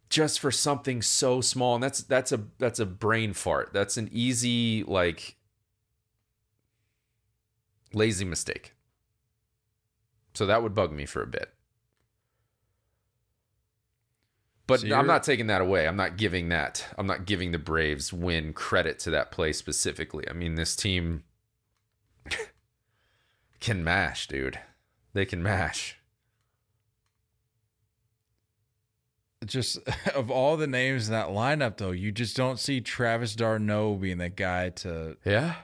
just 0.09 0.39
for 0.39 0.51
something 0.51 1.01
so 1.01 1.41
small 1.41 1.75
and 1.75 1.83
that's 1.83 2.01
that's 2.01 2.31
a 2.31 2.41
that's 2.57 2.79
a 2.79 2.85
brain 2.85 3.33
fart. 3.33 3.71
That's 3.73 3.97
an 3.97 4.09
easy 4.13 4.83
like 4.83 5.35
lazy 7.93 8.25
mistake. 8.25 8.73
So 10.33 10.45
that 10.45 10.61
would 10.61 10.75
bug 10.75 10.93
me 10.93 11.05
for 11.05 11.21
a 11.21 11.27
bit. 11.27 11.51
But 14.67 14.81
So 14.81 14.93
I'm 14.93 15.07
not 15.07 15.23
taking 15.23 15.47
that 15.47 15.61
away. 15.61 15.87
I'm 15.87 15.95
not 15.95 16.17
giving 16.17 16.49
that. 16.49 16.85
I'm 16.97 17.07
not 17.07 17.25
giving 17.25 17.51
the 17.53 17.57
Braves 17.57 18.11
win 18.11 18.51
credit 18.53 18.99
to 18.99 19.11
that 19.11 19.31
play 19.31 19.53
specifically. 19.53 20.25
I 20.29 20.33
mean, 20.33 20.55
this 20.55 20.75
team 20.75 21.23
can 23.61 23.83
mash, 23.83 24.27
dude. 24.27 24.59
They 25.13 25.25
can 25.25 25.41
mash. 25.41 25.95
just 29.45 29.77
of 30.15 30.29
all 30.29 30.57
the 30.57 30.67
names 30.67 31.07
in 31.07 31.13
that 31.13 31.27
lineup 31.29 31.77
though, 31.77 31.91
you 31.91 32.11
just 32.11 32.35
don't 32.35 32.59
see 32.59 32.81
Travis 32.81 33.35
d'Arnaud 33.35 33.95
being 33.95 34.17
the 34.17 34.29
guy 34.29 34.69
to 34.69 35.15
Yeah. 35.23 35.55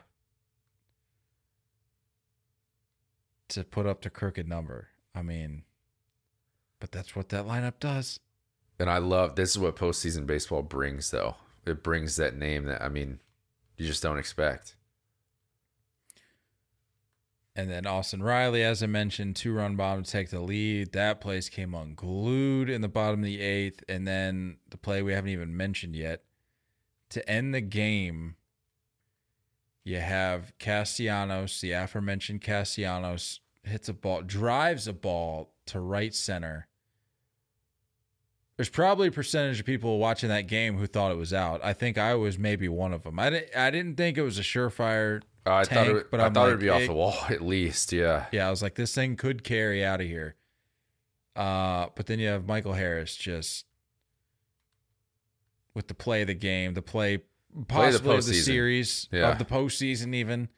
to 3.50 3.64
put 3.64 3.86
up 3.86 4.02
the 4.02 4.10
crooked 4.10 4.48
number. 4.48 4.88
I 5.14 5.22
mean, 5.22 5.64
but 6.80 6.92
that's 6.92 7.16
what 7.16 7.30
that 7.30 7.46
lineup 7.46 7.74
does. 7.80 8.20
And 8.84 8.90
I 8.90 8.98
love 8.98 9.38
this 9.38 9.52
is 9.52 9.60
what 9.60 9.78
postseason 9.78 10.28
baseball 10.28 10.62
brings, 10.62 11.10
though. 11.10 11.38
It 11.66 11.84
brings 11.84 12.18
that 12.18 12.36
name 12.36 12.66
that 12.66 12.82
I 12.82 12.90
mean, 12.90 13.22
you 13.78 13.88
just 13.88 14.04
don't 14.04 14.18
expect. 14.18 14.76
And 17.56 17.72
then 17.72 17.88
Austin 17.88 18.22
Riley, 18.22 18.62
as 18.62 18.84
I 18.84 18.88
mentioned, 18.88 19.38
two 19.38 19.54
run 19.54 19.78
bomb 19.78 20.04
to 20.04 20.12
take 20.12 20.32
the 20.32 20.42
lead. 20.42 20.92
That 20.92 21.22
place 21.22 21.48
came 21.48 21.74
unglued 21.74 22.70
in 22.70 22.82
the 22.82 22.90
bottom 22.90 23.22
of 23.22 23.26
the 23.26 23.40
eighth. 23.40 23.86
And 23.88 24.06
then 24.06 24.58
the 24.70 24.76
play 24.76 25.02
we 25.02 25.14
haven't 25.14 25.32
even 25.32 25.56
mentioned 25.56 25.96
yet. 25.96 26.24
To 27.12 27.30
end 27.30 27.56
the 27.56 27.62
game, 27.62 28.36
you 29.86 30.02
have 30.02 30.52
Castellanos, 30.60 31.62
the 31.62 31.72
aforementioned 31.72 32.42
Castellanos, 32.42 33.40
hits 33.64 33.88
a 33.88 33.94
ball, 33.94 34.24
drives 34.24 34.90
a 34.90 34.94
ball 34.94 35.54
to 35.68 35.80
right 35.80 36.14
center. 36.14 36.68
There's 38.58 38.70
probably 38.70 39.08
a 39.08 39.12
percentage 39.12 39.60
of 39.60 39.66
people 39.66 39.98
watching 39.98 40.30
that 40.30 40.48
game 40.48 40.78
who 40.78 40.86
thought 40.86 41.12
it 41.12 41.18
was 41.18 41.34
out. 41.34 41.62
I 41.64 41.74
think 41.74 41.98
I 41.98 42.14
was 42.16 42.38
maybe 42.38 42.68
one 42.68 42.94
of 42.94 43.04
them. 43.04 43.18
I 43.20 43.30
didn't, 43.32 43.56
I 43.56 43.72
didn't 43.72 43.96
think 43.98 44.18
it 44.18 44.22
was 44.22 44.38
a 44.38 44.44
surefire 44.44 45.22
I 45.46 45.64
tank, 45.64 45.88
thought 45.88 45.96
it, 45.98 46.12
but 46.12 46.20
I 46.20 46.26
I'm 46.28 46.34
thought 46.34 46.42
like, 46.42 46.48
it'd 46.50 46.60
be 46.60 46.70
off 46.70 46.86
the 46.86 46.94
wall 46.94 47.18
at 47.30 47.42
least. 47.42 47.92
Yeah. 47.92 48.28
yeah, 48.32 48.48
I 48.48 48.52
was 48.52 48.62
like, 48.62 48.76
this 48.76 48.94
thing 48.94 49.16
could 49.16 49.44
carry 49.44 49.84
out 49.84 50.02
of 50.02 50.08
here. 50.08 50.36
Uh, 51.36 51.88
but 51.96 52.06
then 52.06 52.20
you 52.20 52.28
have 52.28 52.46
Michael 52.48 52.74
Harris 52.74 53.16
just 53.16 53.66
with 55.74 55.88
the 55.88 55.96
play 55.96 56.22
of 56.22 56.28
the 56.28 56.36
game, 56.36 56.76
the 56.76 56.84
play 56.84 57.24
possibly 57.68 58.16
of 58.18 58.26
the 58.26 58.32
postseason. 58.34 58.44
series 58.44 59.10
Yeah. 59.12 59.32
of 59.32 59.40
the 59.40 59.46
postseason, 59.46 60.14
even 60.14 60.50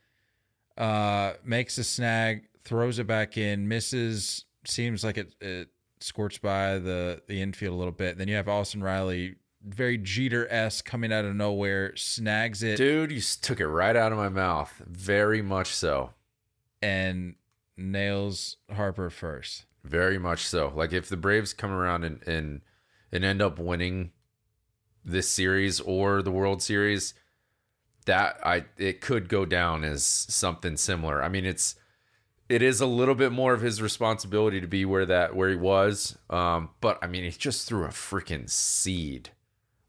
uh, 0.78 1.34
makes 1.46 1.78
a 1.78 1.84
snag, 1.86 2.50
throws 2.66 3.00
it 3.00 3.08
back 3.08 3.38
in, 3.38 3.70
misses. 3.70 4.44
Seems 4.66 5.04
like 5.06 5.18
it, 5.18 5.34
it 5.40 5.70
squirts 6.00 6.38
by 6.38 6.78
the 6.80 7.22
the 7.28 7.42
infield 7.42 7.74
a 7.74 7.78
little 7.78 7.92
bit. 7.92 8.18
Then 8.18 8.28
you 8.28 8.36
have 8.36 8.48
Austin 8.48 8.84
Riley, 8.84 9.36
very 9.64 9.98
Jeter 9.98 10.48
s 10.52 10.82
coming 10.82 11.12
out 11.12 11.26
of 11.26 11.36
nowhere, 11.36 11.96
snags 11.96 12.62
it, 12.64 12.78
Dude, 12.78 13.12
you 13.12 13.22
took 13.42 13.60
it 13.60 13.68
right 13.68 13.96
out 13.96 14.12
of 14.12 14.18
my 14.18 14.30
mouth. 14.30 14.82
Very 14.86 15.42
much 15.42 15.68
so. 15.68 16.12
and 16.82 17.36
nails 17.78 18.58
Harper 18.72 19.10
first. 19.10 19.66
Very 19.84 20.18
much 20.18 20.46
so. 20.48 20.72
Like 20.76 20.94
if 20.94 21.10
the 21.10 21.18
Braves 21.18 21.54
come 21.54 21.72
around 21.72 22.04
and 22.04 22.22
and 22.28 22.62
and 23.12 23.24
end 23.24 23.42
up 23.42 23.60
winning 23.60 24.12
this 25.04 25.30
series 25.30 25.80
or 25.80 26.22
the 26.22 26.32
World 26.32 26.62
Series, 26.62 27.14
that 28.06 28.40
I 28.44 28.66
it 28.78 29.02
could 29.02 29.30
go 29.30 29.46
down 29.46 29.84
as 29.84 30.04
something 30.06 30.78
similar. 30.78 31.22
I 31.24 31.30
mean, 31.30 31.46
it's 31.46 31.76
it 32.50 32.62
is 32.62 32.80
a 32.82 32.86
little 32.86 33.16
bit 33.16 33.32
more 33.32 33.54
of 33.54 33.62
his 33.62 33.82
responsibility 33.82 34.62
to 34.62 34.68
be 34.68 34.86
where 34.86 35.06
that 35.06 35.36
where 35.36 35.50
he 35.50 35.56
was. 35.56 36.18
Um, 36.30 36.70
but 36.82 37.00
I 37.02 37.08
mean, 37.08 37.24
he 37.24 37.32
just 37.32 37.68
threw 37.68 37.84
a 37.86 37.90
freaking 37.90 38.50
seed 38.50 39.30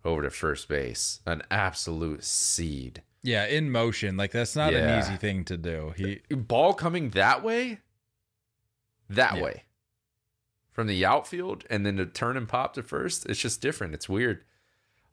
over 0.05 0.23
to 0.23 0.31
first 0.31 0.69
base, 0.69 1.21
an 1.27 1.43
absolute 1.51 2.23
seed. 2.25 3.03
Yeah, 3.23 3.45
in 3.47 3.71
motion. 3.71 4.17
Like 4.17 4.31
that's 4.31 4.55
not 4.57 4.73
an 4.73 4.99
easy 5.01 5.17
thing 5.17 5.45
to 5.47 5.57
do. 5.57 5.93
He 5.97 6.21
ball 6.31 6.75
coming 6.75 7.11
that 7.11 7.43
way, 7.43 7.81
that 9.11 9.37
Yeah. 9.37 9.43
way, 9.43 9.63
from 10.73 10.87
the 10.87 11.05
outfield, 11.05 11.65
and 11.69 11.85
then 11.85 11.97
to 11.97 12.07
turn 12.07 12.37
and 12.37 12.49
pop 12.49 12.75
to 12.75 12.83
first. 12.83 13.27
It's 13.27 13.41
just 13.41 13.61
different. 13.61 13.95
It's 13.95 14.09
weird. 14.09 14.45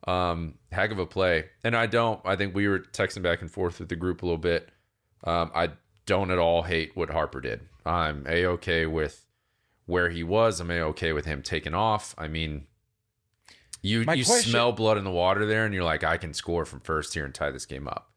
Um, 0.08 0.56
heck 0.72 0.92
of 0.92 1.00
a 1.00 1.06
play. 1.06 1.46
And 1.64 1.76
I 1.76 1.86
don't, 1.88 2.20
I 2.26 2.36
think 2.36 2.54
we 2.54 2.68
were 2.68 2.80
texting 2.80 3.22
back 3.24 3.42
and 3.42 3.50
forth 3.50 3.80
with 3.80 3.90
the 3.90 3.96
group 3.96 4.22
a 4.22 4.26
little 4.26 4.38
bit. 4.38 4.70
Um, 5.24 5.50
I 5.56 5.72
don't 6.06 6.32
at 6.32 6.40
all 6.40 6.64
hate 6.64 6.96
what 6.96 7.10
Harper 7.10 7.42
did. 7.42 7.62
I'm 7.86 8.26
a 8.28 8.46
okay 8.46 8.86
with 8.86 9.26
where 9.86 10.10
he 10.10 10.24
was. 10.24 10.60
I'm 10.60 10.72
a 10.72 10.80
okay 10.82 11.14
with 11.14 11.26
him 11.26 11.42
taking 11.42 11.74
off. 11.74 12.16
I 12.18 12.28
mean, 12.28 12.68
you 13.82 14.04
My 14.06 14.14
you 14.14 14.26
question- 14.26 14.52
smell 14.52 14.72
blood 14.72 14.98
in 14.98 15.04
the 15.04 15.12
water 15.12 15.46
there, 15.46 15.66
and 15.66 15.74
you're 15.74 15.84
like, 15.84 16.04
I 16.04 16.18
can 16.18 16.34
score 16.34 16.66
from 16.66 16.80
first 16.80 17.14
here 17.14 17.26
and 17.26 17.34
tie 17.34 17.52
this 17.52 17.66
game 17.66 17.88
up. 17.88 18.12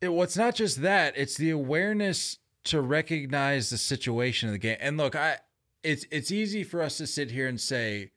It, 0.00 0.08
well, 0.12 0.22
it's 0.22 0.36
not 0.36 0.54
just 0.54 0.82
that; 0.82 1.14
it's 1.16 1.36
the 1.36 1.50
awareness 1.50 2.38
to 2.64 2.80
recognize 2.80 3.70
the 3.70 3.78
situation 3.78 4.48
of 4.48 4.52
the 4.52 4.58
game. 4.58 4.76
And 4.80 4.96
look, 4.96 5.14
I 5.16 5.38
it's 5.82 6.06
it's 6.10 6.30
easy 6.30 6.62
for 6.64 6.82
us 6.82 6.98
to 6.98 7.06
sit 7.06 7.30
here 7.32 7.46
and 7.48 7.60
say, 7.60 8.12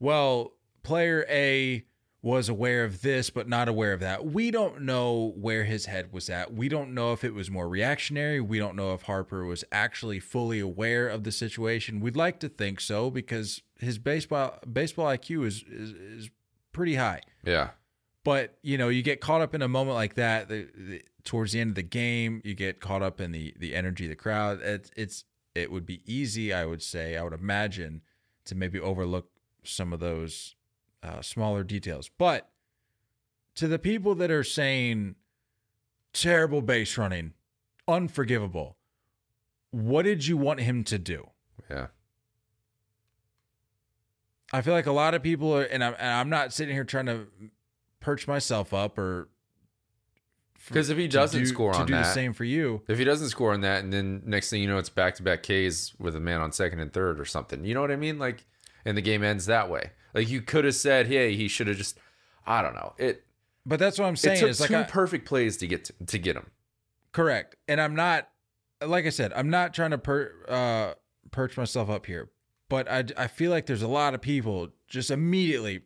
"Well, 0.00 0.54
player 0.82 1.26
A 1.28 1.84
was 2.20 2.48
aware 2.48 2.84
of 2.84 3.02
this, 3.02 3.30
but 3.30 3.48
not 3.48 3.68
aware 3.68 3.92
of 3.92 4.00
that." 4.00 4.26
We 4.26 4.50
don't 4.50 4.82
know 4.82 5.32
where 5.36 5.64
his 5.64 5.86
head 5.86 6.12
was 6.12 6.28
at. 6.28 6.52
We 6.52 6.68
don't 6.68 6.94
know 6.94 7.12
if 7.12 7.24
it 7.24 7.34
was 7.34 7.50
more 7.50 7.68
reactionary. 7.68 8.40
We 8.40 8.58
don't 8.58 8.76
know 8.76 8.94
if 8.94 9.02
Harper 9.02 9.44
was 9.44 9.64
actually 9.70 10.20
fully 10.20 10.60
aware 10.60 11.08
of 11.08 11.24
the 11.24 11.32
situation. 11.32 12.00
We'd 12.00 12.16
like 12.16 12.40
to 12.40 12.48
think 12.48 12.80
so 12.80 13.10
because 13.10 13.62
his 13.78 13.98
baseball 13.98 14.58
baseball 14.70 15.06
IQ 15.06 15.46
is 15.46 15.64
is, 15.70 15.90
is 15.92 16.30
pretty 16.72 16.94
high 16.96 17.20
Yeah, 17.44 17.70
but 18.24 18.58
you 18.62 18.76
know 18.76 18.88
you 18.88 19.02
get 19.02 19.20
caught 19.20 19.40
up 19.40 19.54
in 19.54 19.62
a 19.62 19.68
moment 19.68 19.94
like 19.94 20.14
that 20.14 20.48
the, 20.48 20.68
the, 20.76 21.02
towards 21.24 21.52
the 21.52 21.60
end 21.60 21.70
of 21.70 21.74
the 21.76 21.82
game 21.82 22.42
you 22.44 22.54
get 22.54 22.80
caught 22.80 23.02
up 23.02 23.20
in 23.20 23.32
the 23.32 23.54
the 23.58 23.74
energy 23.74 24.04
of 24.04 24.10
the 24.10 24.16
crowd 24.16 24.60
it's, 24.62 24.90
it's 24.96 25.24
it 25.54 25.70
would 25.72 25.86
be 25.86 26.02
easy 26.04 26.52
i 26.52 26.64
would 26.64 26.82
say 26.82 27.16
i 27.16 27.22
would 27.22 27.32
imagine 27.32 28.02
to 28.44 28.54
maybe 28.54 28.78
overlook 28.78 29.30
some 29.64 29.92
of 29.92 30.00
those 30.00 30.56
uh, 31.02 31.20
smaller 31.22 31.62
details 31.64 32.10
but 32.18 32.50
to 33.54 33.68
the 33.68 33.78
people 33.78 34.14
that 34.14 34.30
are 34.30 34.44
saying 34.44 35.14
terrible 36.12 36.62
base 36.62 36.96
running 36.98 37.32
unforgivable 37.86 38.76
what 39.70 40.02
did 40.02 40.26
you 40.26 40.36
want 40.36 40.60
him 40.60 40.82
to 40.84 40.98
do 40.98 41.28
yeah, 41.70 41.88
I 44.52 44.62
feel 44.62 44.72
like 44.72 44.86
a 44.86 44.92
lot 44.92 45.12
of 45.14 45.22
people 45.22 45.54
are, 45.54 45.64
and 45.64 45.84
I'm, 45.84 45.94
and 45.98 46.08
I'm 46.08 46.30
not 46.30 46.52
sitting 46.52 46.74
here 46.74 46.84
trying 46.84 47.06
to 47.06 47.26
perch 48.00 48.26
myself 48.26 48.72
up 48.72 48.96
or 48.96 49.28
because 50.68 50.90
if 50.90 50.98
he 50.98 51.08
doesn't 51.08 51.40
do- 51.40 51.46
score 51.46 51.72
to 51.72 51.80
on 51.80 51.86
do 51.86 51.92
that, 51.94 52.04
the 52.04 52.12
same 52.12 52.32
for 52.32 52.44
you. 52.44 52.82
if 52.88 52.98
he 52.98 53.04
doesn't 53.04 53.28
score 53.28 53.52
on 53.52 53.60
that, 53.62 53.84
and 53.84 53.92
then 53.92 54.22
next 54.26 54.50
thing 54.50 54.60
you 54.60 54.68
know, 54.68 54.78
it's 54.78 54.88
back 54.90 55.14
to 55.16 55.22
back 55.22 55.42
Ks 55.42 55.94
with 55.98 56.14
a 56.16 56.20
man 56.20 56.40
on 56.40 56.52
second 56.52 56.80
and 56.80 56.92
third 56.92 57.20
or 57.20 57.24
something. 57.24 57.64
You 57.64 57.74
know 57.74 57.80
what 57.80 57.90
I 57.90 57.96
mean? 57.96 58.18
Like, 58.18 58.44
and 58.84 58.96
the 58.96 59.02
game 59.02 59.22
ends 59.22 59.46
that 59.46 59.70
way. 59.70 59.92
Like 60.18 60.28
you 60.28 60.42
could 60.42 60.64
have 60.64 60.74
said, 60.74 61.06
"Hey, 61.06 61.34
he 61.36 61.48
should 61.48 61.66
have 61.68 61.76
just." 61.76 61.98
I 62.46 62.62
don't 62.62 62.74
know. 62.74 62.94
It 62.98 63.24
But 63.66 63.78
that's 63.78 63.98
what 63.98 64.06
I'm 64.06 64.14
it 64.14 64.18
saying. 64.18 64.40
took 64.40 64.48
It's 64.50 64.60
like 64.60 64.70
two 64.70 64.76
I, 64.76 64.82
perfect 64.84 65.26
plays 65.26 65.56
to 65.58 65.66
get 65.66 65.84
to, 65.86 65.92
to 66.06 66.18
get 66.18 66.34
him. 66.36 66.50
correct, 67.12 67.56
and 67.68 67.80
I'm 67.80 67.94
not, 67.94 68.28
like 68.84 69.06
I 69.06 69.10
said, 69.10 69.32
I'm 69.34 69.50
not 69.50 69.74
trying 69.74 69.90
to 69.92 69.98
per, 69.98 70.32
uh, 70.48 70.94
perch 71.30 71.56
myself 71.56 71.88
up 71.90 72.06
here, 72.06 72.30
but 72.68 72.90
I 72.90 73.04
I 73.16 73.26
feel 73.26 73.50
like 73.50 73.66
there's 73.66 73.82
a 73.82 73.88
lot 73.88 74.14
of 74.14 74.20
people 74.22 74.70
just 74.88 75.10
immediately, 75.10 75.82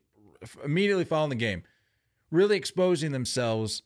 immediately 0.64 1.04
following 1.04 1.30
the 1.30 1.36
game, 1.36 1.64
really 2.30 2.56
exposing 2.56 3.10
themselves 3.12 3.82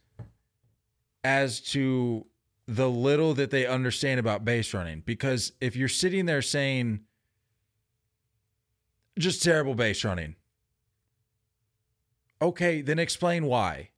as 1.24 1.61
to 1.61 2.26
the 2.66 2.88
little 2.90 3.32
that 3.34 3.51
they 3.51 3.66
understand 3.66 4.20
about 4.20 4.44
base 4.44 4.74
running. 4.74 5.01
Because 5.07 5.53
if 5.61 5.76
you're 5.76 5.88
sitting 5.88 6.26
there 6.26 6.42
saying 6.42 7.01
just 9.19 9.43
terrible 9.43 9.75
base 9.75 10.05
running, 10.05 10.37
okay, 12.41 12.81
then 12.83 12.99
explain 12.99 13.47
why. 13.47 13.91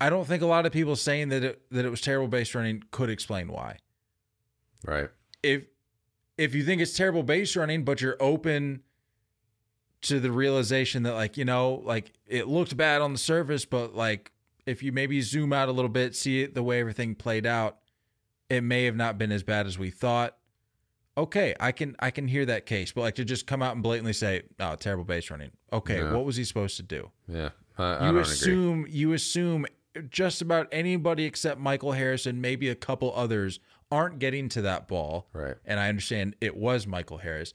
I 0.00 0.10
don't 0.10 0.26
think 0.26 0.42
a 0.42 0.46
lot 0.46 0.66
of 0.66 0.72
people 0.72 0.96
saying 0.96 1.28
that 1.28 1.44
it, 1.44 1.62
that 1.70 1.84
it 1.84 1.88
was 1.88 2.00
terrible 2.00 2.28
base 2.28 2.54
running 2.54 2.82
could 2.90 3.08
explain 3.08 3.48
why. 3.48 3.78
Right. 4.84 5.08
If 5.42 5.64
if 6.36 6.54
you 6.54 6.64
think 6.64 6.80
it's 6.80 6.96
terrible 6.96 7.22
base 7.22 7.54
running, 7.56 7.84
but 7.84 8.00
you're 8.00 8.16
open 8.18 8.82
to 10.02 10.18
the 10.18 10.32
realization 10.32 11.04
that 11.04 11.14
like 11.14 11.36
you 11.36 11.44
know 11.44 11.82
like 11.84 12.12
it 12.26 12.48
looked 12.48 12.76
bad 12.76 13.00
on 13.00 13.12
the 13.12 13.18
surface, 13.18 13.64
but 13.64 13.94
like 13.94 14.32
if 14.66 14.82
you 14.82 14.92
maybe 14.92 15.20
zoom 15.20 15.52
out 15.52 15.68
a 15.68 15.72
little 15.72 15.88
bit, 15.88 16.16
see 16.16 16.42
it 16.42 16.54
the 16.54 16.62
way 16.62 16.80
everything 16.80 17.14
played 17.14 17.46
out, 17.46 17.78
it 18.48 18.62
may 18.62 18.84
have 18.84 18.96
not 18.96 19.18
been 19.18 19.32
as 19.32 19.42
bad 19.42 19.66
as 19.66 19.78
we 19.78 19.90
thought. 19.90 20.36
Okay, 21.16 21.54
I 21.60 21.72
can 21.72 21.94
I 21.98 22.10
can 22.10 22.26
hear 22.26 22.46
that 22.46 22.64
case, 22.64 22.92
but 22.92 23.02
like 23.02 23.16
to 23.16 23.24
just 23.24 23.46
come 23.46 23.62
out 23.62 23.74
and 23.74 23.82
blatantly 23.82 24.14
say, 24.14 24.42
"Oh, 24.58 24.76
terrible 24.76 25.04
base 25.04 25.30
running." 25.30 25.50
Okay, 25.72 26.02
what 26.02 26.24
was 26.24 26.36
he 26.36 26.44
supposed 26.44 26.76
to 26.78 26.82
do? 26.82 27.10
Yeah. 27.28 27.50
I, 27.78 27.84
I 27.84 27.92
you 27.92 27.98
don't 27.98 28.08
agree. 28.08 28.20
assume 28.22 28.86
you 28.88 29.12
assume 29.12 29.66
just 30.08 30.40
about 30.40 30.68
anybody 30.72 31.24
except 31.24 31.60
Michael 31.60 31.92
Harrison, 31.92 32.40
maybe 32.40 32.68
a 32.70 32.74
couple 32.74 33.12
others, 33.14 33.60
aren't 33.90 34.18
getting 34.18 34.48
to 34.50 34.62
that 34.62 34.88
ball. 34.88 35.28
Right. 35.34 35.56
And 35.66 35.78
I 35.78 35.88
understand 35.90 36.34
it 36.40 36.56
was 36.56 36.86
Michael 36.86 37.18
Harris, 37.18 37.52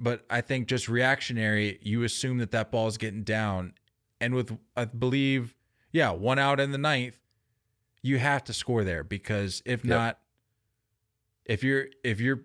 but 0.00 0.24
I 0.30 0.40
think 0.40 0.66
just 0.66 0.88
reactionary, 0.88 1.78
you 1.82 2.04
assume 2.04 2.38
that 2.38 2.52
that 2.52 2.70
ball 2.70 2.86
is 2.88 2.96
getting 2.96 3.22
down, 3.22 3.74
and 4.18 4.34
with 4.34 4.56
I 4.76 4.86
believe, 4.86 5.54
yeah, 5.92 6.10
one 6.10 6.38
out 6.38 6.58
in 6.58 6.72
the 6.72 6.78
ninth, 6.78 7.18
you 8.02 8.16
have 8.18 8.44
to 8.44 8.54
score 8.54 8.82
there 8.84 9.04
because 9.04 9.62
if 9.66 9.84
Yep. 9.84 9.88
not, 9.90 10.18
if 11.46 11.62
you're 11.64 11.86
if 12.04 12.20
you're 12.20 12.42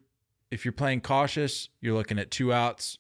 if 0.50 0.64
you're 0.66 0.72
playing 0.72 1.02
cautious, 1.02 1.70
you're 1.82 1.94
looking 1.96 2.20
at 2.20 2.32
two 2.32 2.52
outs, 2.54 2.98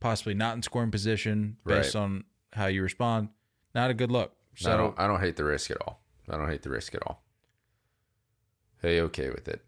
possibly 0.00 0.34
not 0.34 0.56
in 0.56 0.62
scoring 0.62 0.90
position 0.90 1.56
based 1.66 1.94
Right. 1.94 2.00
on 2.02 2.24
how 2.52 2.66
you 2.66 2.82
respond. 2.82 3.28
Not 3.74 3.90
a 3.90 3.94
good 3.94 4.10
look. 4.10 4.34
So 4.56 4.72
I 4.72 4.76
don't 4.76 4.98
I 4.98 5.06
don't 5.06 5.20
hate 5.20 5.36
the 5.36 5.44
risk 5.44 5.70
at 5.70 5.78
all. 5.80 6.02
I 6.28 6.36
don't 6.36 6.48
hate 6.48 6.62
the 6.62 6.70
risk 6.70 6.94
at 6.94 7.02
all. 7.06 7.22
Hey, 8.82 9.00
okay 9.00 9.30
with 9.30 9.48
it. 9.48 9.64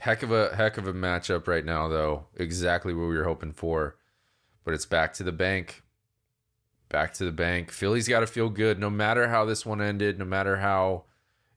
Heck 0.00 0.22
of 0.22 0.30
a 0.30 0.54
heck 0.54 0.76
of 0.78 0.86
a 0.86 0.92
matchup 0.92 1.46
right 1.46 1.64
now 1.64 1.88
though. 1.88 2.26
Exactly 2.36 2.92
what 2.92 3.08
we 3.08 3.16
were 3.16 3.24
hoping 3.24 3.52
for. 3.52 3.96
But 4.64 4.74
it's 4.74 4.86
back 4.86 5.14
to 5.14 5.22
the 5.22 5.32
bank. 5.32 5.82
Back 6.88 7.14
to 7.14 7.24
the 7.24 7.32
bank. 7.32 7.70
Philly's 7.70 8.08
got 8.08 8.20
to 8.20 8.26
feel 8.26 8.48
good 8.48 8.78
no 8.78 8.90
matter 8.90 9.28
how 9.28 9.44
this 9.44 9.64
one 9.64 9.80
ended, 9.80 10.18
no 10.18 10.24
matter 10.24 10.56
how 10.58 11.04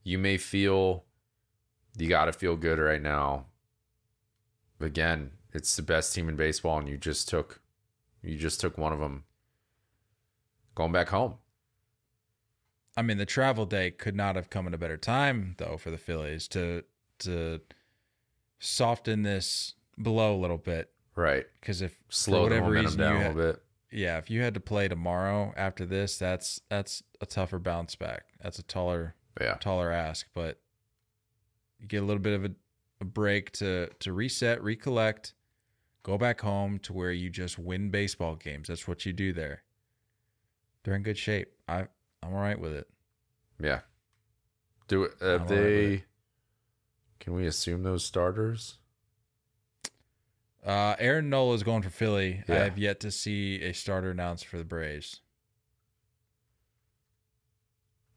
you 0.04 0.18
may 0.18 0.38
feel 0.38 1.06
you 1.98 2.08
got 2.10 2.26
to 2.26 2.34
feel 2.34 2.56
good 2.56 2.80
right 2.80 3.02
now. 3.02 3.46
Again, 4.80 5.32
it's 5.54 5.76
the 5.76 5.82
best 5.82 6.14
team 6.14 6.30
in 6.30 6.36
baseball 6.36 6.78
and 6.80 6.88
you 6.88 6.98
just 6.98 7.28
took 7.28 7.62
you 8.22 8.38
just 8.38 8.60
took 8.62 8.78
one 8.78 8.94
of 8.94 9.00
them 9.00 9.24
going 10.76 10.92
back 10.92 11.10
home. 11.10 11.36
I 12.98 13.02
mean, 13.02 13.18
the 13.18 13.26
travel 13.26 13.66
day 13.66 13.92
could 13.92 14.16
not 14.16 14.36
have 14.36 14.50
come 14.50 14.68
at 14.68 14.74
a 14.74 14.78
better 14.78 14.98
time, 14.98 15.56
though, 15.58 15.78
for 15.78 15.90
the 15.90 15.98
Phillies 15.98 16.48
to 16.50 16.84
to 17.20 17.62
soften 18.60 19.24
this 19.24 19.76
blow 19.98 20.36
a 20.36 20.40
little 20.40 20.58
bit. 20.58 20.92
Right. 21.16 21.46
Because 21.60 21.82
if 21.82 22.02
Slow 22.10 22.44
whatever 22.44 22.72
reason 22.72 23.00
down 23.00 23.14
you 23.14 23.18
a 23.20 23.28
little 23.30 23.52
bit. 23.54 23.64
yeah, 23.92 24.18
if 24.18 24.30
you 24.30 24.42
had 24.42 24.54
to 24.54 24.60
play 24.60 24.88
tomorrow 24.88 25.54
after 25.58 25.86
this, 25.86 26.18
that's 26.18 26.62
that's 26.70 27.04
a 27.22 27.26
tougher 27.26 27.60
bounce 27.60 27.96
back. 27.96 28.24
That's 28.42 28.60
a 28.60 28.64
taller 28.64 29.16
Yeah. 29.40 29.56
taller 29.56 29.92
ask, 29.92 30.28
but 30.34 30.60
get 31.88 32.02
a 32.02 32.06
little 32.06 32.22
bit 32.22 32.34
of 32.34 32.46
a, 32.46 32.52
a 33.02 33.06
break 33.06 33.52
to 33.54 33.88
to 34.00 34.14
reset, 34.14 34.62
recollect, 34.64 35.34
go 36.04 36.18
back 36.18 36.42
home 36.42 36.80
to 36.80 36.94
where 36.94 37.12
you 37.12 37.30
just 37.30 37.58
win 37.60 37.90
baseball 37.90 38.36
games. 38.36 38.68
That's 38.68 38.88
what 38.88 39.06
you 39.06 39.14
do 39.14 39.34
there. 39.34 39.64
They're 40.84 40.96
in 40.96 41.04
good 41.04 41.18
shape. 41.18 41.50
I 41.68 41.88
I'm 42.22 42.34
all 42.34 42.42
right 42.42 42.60
with 42.60 42.74
it. 42.74 42.88
Yeah. 43.62 43.80
Do 44.88 45.04
it. 45.04 45.12
I'm 45.22 45.28
Have 45.28 45.42
all 45.52 45.58
right 45.58 45.64
with 45.64 45.74
they? 46.00 46.04
Can 47.20 47.34
we 47.34 47.46
assume 47.46 47.84
those 47.84 48.06
starters? 48.06 48.78
Uh, 50.66 50.96
Aaron 51.00 51.30
Nola 51.30 51.54
is 51.56 51.64
going 51.64 51.82
for 51.82 51.90
Philly. 51.90 52.44
I 52.48 52.52
Yeah. 52.52 52.64
have 52.66 52.78
yet 52.78 53.00
to 53.02 53.12
see 53.12 53.62
a 53.62 53.74
starter 53.74 54.12
announced 54.12 54.46
for 54.46 54.58
the 54.58 54.64
Braves. 54.66 55.22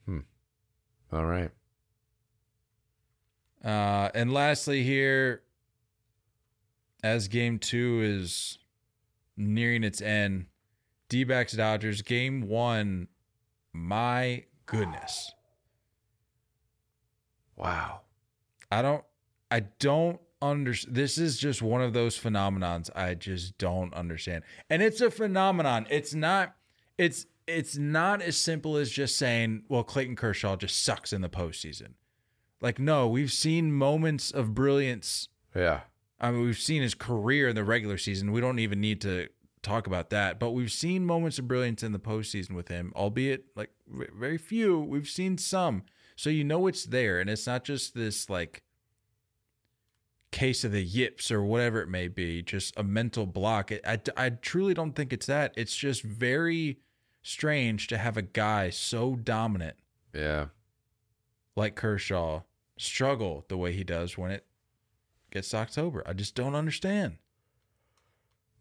Hmm. 0.07 0.21
All 1.13 1.25
right. 1.25 1.51
Uh, 3.65 4.11
and 4.15 4.33
lastly, 4.33 4.83
here, 4.83 5.43
as 7.05 7.29
game 7.29 7.59
two 7.59 8.01
is 8.03 8.59
nearing 9.37 9.85
its 9.85 10.01
end, 10.01 10.47
D 11.09 11.25
backs 11.25 11.53
Dodgers, 11.53 12.03
game 12.03 12.49
one. 12.49 13.09
My 13.73 14.45
goodness. 14.67 15.33
Wow. 17.57 18.01
I 18.71 18.83
don't, 18.83 19.05
I 19.51 19.61
don't 19.61 20.21
understand. 20.41 20.97
This 20.97 21.19
is 21.19 21.39
just 21.39 21.63
one 21.63 21.83
of 21.83 21.93
those 21.93 22.19
phenomenons 22.19 22.91
I 22.97 23.15
just 23.15 23.57
don't 23.59 23.95
understand. 23.95 24.45
And 24.69 24.83
it's 24.83 25.01
a 25.01 25.11
phenomenon. 25.11 25.87
It's 25.91 26.15
not, 26.15 26.55
it's, 26.99 27.27
it's 27.47 27.77
not 27.77 28.23
as 28.23 28.37
simple 28.37 28.77
as 28.77 28.91
just 28.91 29.17
saying, 29.17 29.65
well, 29.69 29.85
Clayton 29.85 30.17
Kershaw 30.17 30.57
just 30.57 30.83
sucks 30.85 31.13
in 31.13 31.21
the 31.21 31.29
postseason. 31.29 31.95
Like, 32.63 32.79
no, 32.79 33.07
we've 33.09 33.33
seen 33.33 33.73
moments 33.73 34.31
of 34.31 34.55
brilliance 34.55 35.29
Yeah. 35.55 35.81
I 36.21 36.31
mean, 36.31 36.43
we've 36.43 36.57
seen 36.59 36.81
his 36.83 36.95
career 36.95 37.49
in 37.49 37.57
the 37.57 37.65
regular 37.65 37.99
season. 37.99 38.31
We 38.33 38.41
don't 38.41 38.61
even 38.61 38.81
need 38.81 39.01
to 39.03 39.29
talk 39.61 39.87
about 39.89 40.11
that. 40.11 40.39
But 40.39 40.53
we've 40.53 40.71
seen 40.73 41.05
moments 41.05 41.39
of 41.41 41.49
brilliance 41.49 41.83
in 41.83 41.91
the 41.93 41.99
postseason 41.99 42.53
with 42.53 42.69
him, 42.69 42.93
albeit 42.95 43.47
like 43.57 43.71
very 43.89 44.39
few. 44.39 44.79
We've 44.81 45.09
seen 45.09 45.37
some, 45.37 45.83
so 46.17 46.31
you 46.31 46.45
know 46.45 46.69
it's 46.69 46.85
there, 46.85 47.19
and 47.21 47.29
it's 47.29 47.47
not 47.47 47.65
just 47.65 47.95
this 47.95 48.31
like 48.31 48.63
case 50.31 50.63
of 50.65 50.73
the 50.73 50.83
yips 50.83 51.31
or 51.31 51.43
whatever 51.43 51.83
it 51.83 51.89
may 51.89 52.07
be, 52.09 52.41
just 52.43 52.73
a 52.79 52.83
mental 52.85 53.27
block. 53.27 53.71
I, 53.85 54.01
I 54.17 54.31
truly 54.31 54.75
don't 54.75 54.95
think 54.95 55.13
it's 55.13 55.27
that. 55.27 55.53
It's 55.57 55.75
just 55.77 56.03
very 56.03 56.79
strange 57.23 57.87
to 57.89 57.99
have 57.99 58.17
a 58.17 58.23
guy 58.23 58.71
so 58.71 59.17
dominant, 59.17 59.77
Yeah. 60.15 60.47
like 61.57 61.75
Kershaw, 61.75 62.43
struggle 62.83 63.45
the 63.49 63.57
way 63.57 63.73
he 63.73 63.85
does 63.85 64.19
when 64.19 64.31
it 64.31 64.45
gets 65.31 65.51
to 65.51 65.59
October. 65.59 66.03
I 66.07 66.13
just 66.13 66.35
don't 66.35 66.55
understand. 66.55 67.19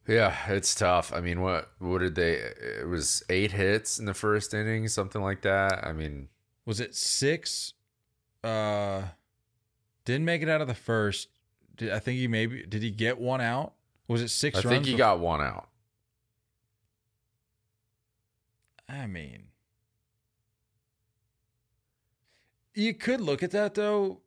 Yeah, 0.08 0.36
it's 0.48 0.74
tough. 0.74 1.14
I 1.14 1.22
mean, 1.22 1.42
what 1.42 1.72
what 1.80 2.00
did 2.00 2.16
they? 2.16 2.34
It 2.34 2.88
was 2.88 3.24
eight 3.30 3.52
hits 3.52 4.00
in 4.00 4.06
the 4.06 4.14
first 4.14 4.54
inning, 4.54 4.88
something 4.88 5.22
like 5.22 5.42
that. 5.42 5.86
I 5.86 5.94
mean, 5.94 6.30
Was 6.66 6.80
it 6.80 6.96
six? 6.96 7.74
Uh, 8.44 9.04
didn't 10.06 10.26
make 10.26 10.42
it 10.42 10.50
out 10.50 10.62
of 10.62 10.68
the 10.68 10.74
first. 10.74 11.30
Did, 11.76 11.92
I 11.92 12.00
think 12.00 12.18
he 12.18 12.28
maybe 12.28 12.64
did 12.68 12.82
he 12.82 12.90
get 12.90 13.20
one 13.20 13.42
out? 13.42 13.74
Was 14.08 14.22
it 14.22 14.30
six 14.30 14.58
I 14.58 14.62
think 14.64 14.86
he 14.86 14.96
bef- 14.96 14.98
got 14.98 15.20
one 15.20 15.40
out. 15.42 15.70
I 18.90 19.08
mean, 19.08 19.44
you 22.74 22.94
could 22.94 23.22
look 23.22 23.44
at 23.44 23.52
that 23.52 23.74
though, 23.76 24.22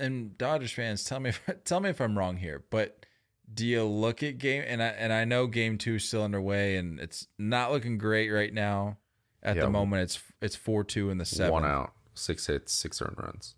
and 0.00 0.36
Dodgers 0.38 0.72
fans, 0.72 1.04
tell 1.04 1.20
me 1.20 1.30
if, 1.30 1.42
tell 1.64 1.80
me 1.80 1.90
if 1.90 2.00
I'm 2.00 2.16
wrong 2.18 2.36
here, 2.36 2.64
but 2.70 3.04
do 3.52 3.64
you 3.66 3.84
look 3.84 4.22
at 4.24 4.38
game 4.38 4.64
and 4.66 4.82
I 4.82 4.86
and 4.88 5.12
I 5.12 5.24
know 5.24 5.46
game 5.46 5.78
two 5.78 5.94
is 5.94 6.04
still 6.04 6.24
underway 6.24 6.76
and 6.76 6.98
it's 6.98 7.28
not 7.38 7.70
looking 7.70 7.96
great 7.98 8.30
right 8.30 8.52
now. 8.52 8.98
At 9.42 9.54
Yeah. 9.56 9.62
the 9.62 9.70
moment, 9.70 10.02
it's 10.02 10.20
it's 10.42 10.56
four 10.56 10.82
two 10.82 11.10
in 11.10 11.18
the 11.18 11.24
seventh. 11.24 11.52
One 11.52 11.64
out, 11.64 11.92
six 12.14 12.46
hits, 12.48 12.72
six 12.72 13.00
earned 13.00 13.16
runs. 13.18 13.54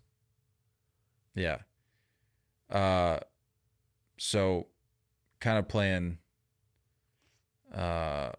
Yeah. 1.33 1.57
Uh 2.69 3.19
so 4.19 4.67
kind 5.39 5.57
of 5.57 5.67
playing 5.67 6.19
uh 7.73 8.31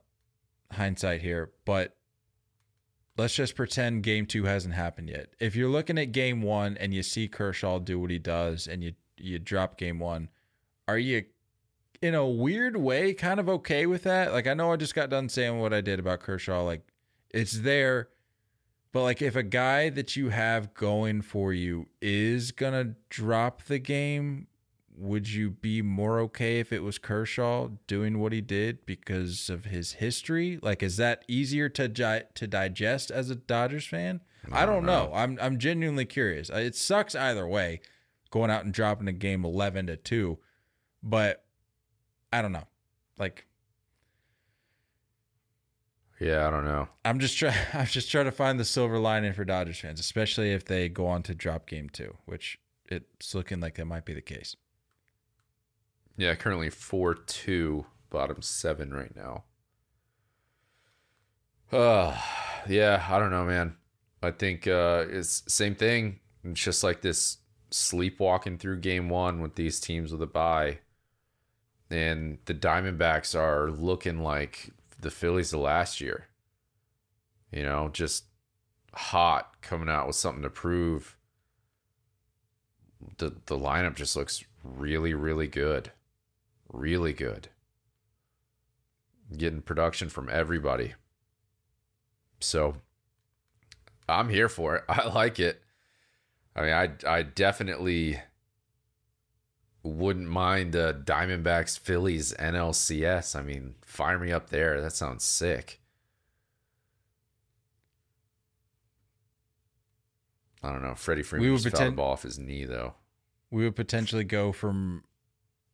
hindsight 0.70 1.20
here, 1.22 1.50
but 1.64 1.96
let's 3.20 3.34
just 3.34 3.54
pretend 3.54 4.02
game 4.02 4.24
2 4.24 4.44
hasn't 4.44 4.74
happened 4.74 5.10
yet. 5.10 5.28
If 5.38 5.54
you're 5.54 5.68
looking 5.68 5.98
at 5.98 6.12
game 6.12 6.40
1 6.40 6.78
and 6.78 6.94
you 6.94 7.02
see 7.02 7.28
Kershaw 7.28 7.78
do 7.78 8.00
what 8.00 8.10
he 8.10 8.18
does 8.18 8.66
and 8.66 8.82
you 8.82 8.94
you 9.16 9.38
drop 9.38 9.76
game 9.76 9.98
1, 9.98 10.30
are 10.88 10.98
you 10.98 11.24
in 12.00 12.14
a 12.14 12.26
weird 12.26 12.78
way 12.78 13.12
kind 13.12 13.38
of 13.38 13.48
okay 13.48 13.84
with 13.84 14.04
that? 14.04 14.32
Like 14.32 14.46
I 14.46 14.54
know 14.54 14.72
I 14.72 14.76
just 14.76 14.94
got 14.94 15.10
done 15.10 15.28
saying 15.28 15.60
what 15.60 15.74
I 15.74 15.82
did 15.82 16.00
about 16.00 16.20
Kershaw 16.20 16.62
like 16.64 16.82
it's 17.30 17.60
there 17.60 18.08
but 18.92 19.02
like 19.02 19.22
if 19.22 19.36
a 19.36 19.42
guy 19.42 19.88
that 19.90 20.16
you 20.16 20.30
have 20.30 20.74
going 20.74 21.22
for 21.22 21.52
you 21.52 21.86
is 22.00 22.50
gonna 22.50 22.96
drop 23.08 23.64
the 23.64 23.78
game, 23.78 24.48
would 25.00 25.30
you 25.30 25.50
be 25.50 25.80
more 25.82 26.20
okay 26.20 26.60
if 26.60 26.72
it 26.72 26.82
was 26.82 26.98
Kershaw 26.98 27.68
doing 27.86 28.18
what 28.18 28.32
he 28.32 28.40
did 28.40 28.84
because 28.84 29.48
of 29.48 29.64
his 29.64 29.94
history? 29.94 30.58
Like, 30.62 30.82
is 30.82 30.98
that 30.98 31.24
easier 31.26 31.68
to 31.70 31.88
gi- 31.88 32.28
to 32.34 32.46
digest 32.46 33.10
as 33.10 33.30
a 33.30 33.34
Dodgers 33.34 33.86
fan? 33.86 34.20
I 34.52 34.66
don't, 34.66 34.84
know. 34.84 35.10
I'm 35.14 35.38
I'm 35.40 35.58
genuinely 35.58 36.04
curious. 36.04 36.50
It 36.50 36.74
sucks 36.74 37.14
either 37.14 37.46
way, 37.46 37.80
going 38.30 38.50
out 38.50 38.64
and 38.64 38.72
dropping 38.72 39.08
a 39.08 39.12
game 39.12 39.44
eleven 39.44 39.86
to 39.86 39.96
two, 39.96 40.38
but 41.02 41.44
I 42.32 42.42
don't 42.42 42.52
know. 42.52 42.66
Like, 43.18 43.46
Yeah, 46.18 46.46
I 46.46 46.50
don't 46.50 46.64
know. 46.64 46.88
I'm 47.04 47.20
just 47.20 47.36
trying. 47.38 47.54
I'm 47.74 47.86
just 47.86 48.10
trying 48.10 48.26
to 48.26 48.32
find 48.32 48.58
the 48.58 48.64
silver 48.64 48.98
lining 48.98 49.32
for 49.32 49.44
Dodgers 49.44 49.78
fans, 49.78 50.00
especially 50.00 50.52
if 50.52 50.64
they 50.64 50.88
go 50.88 51.06
on 51.06 51.22
to 51.24 51.34
drop 51.34 51.66
game 51.66 51.88
two, 51.90 52.16
which 52.24 52.58
it's 52.86 53.34
looking 53.34 53.60
like 53.60 53.76
that 53.76 53.86
might 53.86 54.04
be 54.04 54.14
the 54.14 54.20
case. 54.22 54.56
Yeah, 56.20 56.34
currently 56.34 56.68
four 56.68 57.14
two, 57.14 57.86
bottom 58.10 58.42
seven 58.42 58.92
right 58.92 59.16
now. 59.16 59.44
Uh 61.72 62.14
yeah, 62.68 63.06
I 63.08 63.18
don't 63.18 63.30
know, 63.30 63.46
man. 63.46 63.76
I 64.22 64.30
think 64.30 64.66
uh 64.66 65.06
it's 65.08 65.42
same 65.50 65.74
thing. 65.74 66.20
It's 66.44 66.60
just 66.60 66.84
like 66.84 67.00
this 67.00 67.38
sleepwalking 67.70 68.58
through 68.58 68.80
game 68.80 69.08
one 69.08 69.40
with 69.40 69.54
these 69.54 69.80
teams 69.80 70.12
with 70.12 70.20
a 70.20 70.26
bye. 70.26 70.80
And 71.88 72.36
the 72.44 72.52
Diamondbacks 72.52 73.34
are 73.34 73.70
looking 73.70 74.22
like 74.22 74.74
the 75.00 75.10
Phillies 75.10 75.54
of 75.54 75.60
last 75.60 76.02
year. 76.02 76.26
You 77.50 77.62
know, 77.62 77.88
just 77.94 78.24
hot 78.92 79.62
coming 79.62 79.88
out 79.88 80.06
with 80.06 80.16
something 80.16 80.42
to 80.42 80.50
prove. 80.50 81.16
The 83.16 83.30
the 83.46 83.58
lineup 83.58 83.94
just 83.94 84.16
looks 84.16 84.44
really, 84.62 85.14
really 85.14 85.46
good 85.46 85.92
really 86.72 87.12
good. 87.12 87.48
Getting 89.36 89.62
production 89.62 90.08
from 90.08 90.28
everybody. 90.30 90.94
So 92.40 92.76
I'm 94.08 94.28
here 94.28 94.48
for 94.48 94.76
it. 94.76 94.84
I 94.88 95.06
like 95.08 95.38
it. 95.38 95.62
I 96.56 96.62
mean, 96.62 96.72
I 96.72 96.90
I 97.06 97.22
definitely 97.22 98.20
wouldn't 99.82 100.28
mind 100.28 100.74
uh, 100.76 100.92
Diamondbacks 100.92 101.78
Phillies 101.78 102.34
NLCS. 102.34 103.36
I 103.36 103.42
mean, 103.42 103.76
fire 103.82 104.18
me 104.18 104.32
up 104.32 104.50
there. 104.50 104.80
That 104.80 104.92
sounds 104.92 105.24
sick. 105.24 105.80
I 110.62 110.70
don't 110.70 110.82
know. 110.82 110.94
Freddie 110.94 111.22
Freeman 111.22 111.50
would 111.52 111.56
just 111.56 111.64
fouled 111.64 111.72
pretend- 111.72 111.92
the 111.92 111.96
ball 111.96 112.12
off 112.12 112.22
his 112.22 112.38
knee, 112.38 112.64
though. 112.64 112.94
We 113.50 113.64
would 113.64 113.74
potentially 113.76 114.24
go 114.24 114.52
from 114.52 115.04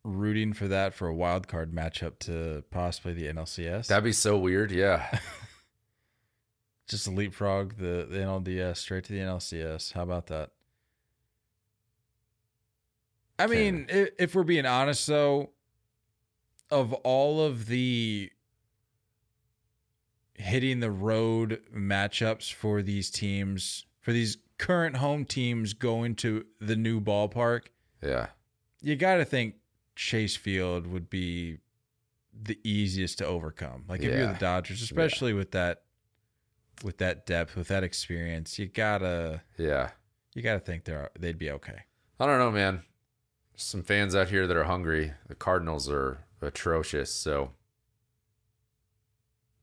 rooting 0.06 0.52
for 0.52 0.68
that 0.68 0.94
for 0.94 1.08
a 1.08 1.14
wild 1.14 1.48
card 1.48 1.72
matchup 1.72 2.18
to 2.20 2.62
possibly 2.70 3.12
the 3.12 3.24
NLCS. 3.24 3.88
That'd 3.88 4.04
be 4.04 4.12
so 4.12 4.38
weird. 4.38 4.70
Yeah. 4.70 5.18
just 6.88 7.08
leapfrog 7.08 7.76
the, 7.76 8.06
the 8.08 8.18
NLDS 8.18 8.76
straight 8.76 9.04
to 9.04 9.12
the 9.12 9.18
NLCS. 9.18 9.92
How 9.92 10.02
about 10.02 10.26
that? 10.28 10.50
I 13.38 13.46
mean, 13.48 13.86
i 13.92 14.08
if 14.18 14.34
we're 14.34 14.44
being 14.44 14.64
honest, 14.64 15.06
though, 15.06 15.50
of 16.70 16.92
all 16.94 17.42
of 17.42 17.66
the 17.66 18.30
hitting 20.34 20.80
the 20.80 20.90
road 20.90 21.60
matchups 21.74 22.52
for 22.52 22.80
these 22.80 23.10
teams, 23.10 23.84
for 24.00 24.12
these 24.12 24.38
current 24.58 24.96
home 24.96 25.26
teams 25.26 25.74
going 25.74 26.14
to 26.16 26.46
the 26.60 26.76
new 26.76 26.98
ballpark, 26.98 27.66
yeah. 28.02 28.28
you 28.80 28.96
got 28.96 29.16
to 29.16 29.24
think 29.24 29.56
Chase 29.96 30.36
Field 30.36 30.86
would 30.86 31.10
be 31.10 31.58
the 32.38 32.58
easiest 32.62 33.18
to 33.18 33.26
overcome. 33.26 33.84
Like 33.88 34.02
if 34.02 34.12
you're 34.16 34.32
the 34.32 34.38
Dodgers, 34.38 34.82
especially 34.82 35.32
with 35.32 35.50
that 35.52 35.82
with 36.84 36.98
that 36.98 37.24
depth, 37.24 37.56
with 37.56 37.68
that 37.68 37.82
experience, 37.82 38.58
you 38.58 38.66
gotta 38.66 39.42
Yeah. 39.56 39.92
you 40.34 40.42
gotta 40.42 40.60
think 40.60 40.84
they're 40.84 41.10
they'd 41.18 41.38
be 41.38 41.50
okay. 41.50 41.84
I 42.20 42.26
don't 42.26 42.38
know, 42.38 42.50
man. 42.50 42.82
Some 43.56 43.82
fans 43.82 44.14
out 44.14 44.28
here 44.28 44.46
that 44.46 44.56
are 44.56 44.64
hungry. 44.64 45.14
The 45.28 45.34
Cardinals 45.34 45.88
are 45.88 46.24
atrocious, 46.42 47.10
so 47.12 47.52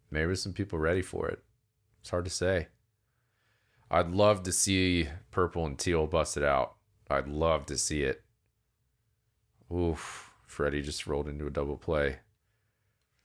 maybe 0.09 0.25
there's 0.27 0.41
some 0.41 0.53
people 0.53 0.79
ready 0.79 1.03
for 1.03 1.27
it. 1.29 1.43
It's 2.01 2.09
hard 2.09 2.25
to 2.25 2.31
say. 2.31 2.67
I'd 3.91 4.09
love 4.09 4.41
to 4.43 4.51
see 4.51 5.07
purple 5.29 5.65
and 5.67 5.77
teal 5.77 6.07
busted 6.07 6.43
out. 6.43 6.75
I'd 7.09 7.27
love 7.27 7.67
to 7.67 7.77
see 7.77 8.01
it. 8.01 8.23
Oof. 9.73 10.31
Freddie 10.45 10.81
just 10.81 11.07
rolled 11.07 11.27
into 11.27 11.47
a 11.47 11.49
double 11.49 11.77
play. 11.77 12.17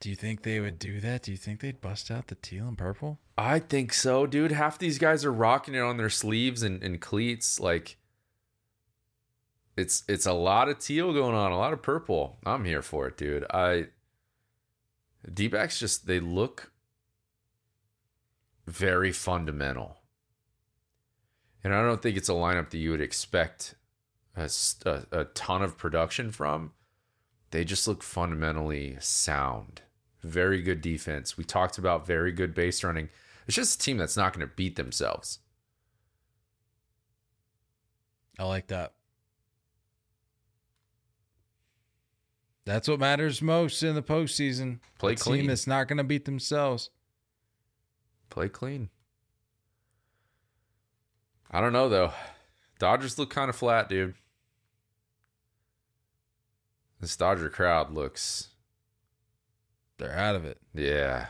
Do 0.00 0.08
you 0.08 0.16
think 0.16 0.42
they 0.42 0.60
would 0.60 0.78
do 0.78 1.00
that? 1.00 1.22
Do 1.22 1.32
you 1.32 1.36
think 1.36 1.60
they'd 1.60 1.80
bust 1.80 2.10
out 2.10 2.28
the 2.28 2.36
teal 2.36 2.68
and 2.68 2.78
purple? 2.78 3.18
I 3.36 3.58
think 3.58 3.92
so, 3.92 4.26
dude. 4.26 4.52
Half 4.52 4.78
these 4.78 4.98
guys 4.98 5.24
are 5.24 5.32
rocking 5.32 5.74
it 5.74 5.80
on 5.80 5.96
their 5.96 6.08
sleeves 6.08 6.62
and, 6.62 6.82
and 6.82 7.00
cleats. 7.00 7.58
Like 7.58 7.96
it's 9.76 10.04
it's 10.08 10.26
a 10.26 10.32
lot 10.32 10.68
of 10.68 10.78
teal 10.78 11.12
going 11.12 11.34
on, 11.34 11.52
a 11.52 11.58
lot 11.58 11.72
of 11.72 11.82
purple. 11.82 12.38
I'm 12.46 12.64
here 12.64 12.82
for 12.82 13.08
it, 13.08 13.16
dude. 13.16 13.44
I 13.50 13.88
D 15.32 15.48
backs 15.48 15.80
just 15.80 16.06
they 16.06 16.20
look 16.20 16.72
very 18.66 19.12
fundamental. 19.12 19.96
And 21.64 21.74
I 21.74 21.82
don't 21.82 22.00
think 22.00 22.16
it's 22.16 22.28
a 22.28 22.32
lineup 22.32 22.70
that 22.70 22.78
you 22.78 22.92
would 22.92 23.00
expect 23.00 23.74
a, 24.38 24.90
a- 25.12 25.20
a 25.20 25.24
ton 25.24 25.62
of 25.62 25.76
production 25.78 26.30
from. 26.30 26.72
They 27.50 27.64
just 27.64 27.88
look 27.88 28.02
fundamentally 28.02 28.96
sound. 29.00 29.82
Very 30.22 30.60
good 30.62 30.80
defense. 30.82 31.36
We 31.38 31.44
talked 31.44 31.78
about 31.78 32.06
very 32.06 32.30
good 32.32 32.54
base 32.54 32.84
running. 32.84 33.08
It's 33.46 33.56
just 33.56 33.80
a 33.80 33.84
team 33.84 33.96
that's 33.96 34.16
not 34.16 34.32
going 34.34 34.46
to 34.46 34.52
beat 34.54 34.76
themselves. 34.76 35.38
I 38.38 38.44
like 38.44 38.66
that. 38.68 38.92
That's 42.66 42.86
what 42.86 43.00
matters 43.00 43.40
most 43.40 43.82
in 43.82 43.94
the 43.94 44.02
postseason. 44.02 44.80
Play 44.98 45.14
A 45.14 45.16
clean. 45.16 45.38
Team 45.40 45.46
that's 45.46 45.66
not 45.66 45.88
going 45.88 45.96
to 45.96 46.04
beat 46.04 46.26
themselves. 46.26 46.90
Play 48.28 48.50
clean. 48.50 48.90
I 51.50 51.62
don't 51.62 51.72
know 51.72 51.88
though. 51.88 52.12
Dodgers 52.78 53.18
look 53.18 53.30
kind 53.30 53.48
of 53.48 53.56
flat, 53.56 53.88
dude. 53.88 54.14
This 57.00 57.16
Dodger 57.16 57.48
crowd 57.48 57.92
looks, 57.92 58.48
They're 59.98 60.12
out 60.16 60.34
of 60.34 60.44
it. 60.44 60.58
yeah, 60.74 61.28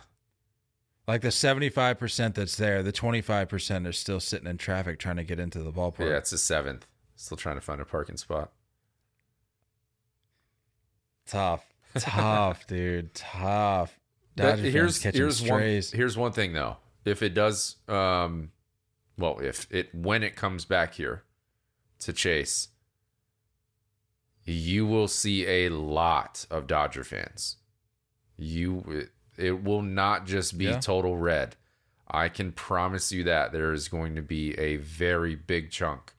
Like 1.06 1.20
the 1.22 1.28
75% 1.28 2.34
that's 2.34 2.56
there, 2.56 2.82
the 2.82 2.92
25% 2.92 3.86
are 3.86 3.92
still 3.92 4.20
sitting 4.20 4.46
in 4.48 4.56
traffic 4.58 4.98
trying 4.98 5.16
to 5.16 5.24
get 5.24 5.38
into 5.38 5.58
the 5.62 5.72
ballpark. 5.72 6.08
yeah. 6.10 6.16
It's 6.16 6.30
the 6.30 6.38
seventh. 6.38 6.86
Still 7.16 7.36
trying 7.36 7.56
to 7.56 7.60
find 7.60 7.80
a 7.80 7.84
parking 7.84 8.16
spot. 8.16 8.52
Tough. 11.26 11.66
Tough, 11.98 12.66
dude. 12.66 13.14
Tough. 13.14 13.98
Dodger 14.36 14.62
here's 14.62 14.92
fans 14.96 14.98
catching 15.02 15.20
here's 15.20 15.38
strays. 15.38 15.92
one 15.92 15.96
here's 15.98 16.16
one 16.16 16.32
thing 16.32 16.52
though. 16.52 16.76
If 17.04 17.22
it 17.22 17.34
does, 17.34 17.76
um, 17.88 18.52
well, 19.18 19.38
if 19.40 19.66
it 19.70 19.92
when 19.94 20.22
it 20.22 20.36
comes 20.36 20.64
back 20.64 20.94
here 20.94 21.24
to 22.00 22.12
Chase, 22.12 22.68
you 24.51 24.86
will 24.86 25.09
see 25.09 25.46
a 25.46 25.68
lot 25.68 26.46
of 26.51 26.66
Dodger 26.66 27.05
fans. 27.05 27.57
You 28.36 29.11
it, 29.36 29.42
it 29.44 29.62
will 29.64 29.82
not 29.82 30.26
just 30.26 30.57
be 30.59 30.66
Yeah. 30.66 30.80
total 30.80 31.16
red. 31.16 31.57
I 32.11 32.28
can 32.30 32.53
promise 32.53 33.12
you 33.12 33.24
that 33.24 33.53
there 33.53 33.72
is 33.72 33.88
going 33.88 34.14
to 34.14 34.22
be 34.22 34.59
a 34.59 34.76
very 34.76 35.34
big 35.34 35.70
chunk 35.70 36.14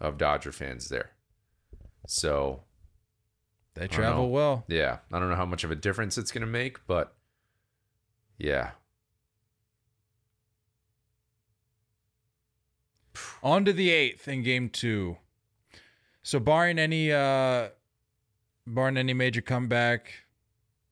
of 0.00 0.16
Dodger 0.16 0.52
fans 0.52 0.88
there. 0.88 1.10
So 2.06 2.62
They 3.74 3.86
travel 3.88 4.30
well. 4.30 4.64
yeah, 4.68 4.98
I 5.12 5.18
don't 5.18 5.28
know 5.28 5.36
how 5.36 5.44
much 5.44 5.64
of 5.64 5.70
a 5.70 5.74
difference 5.76 6.16
it's 6.16 6.32
going 6.32 6.40
to 6.46 6.46
make, 6.46 6.86
but 6.86 7.14
yeah, 8.38 8.70
On 13.42 13.64
to 13.64 13.72
the 13.72 13.90
eighth 13.90 14.28
in 14.28 14.42
game 14.42 14.68
two. 14.68 15.18
So 16.26 16.40
barring 16.40 16.80
any 16.80 17.12
uh 17.12 17.68
barring 18.66 18.96
any 18.96 19.14
major 19.14 19.40
comeback, 19.40 20.12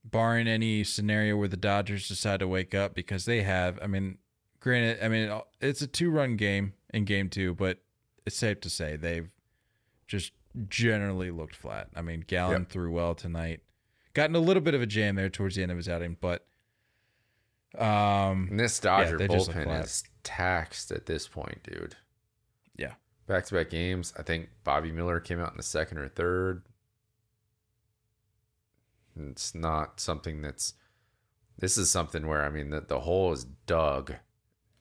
barring 0.05 0.47
any 0.47 0.85
scenario 0.85 1.37
where 1.37 1.49
the 1.49 1.57
Dodgers 1.57 2.07
decide 2.07 2.39
to 2.39 2.47
wake 2.47 2.72
up 2.72 2.95
because 2.95 3.24
they 3.24 3.43
have, 3.43 3.76
I 3.82 3.89
mean, 3.89 4.18
granted, 4.61 5.05
I 5.05 5.09
mean 5.09 5.41
it's 5.61 5.82
a 5.82 5.89
two 5.89 6.12
run 6.12 6.37
game 6.37 6.74
in 6.93 7.05
game 7.05 7.30
two, 7.30 7.53
but 7.53 7.78
it's 8.24 8.37
safe 8.37 8.61
to 8.61 8.70
say 8.70 8.95
they've 8.95 9.28
just 10.07 10.30
generally 10.68 11.32
looked 11.32 11.57
flat. 11.57 11.89
I 11.97 12.03
mean, 12.03 12.22
Gallen 12.24 12.61
Yep. 12.62 12.70
threw 12.70 12.93
well 12.93 13.16
tonight. 13.16 13.61
Gotten 14.12 14.37
a 14.37 14.39
little 14.39 14.62
bit 14.62 14.74
of 14.74 14.82
a 14.82 14.87
jam 14.87 15.16
there 15.16 15.30
towards 15.30 15.57
the 15.57 15.64
end 15.64 15.72
of 15.72 15.76
his 15.76 15.89
outing, 15.89 16.16
but 16.20 16.47
um 17.76 18.47
And 18.51 18.61
this 18.61 18.78
Dodger 18.78 19.18
look 19.18 19.28
bullpen 19.32 19.82
is 19.82 20.05
taxed 20.22 20.93
at 20.93 21.07
this 21.07 21.26
point, 21.26 21.64
dude. 21.64 21.97
Back 23.27 23.47
to 23.47 23.55
back 23.55 23.70
games. 23.70 24.12
I 24.18 24.22
think 24.22 24.51
Bobby 24.64 24.93
Miller 24.93 25.20
came 25.20 25.41
out 25.41 25.51
in 25.51 25.57
the 25.57 25.62
second 25.62 25.99
or 25.99 26.09
third. 26.09 26.62
It's 29.16 29.55
not 29.55 30.01
something 30.01 30.43
that's. 30.43 30.75
This 31.57 31.79
is 31.79 31.89
something 31.89 32.27
where, 32.27 32.45
I 32.45 32.51
mean, 32.51 32.70
the, 32.70 32.81
the 32.81 33.01
hole 33.01 33.33
is 33.33 33.45
dug 33.45 34.14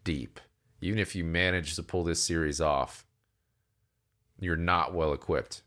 deep. 0.03 0.39
Even 0.81 0.97
if 0.97 1.15
you 1.15 1.23
manage 1.23 1.75
to 1.75 1.83
pull 1.83 2.03
this 2.03 2.21
series 2.21 2.59
off, 2.59 3.05
you're 4.39 4.55
not 4.55 4.93
well 4.93 5.13
equipped 5.13 5.61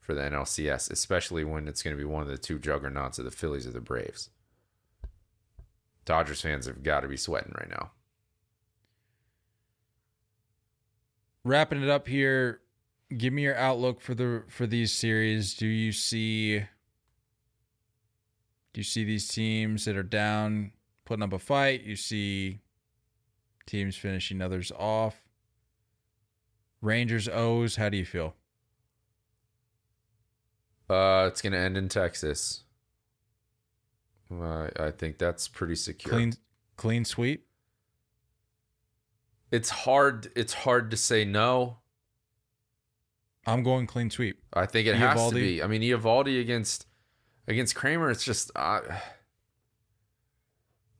for 0.00 0.14
the 0.14 0.20
NLCS, 0.20 0.90
especially 0.90 1.44
when 1.44 1.66
it's 1.66 1.82
going 1.82 1.96
to 1.96 1.98
be 1.98 2.04
one 2.04 2.22
of 2.22 2.28
the 2.28 2.36
two 2.36 2.58
juggernauts 2.58 3.18
of 3.18 3.24
the 3.24 3.30
Phillies 3.30 3.66
or 3.66 3.70
the 3.70 3.80
Braves. 3.80 4.28
Dodgers 6.04 6.42
fans 6.42 6.66
have 6.66 6.82
got 6.82 7.00
to 7.00 7.08
be 7.08 7.16
sweating 7.16 7.54
right 7.58 7.70
now. 7.70 7.90
Wrapping 11.44 11.82
it 11.82 11.88
up 11.88 12.08
here 12.08 12.60
give 13.16 13.32
me 13.32 13.42
your 13.42 13.56
outlook 13.56 14.00
for 14.00 14.14
the 14.14 14.42
for 14.48 14.66
these 14.66 14.92
series. 14.92 15.54
Do 15.54 15.66
you 15.66 15.92
see 15.92 16.58
do 16.58 18.80
you 18.80 18.84
see 18.84 19.04
these 19.04 19.28
teams 19.28 19.84
that 19.84 19.96
are 19.96 20.02
down 20.02 20.72
putting 21.04 21.22
up 21.22 21.32
a 21.32 21.38
fight? 21.38 21.82
You 21.82 21.96
see 21.96 22.60
teams 23.66 23.96
finishing 23.96 24.42
others 24.42 24.72
off. 24.72 25.22
Rangers 26.80 27.28
o's 27.28 27.76
how 27.76 27.88
do 27.88 27.96
you 27.96 28.04
feel? 28.04 28.34
Uh, 30.88 31.26
it's 31.28 31.40
gonna 31.40 31.56
end 31.56 31.76
in 31.76 31.88
Texas. 31.88 32.64
Uh, 34.30 34.68
I 34.78 34.90
think 34.90 35.18
that's 35.18 35.48
pretty 35.48 35.76
secure. 35.76 36.14
clean 36.14 36.34
clean 36.76 37.04
sweep 37.04 37.46
It's 39.54 39.70
hard. 39.70 40.32
It's 40.34 40.52
hard 40.52 40.90
to 40.90 40.96
say 40.96 41.24
no. 41.24 41.78
i'm 43.46 43.62
going 43.62 43.86
clean 43.86 44.10
sweep 44.10 44.42
I 44.52 44.66
think 44.66 44.88
it 44.88 44.96
has 44.96 45.28
to 45.28 45.34
be. 45.34 45.62
I 45.62 45.66
mean, 45.66 45.82
Eovaldi 45.82 46.40
against 46.40 46.86
against 47.46 47.74
Kremer. 47.74 48.10
It's 48.10 48.24
just 48.24 48.50
uh, 48.56 48.80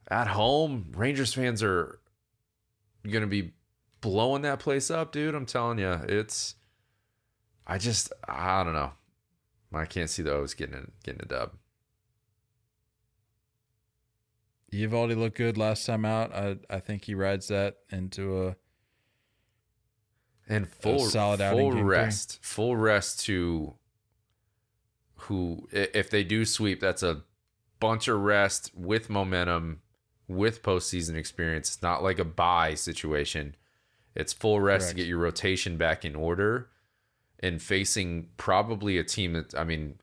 at 0.08 0.28
home. 0.28 0.92
Rangers 0.94 1.34
fans 1.34 1.62
are 1.62 1.98
gonna 3.10 3.26
be 3.26 3.52
blowing 4.00 4.42
that 4.42 4.60
place 4.60 4.90
up, 4.90 5.10
dude. 5.10 5.34
I'm 5.34 5.46
telling 5.46 5.78
you, 5.78 5.92
it's. 6.08 6.54
I 7.66 7.78
just 7.78 8.12
I 8.28 8.62
don't 8.62 8.74
know. 8.74 8.92
I 9.72 9.86
can't 9.86 10.10
see 10.10 10.22
the 10.22 10.32
O's 10.32 10.54
getting 10.54 10.92
getting 11.02 11.22
a 11.22 11.26
dub. 11.26 11.52
Eovaldi 14.82 15.16
looked 15.16 15.36
good 15.36 15.56
last 15.56 15.86
time 15.86 16.04
out. 16.04 16.34
I 16.34 16.56
I 16.70 16.80
think 16.80 17.04
he 17.04 17.14
rides 17.14 17.48
that 17.48 17.76
into 17.90 18.48
a 18.48 18.56
and 20.48 20.68
full 20.68 21.00
solid 21.00 21.40
outing 21.40 21.72
full 21.72 21.84
rest 21.84 22.38
full 22.42 22.76
rest 22.76 23.20
to 23.24 23.74
who 25.16 25.66
if 25.72 26.10
they 26.10 26.22
do 26.22 26.44
sweep 26.44 26.80
that's 26.80 27.02
a 27.02 27.22
bunch 27.80 28.08
of 28.08 28.20
rest 28.20 28.70
with 28.74 29.08
momentum 29.08 29.80
with 30.28 30.62
postseason 30.62 31.14
experience. 31.14 31.74
It's 31.74 31.82
not 31.82 32.02
like 32.02 32.18
a 32.18 32.24
bye 32.24 32.74
situation. 32.74 33.56
It's 34.14 34.32
full 34.32 34.60
rest 34.60 34.90
to 34.90 34.94
get 34.94 35.06
your 35.06 35.18
rotation 35.18 35.76
back 35.76 36.04
in 36.04 36.14
order 36.14 36.68
and 37.40 37.60
facing 37.60 38.28
probably 38.36 38.96
a 38.96 39.04
team 39.04 39.34
that 39.34 39.54
i 39.54 39.64
mean 39.64 39.98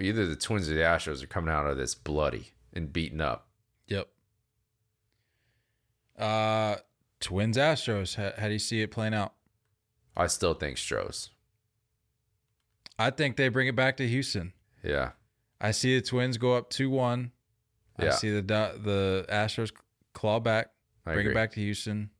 either 0.00 0.26
the 0.26 0.36
twins 0.36 0.68
or 0.68 0.74
the 0.74 0.80
astros 0.80 1.22
are 1.22 1.28
coming 1.28 1.52
out 1.52 1.66
of 1.66 1.76
this 1.76 1.94
bloody 1.94 2.52
and 2.72 2.92
beaten 2.92 3.20
up 3.20 3.46
Yep. 3.88 4.08
Uh, 6.18 6.76
Twins 7.20 7.56
Astros. 7.56 8.14
How, 8.16 8.32
how 8.38 8.46
do 8.46 8.52
you 8.52 8.58
see 8.58 8.82
it 8.82 8.90
playing 8.90 9.14
out? 9.14 9.34
i 10.14 10.26
still 10.26 10.52
think 10.52 10.76
stros 10.76 11.30
I 12.98 13.08
think 13.08 13.36
they 13.36 13.48
bring 13.48 13.66
it 13.66 13.74
back 13.74 13.96
to 13.96 14.06
Houston. 14.06 14.52
yeah 14.84 15.12
I 15.58 15.70
see 15.70 15.98
the 15.98 16.04
Twins 16.06 16.36
go 16.36 16.54
up 16.54 16.68
two 16.68 16.90
one. 16.90 17.32
I 17.98 18.10
see 18.10 18.28
the 18.30 18.42
the 18.42 19.24
Astros 19.30 19.72
claw 20.12 20.38
back, 20.40 20.68
I 21.06 21.12
bring 21.14 21.20
agree. 21.20 21.32
it 21.32 21.34
back 21.34 21.52
to 21.52 21.60
Houston, 21.60 22.10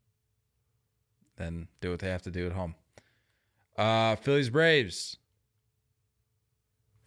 then 1.36 1.68
do 1.82 1.90
what 1.90 1.98
they 2.00 2.08
have 2.08 2.22
to 2.22 2.30
do 2.30 2.46
at 2.46 2.52
home. 2.52 2.76
Uh, 3.76 4.16
Phillies 4.16 4.48
Braves. 4.48 5.18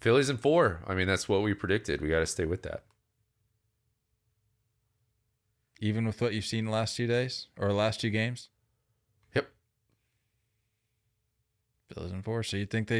phillies 0.01 0.30
in 0.30 0.38
four 0.38 0.82
i 0.86 0.93
mean 0.93 1.08
that's 1.08 1.28
what 1.28 1.41
we 1.41 1.53
predicted 1.53 1.99
we 2.01 2.10
got 2.10 2.20
to 2.20 2.26
stay 2.28 2.45
with 2.45 2.62
that 2.62 2.84
Even 5.82 6.06
with 6.06 6.22
what 6.22 6.34
you've 6.34 6.46
seen 6.46 6.66
the 6.66 6.72
last 6.72 6.96
two 6.96 7.06
days 7.08 7.48
or 7.60 7.72
last 7.74 8.00
two 8.02 8.10
games, 8.10 8.50
yep 9.36 9.48
Phillies 11.94 12.12
in 12.12 12.22
four. 12.22 12.44
So 12.44 12.58
you 12.58 12.66
think 12.66 12.88
they? 12.88 13.00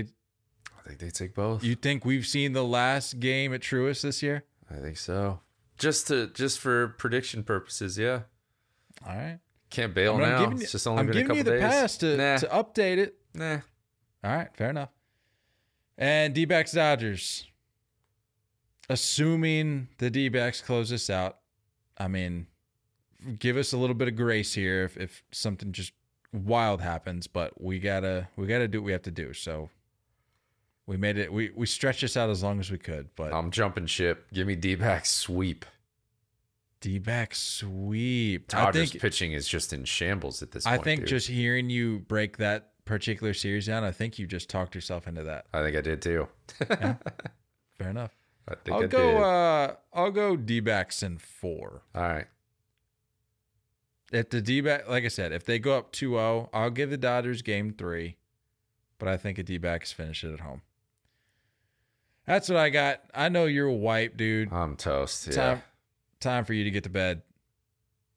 I 0.78 0.88
think 0.88 1.00
they 1.00 1.10
take 1.10 1.34
both. 1.34 1.64
You 1.64 1.76
think 1.76 2.06
we've 2.06 2.28
seen 2.28 2.54
the 2.54 2.64
last 2.66 3.20
game 3.20 3.54
at 3.54 3.62
Truist 3.62 4.02
this 4.02 4.22
year? 4.22 4.44
I 4.70 4.76
think 4.82 4.98
so. 4.98 5.40
Just 5.78 6.08
to 6.08 6.28
just 6.28 6.60
for 6.60 6.90
prediction 6.90 7.44
purposes, 7.44 7.98
yeah. 7.98 8.22
All 9.08 9.16
right. 9.16 9.40
Can't 9.70 9.94
bail 9.94 10.16
I 10.16 10.18
mean, 10.20 10.26
I'm 10.28 10.32
now. 10.32 10.50
you- 10.52 10.62
it's 10.62 10.72
just 10.74 10.88
only 10.88 11.00
I'm 11.02 11.08
been 11.08 11.18
a 11.18 11.22
giving 11.22 11.36
you 11.38 11.44
the 11.44 11.52
days. 11.52 11.62
pass 11.62 11.98
to, 11.98 12.18
nah, 12.18 12.38
to 12.38 12.48
update 12.48 12.98
it. 12.98 13.16
nah. 13.34 13.60
All 14.24 14.36
right, 14.36 14.48
fair 14.56 14.70
enough. 14.70 14.90
And 15.98 16.34
D 16.34 16.46
backs 16.46 16.72
Dodgers. 16.74 17.46
Assuming 18.90 19.88
the 19.98 20.10
D 20.12 20.30
backs 20.30 20.62
close 20.62 20.90
this 20.90 21.10
out, 21.10 21.40
I 21.98 22.08
mean, 22.08 22.46
give 23.40 23.58
us 23.58 23.74
a 23.74 23.78
little 23.78 23.96
bit 23.96 24.08
of 24.08 24.16
grace 24.16 24.54
here 24.54 24.84
if, 24.84 24.98
if 24.98 25.24
something 25.32 25.72
just 25.72 25.94
wild 26.34 26.82
happens, 26.82 27.28
but 27.28 27.60
we 27.62 27.80
gotta 27.80 28.28
we 28.36 28.48
gotta 28.48 28.68
do 28.68 28.82
what 28.82 28.86
we 28.86 28.92
have 28.92 29.04
to 29.04 29.12
do. 29.12 29.34
So 29.34 29.70
we 30.88 30.98
made 30.98 31.18
it 31.18 31.32
we, 31.32 31.52
we 31.56 31.66
stretched 31.66 32.02
this 32.02 32.16
out 32.18 32.30
as 32.30 32.44
long 32.44 32.60
as 32.60 32.70
we 32.72 32.78
could, 32.78 33.10
but 33.16 33.34
I'm 33.34 33.52
jumping 33.52 33.86
ship. 33.88 34.28
Give 34.34 34.46
me 34.48 34.56
D 34.56 34.76
back 34.76 35.06
sweep. 35.06 35.66
D 36.82 37.00
back 37.00 37.34
sweep. 37.34 38.48
Dodgers 38.50 38.82
I 38.82 38.86
think 38.92 39.02
pitching 39.02 39.32
is 39.34 39.48
just 39.48 39.74
in 39.74 39.86
shambles 39.86 40.44
at 40.44 40.52
this 40.52 40.66
I 40.66 40.72
point. 40.78 40.84
think 40.84 41.00
dude. 41.02 41.10
just 41.10 41.28
hearing 41.28 41.70
you 41.70 42.00
break 42.00 42.38
that 42.38 42.72
particular 42.86 43.34
series 43.34 43.66
down, 43.66 43.84
I 43.84 43.92
think 43.92 44.20
you 44.20 44.28
just 44.28 44.48
talked 44.50 44.76
yourself 44.76 45.08
into 45.08 45.24
that. 45.24 45.46
I 45.54 45.64
think 45.64 45.76
I 45.76 45.82
did 45.82 46.02
too. 46.04 46.28
Fair 46.60 47.90
enough. 47.90 48.12
I 48.48 48.54
think 48.64 48.78
I'll 48.78 48.84
I 48.84 48.88
go. 48.88 49.12
did. 49.14 49.18
uh 49.24 49.74
I'll 49.94 50.12
go 50.12 50.36
D 50.36 50.60
backs 50.60 51.02
in 51.02 51.18
four. 51.18 51.82
All 51.96 52.02
right. 52.04 52.28
If 54.16 54.30
the 54.30 54.42
D 54.42 54.62
back, 54.62 54.88
like 54.88 55.04
I 55.04 55.10
said, 55.10 55.32
if 55.34 55.44
they 55.44 55.60
go 55.60 55.78
up 55.78 55.92
2-0, 55.92 56.50
I'll 56.54 56.70
give 56.70 56.90
the 56.90 56.98
Dodgers 56.98 57.42
game 57.42 57.74
three, 57.74 58.16
but 58.98 59.10
I 59.10 59.18
think 59.18 59.38
a 59.38 59.44
D 59.44 59.58
backs 59.58 59.92
finish 59.92 60.24
it 60.24 60.32
at 60.32 60.40
home. 60.40 60.62
That's 62.26 62.48
what 62.48 62.58
I 62.58 62.70
got. 62.70 63.02
I 63.14 63.30
know 63.30 63.46
you're 63.46 63.70
white, 63.70 64.16
dude. 64.16 64.54
I'm 64.54 64.78
toast. 64.78 65.28
Yeah. 65.28 65.34
Time, 65.34 65.64
time 66.20 66.46
for 66.46 66.54
you 66.54 66.64
to 66.64 66.72
get 66.72 66.86
to 66.86 66.90
bed. 66.90 67.22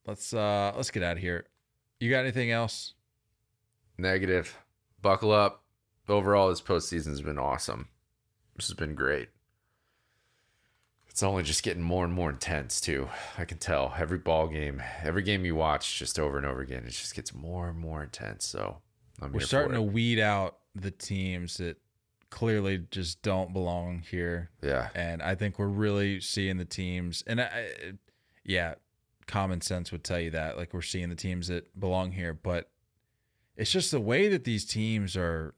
Let's 0.06 0.32
uh 0.32 0.72
let's 0.76 0.90
get 0.90 1.02
out 1.02 1.16
of 1.16 1.22
here. 1.22 1.46
You 2.00 2.10
got 2.10 2.20
anything 2.20 2.50
else? 2.50 2.94
Negative. 3.98 4.56
Buckle 5.02 5.32
up. 5.32 5.64
Overall, 6.08 6.48
this 6.48 6.62
postseason 6.62 7.08
has 7.08 7.20
been 7.20 7.38
awesome. 7.38 7.88
This 8.56 8.68
has 8.68 8.76
been 8.76 8.94
great. 8.94 9.28
It's 11.18 11.22
only 11.24 11.42
just 11.42 11.64
getting 11.64 11.82
more 11.82 12.04
and 12.04 12.14
more 12.14 12.30
intense 12.30 12.80
too. 12.80 13.08
I 13.36 13.44
can 13.44 13.58
tell 13.58 13.92
every 13.98 14.18
ball 14.18 14.46
game, 14.46 14.80
every 15.02 15.24
game 15.24 15.44
you 15.44 15.56
watch, 15.56 15.98
just 15.98 16.16
over 16.16 16.36
and 16.36 16.46
over 16.46 16.60
again, 16.60 16.84
it 16.86 16.90
just 16.90 17.16
gets 17.16 17.34
more 17.34 17.68
and 17.68 17.76
more 17.76 18.04
intense. 18.04 18.46
So 18.46 18.76
I'm 19.20 19.32
We're 19.32 19.40
starting 19.40 19.72
to 19.74 19.82
weed 19.82 20.20
out 20.20 20.58
the 20.76 20.92
teams 20.92 21.56
that 21.56 21.76
clearly 22.30 22.86
just 22.92 23.20
don't 23.22 23.52
belong 23.52 24.04
here. 24.08 24.50
Yeah, 24.62 24.90
and 24.94 25.20
I 25.20 25.34
think 25.34 25.58
we're 25.58 25.66
really 25.66 26.20
seeing 26.20 26.56
the 26.56 26.64
teams. 26.64 27.24
And 27.26 27.40
I, 27.40 27.66
yeah, 28.44 28.74
common 29.26 29.60
sense 29.60 29.90
would 29.90 30.04
tell 30.04 30.20
you 30.20 30.30
that. 30.30 30.56
Like 30.56 30.72
we're 30.72 30.82
seeing 30.82 31.08
the 31.08 31.16
teams 31.16 31.48
that 31.48 31.80
belong 31.80 32.12
here, 32.12 32.32
but 32.32 32.70
it's 33.56 33.72
just 33.72 33.90
the 33.90 33.98
way 33.98 34.28
that 34.28 34.44
these 34.44 34.64
teams 34.64 35.16
are 35.16 35.56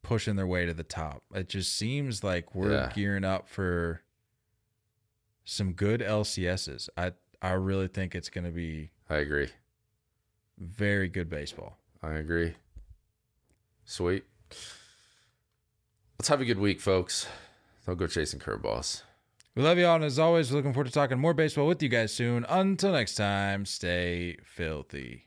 pushing 0.00 0.36
their 0.36 0.46
way 0.46 0.64
to 0.64 0.72
the 0.72 0.82
top. 0.82 1.24
It 1.34 1.50
just 1.50 1.76
seems 1.76 2.24
like 2.24 2.54
we're 2.54 2.72
Yeah. 2.72 2.92
gearing 2.94 3.24
up 3.24 3.50
for 3.50 4.00
some 5.44 5.72
good 5.72 6.00
LCSs. 6.00 6.88
I 6.96 7.12
I 7.40 7.52
really 7.52 7.88
think 7.88 8.14
it's 8.14 8.28
going 8.28 8.44
to 8.44 8.50
be 8.50 8.90
I 9.10 9.16
agree. 9.16 9.48
very 10.58 11.08
good 11.08 11.28
baseball. 11.28 11.76
I 12.02 12.12
agree. 12.14 12.54
Sweet. 13.84 14.24
Let's 16.18 16.28
have 16.28 16.40
a 16.40 16.44
good 16.44 16.58
week, 16.58 16.80
folks. 16.80 17.26
Don't 17.86 17.98
go 17.98 18.06
chasing 18.06 18.38
curveballs. 18.38 19.02
We 19.54 19.62
love 19.62 19.76
y'all, 19.76 19.96
and 19.96 20.04
as 20.04 20.18
always, 20.18 20.50
looking 20.52 20.72
forward 20.72 20.86
to 20.86 20.92
talking 20.92 21.18
more 21.18 21.34
baseball 21.34 21.66
with 21.66 21.82
you 21.82 21.88
guys 21.88 22.12
soon. 22.12 22.46
Until 22.48 22.92
next 22.92 23.16
time, 23.16 23.66
stay 23.66 24.36
filthy. 24.44 25.26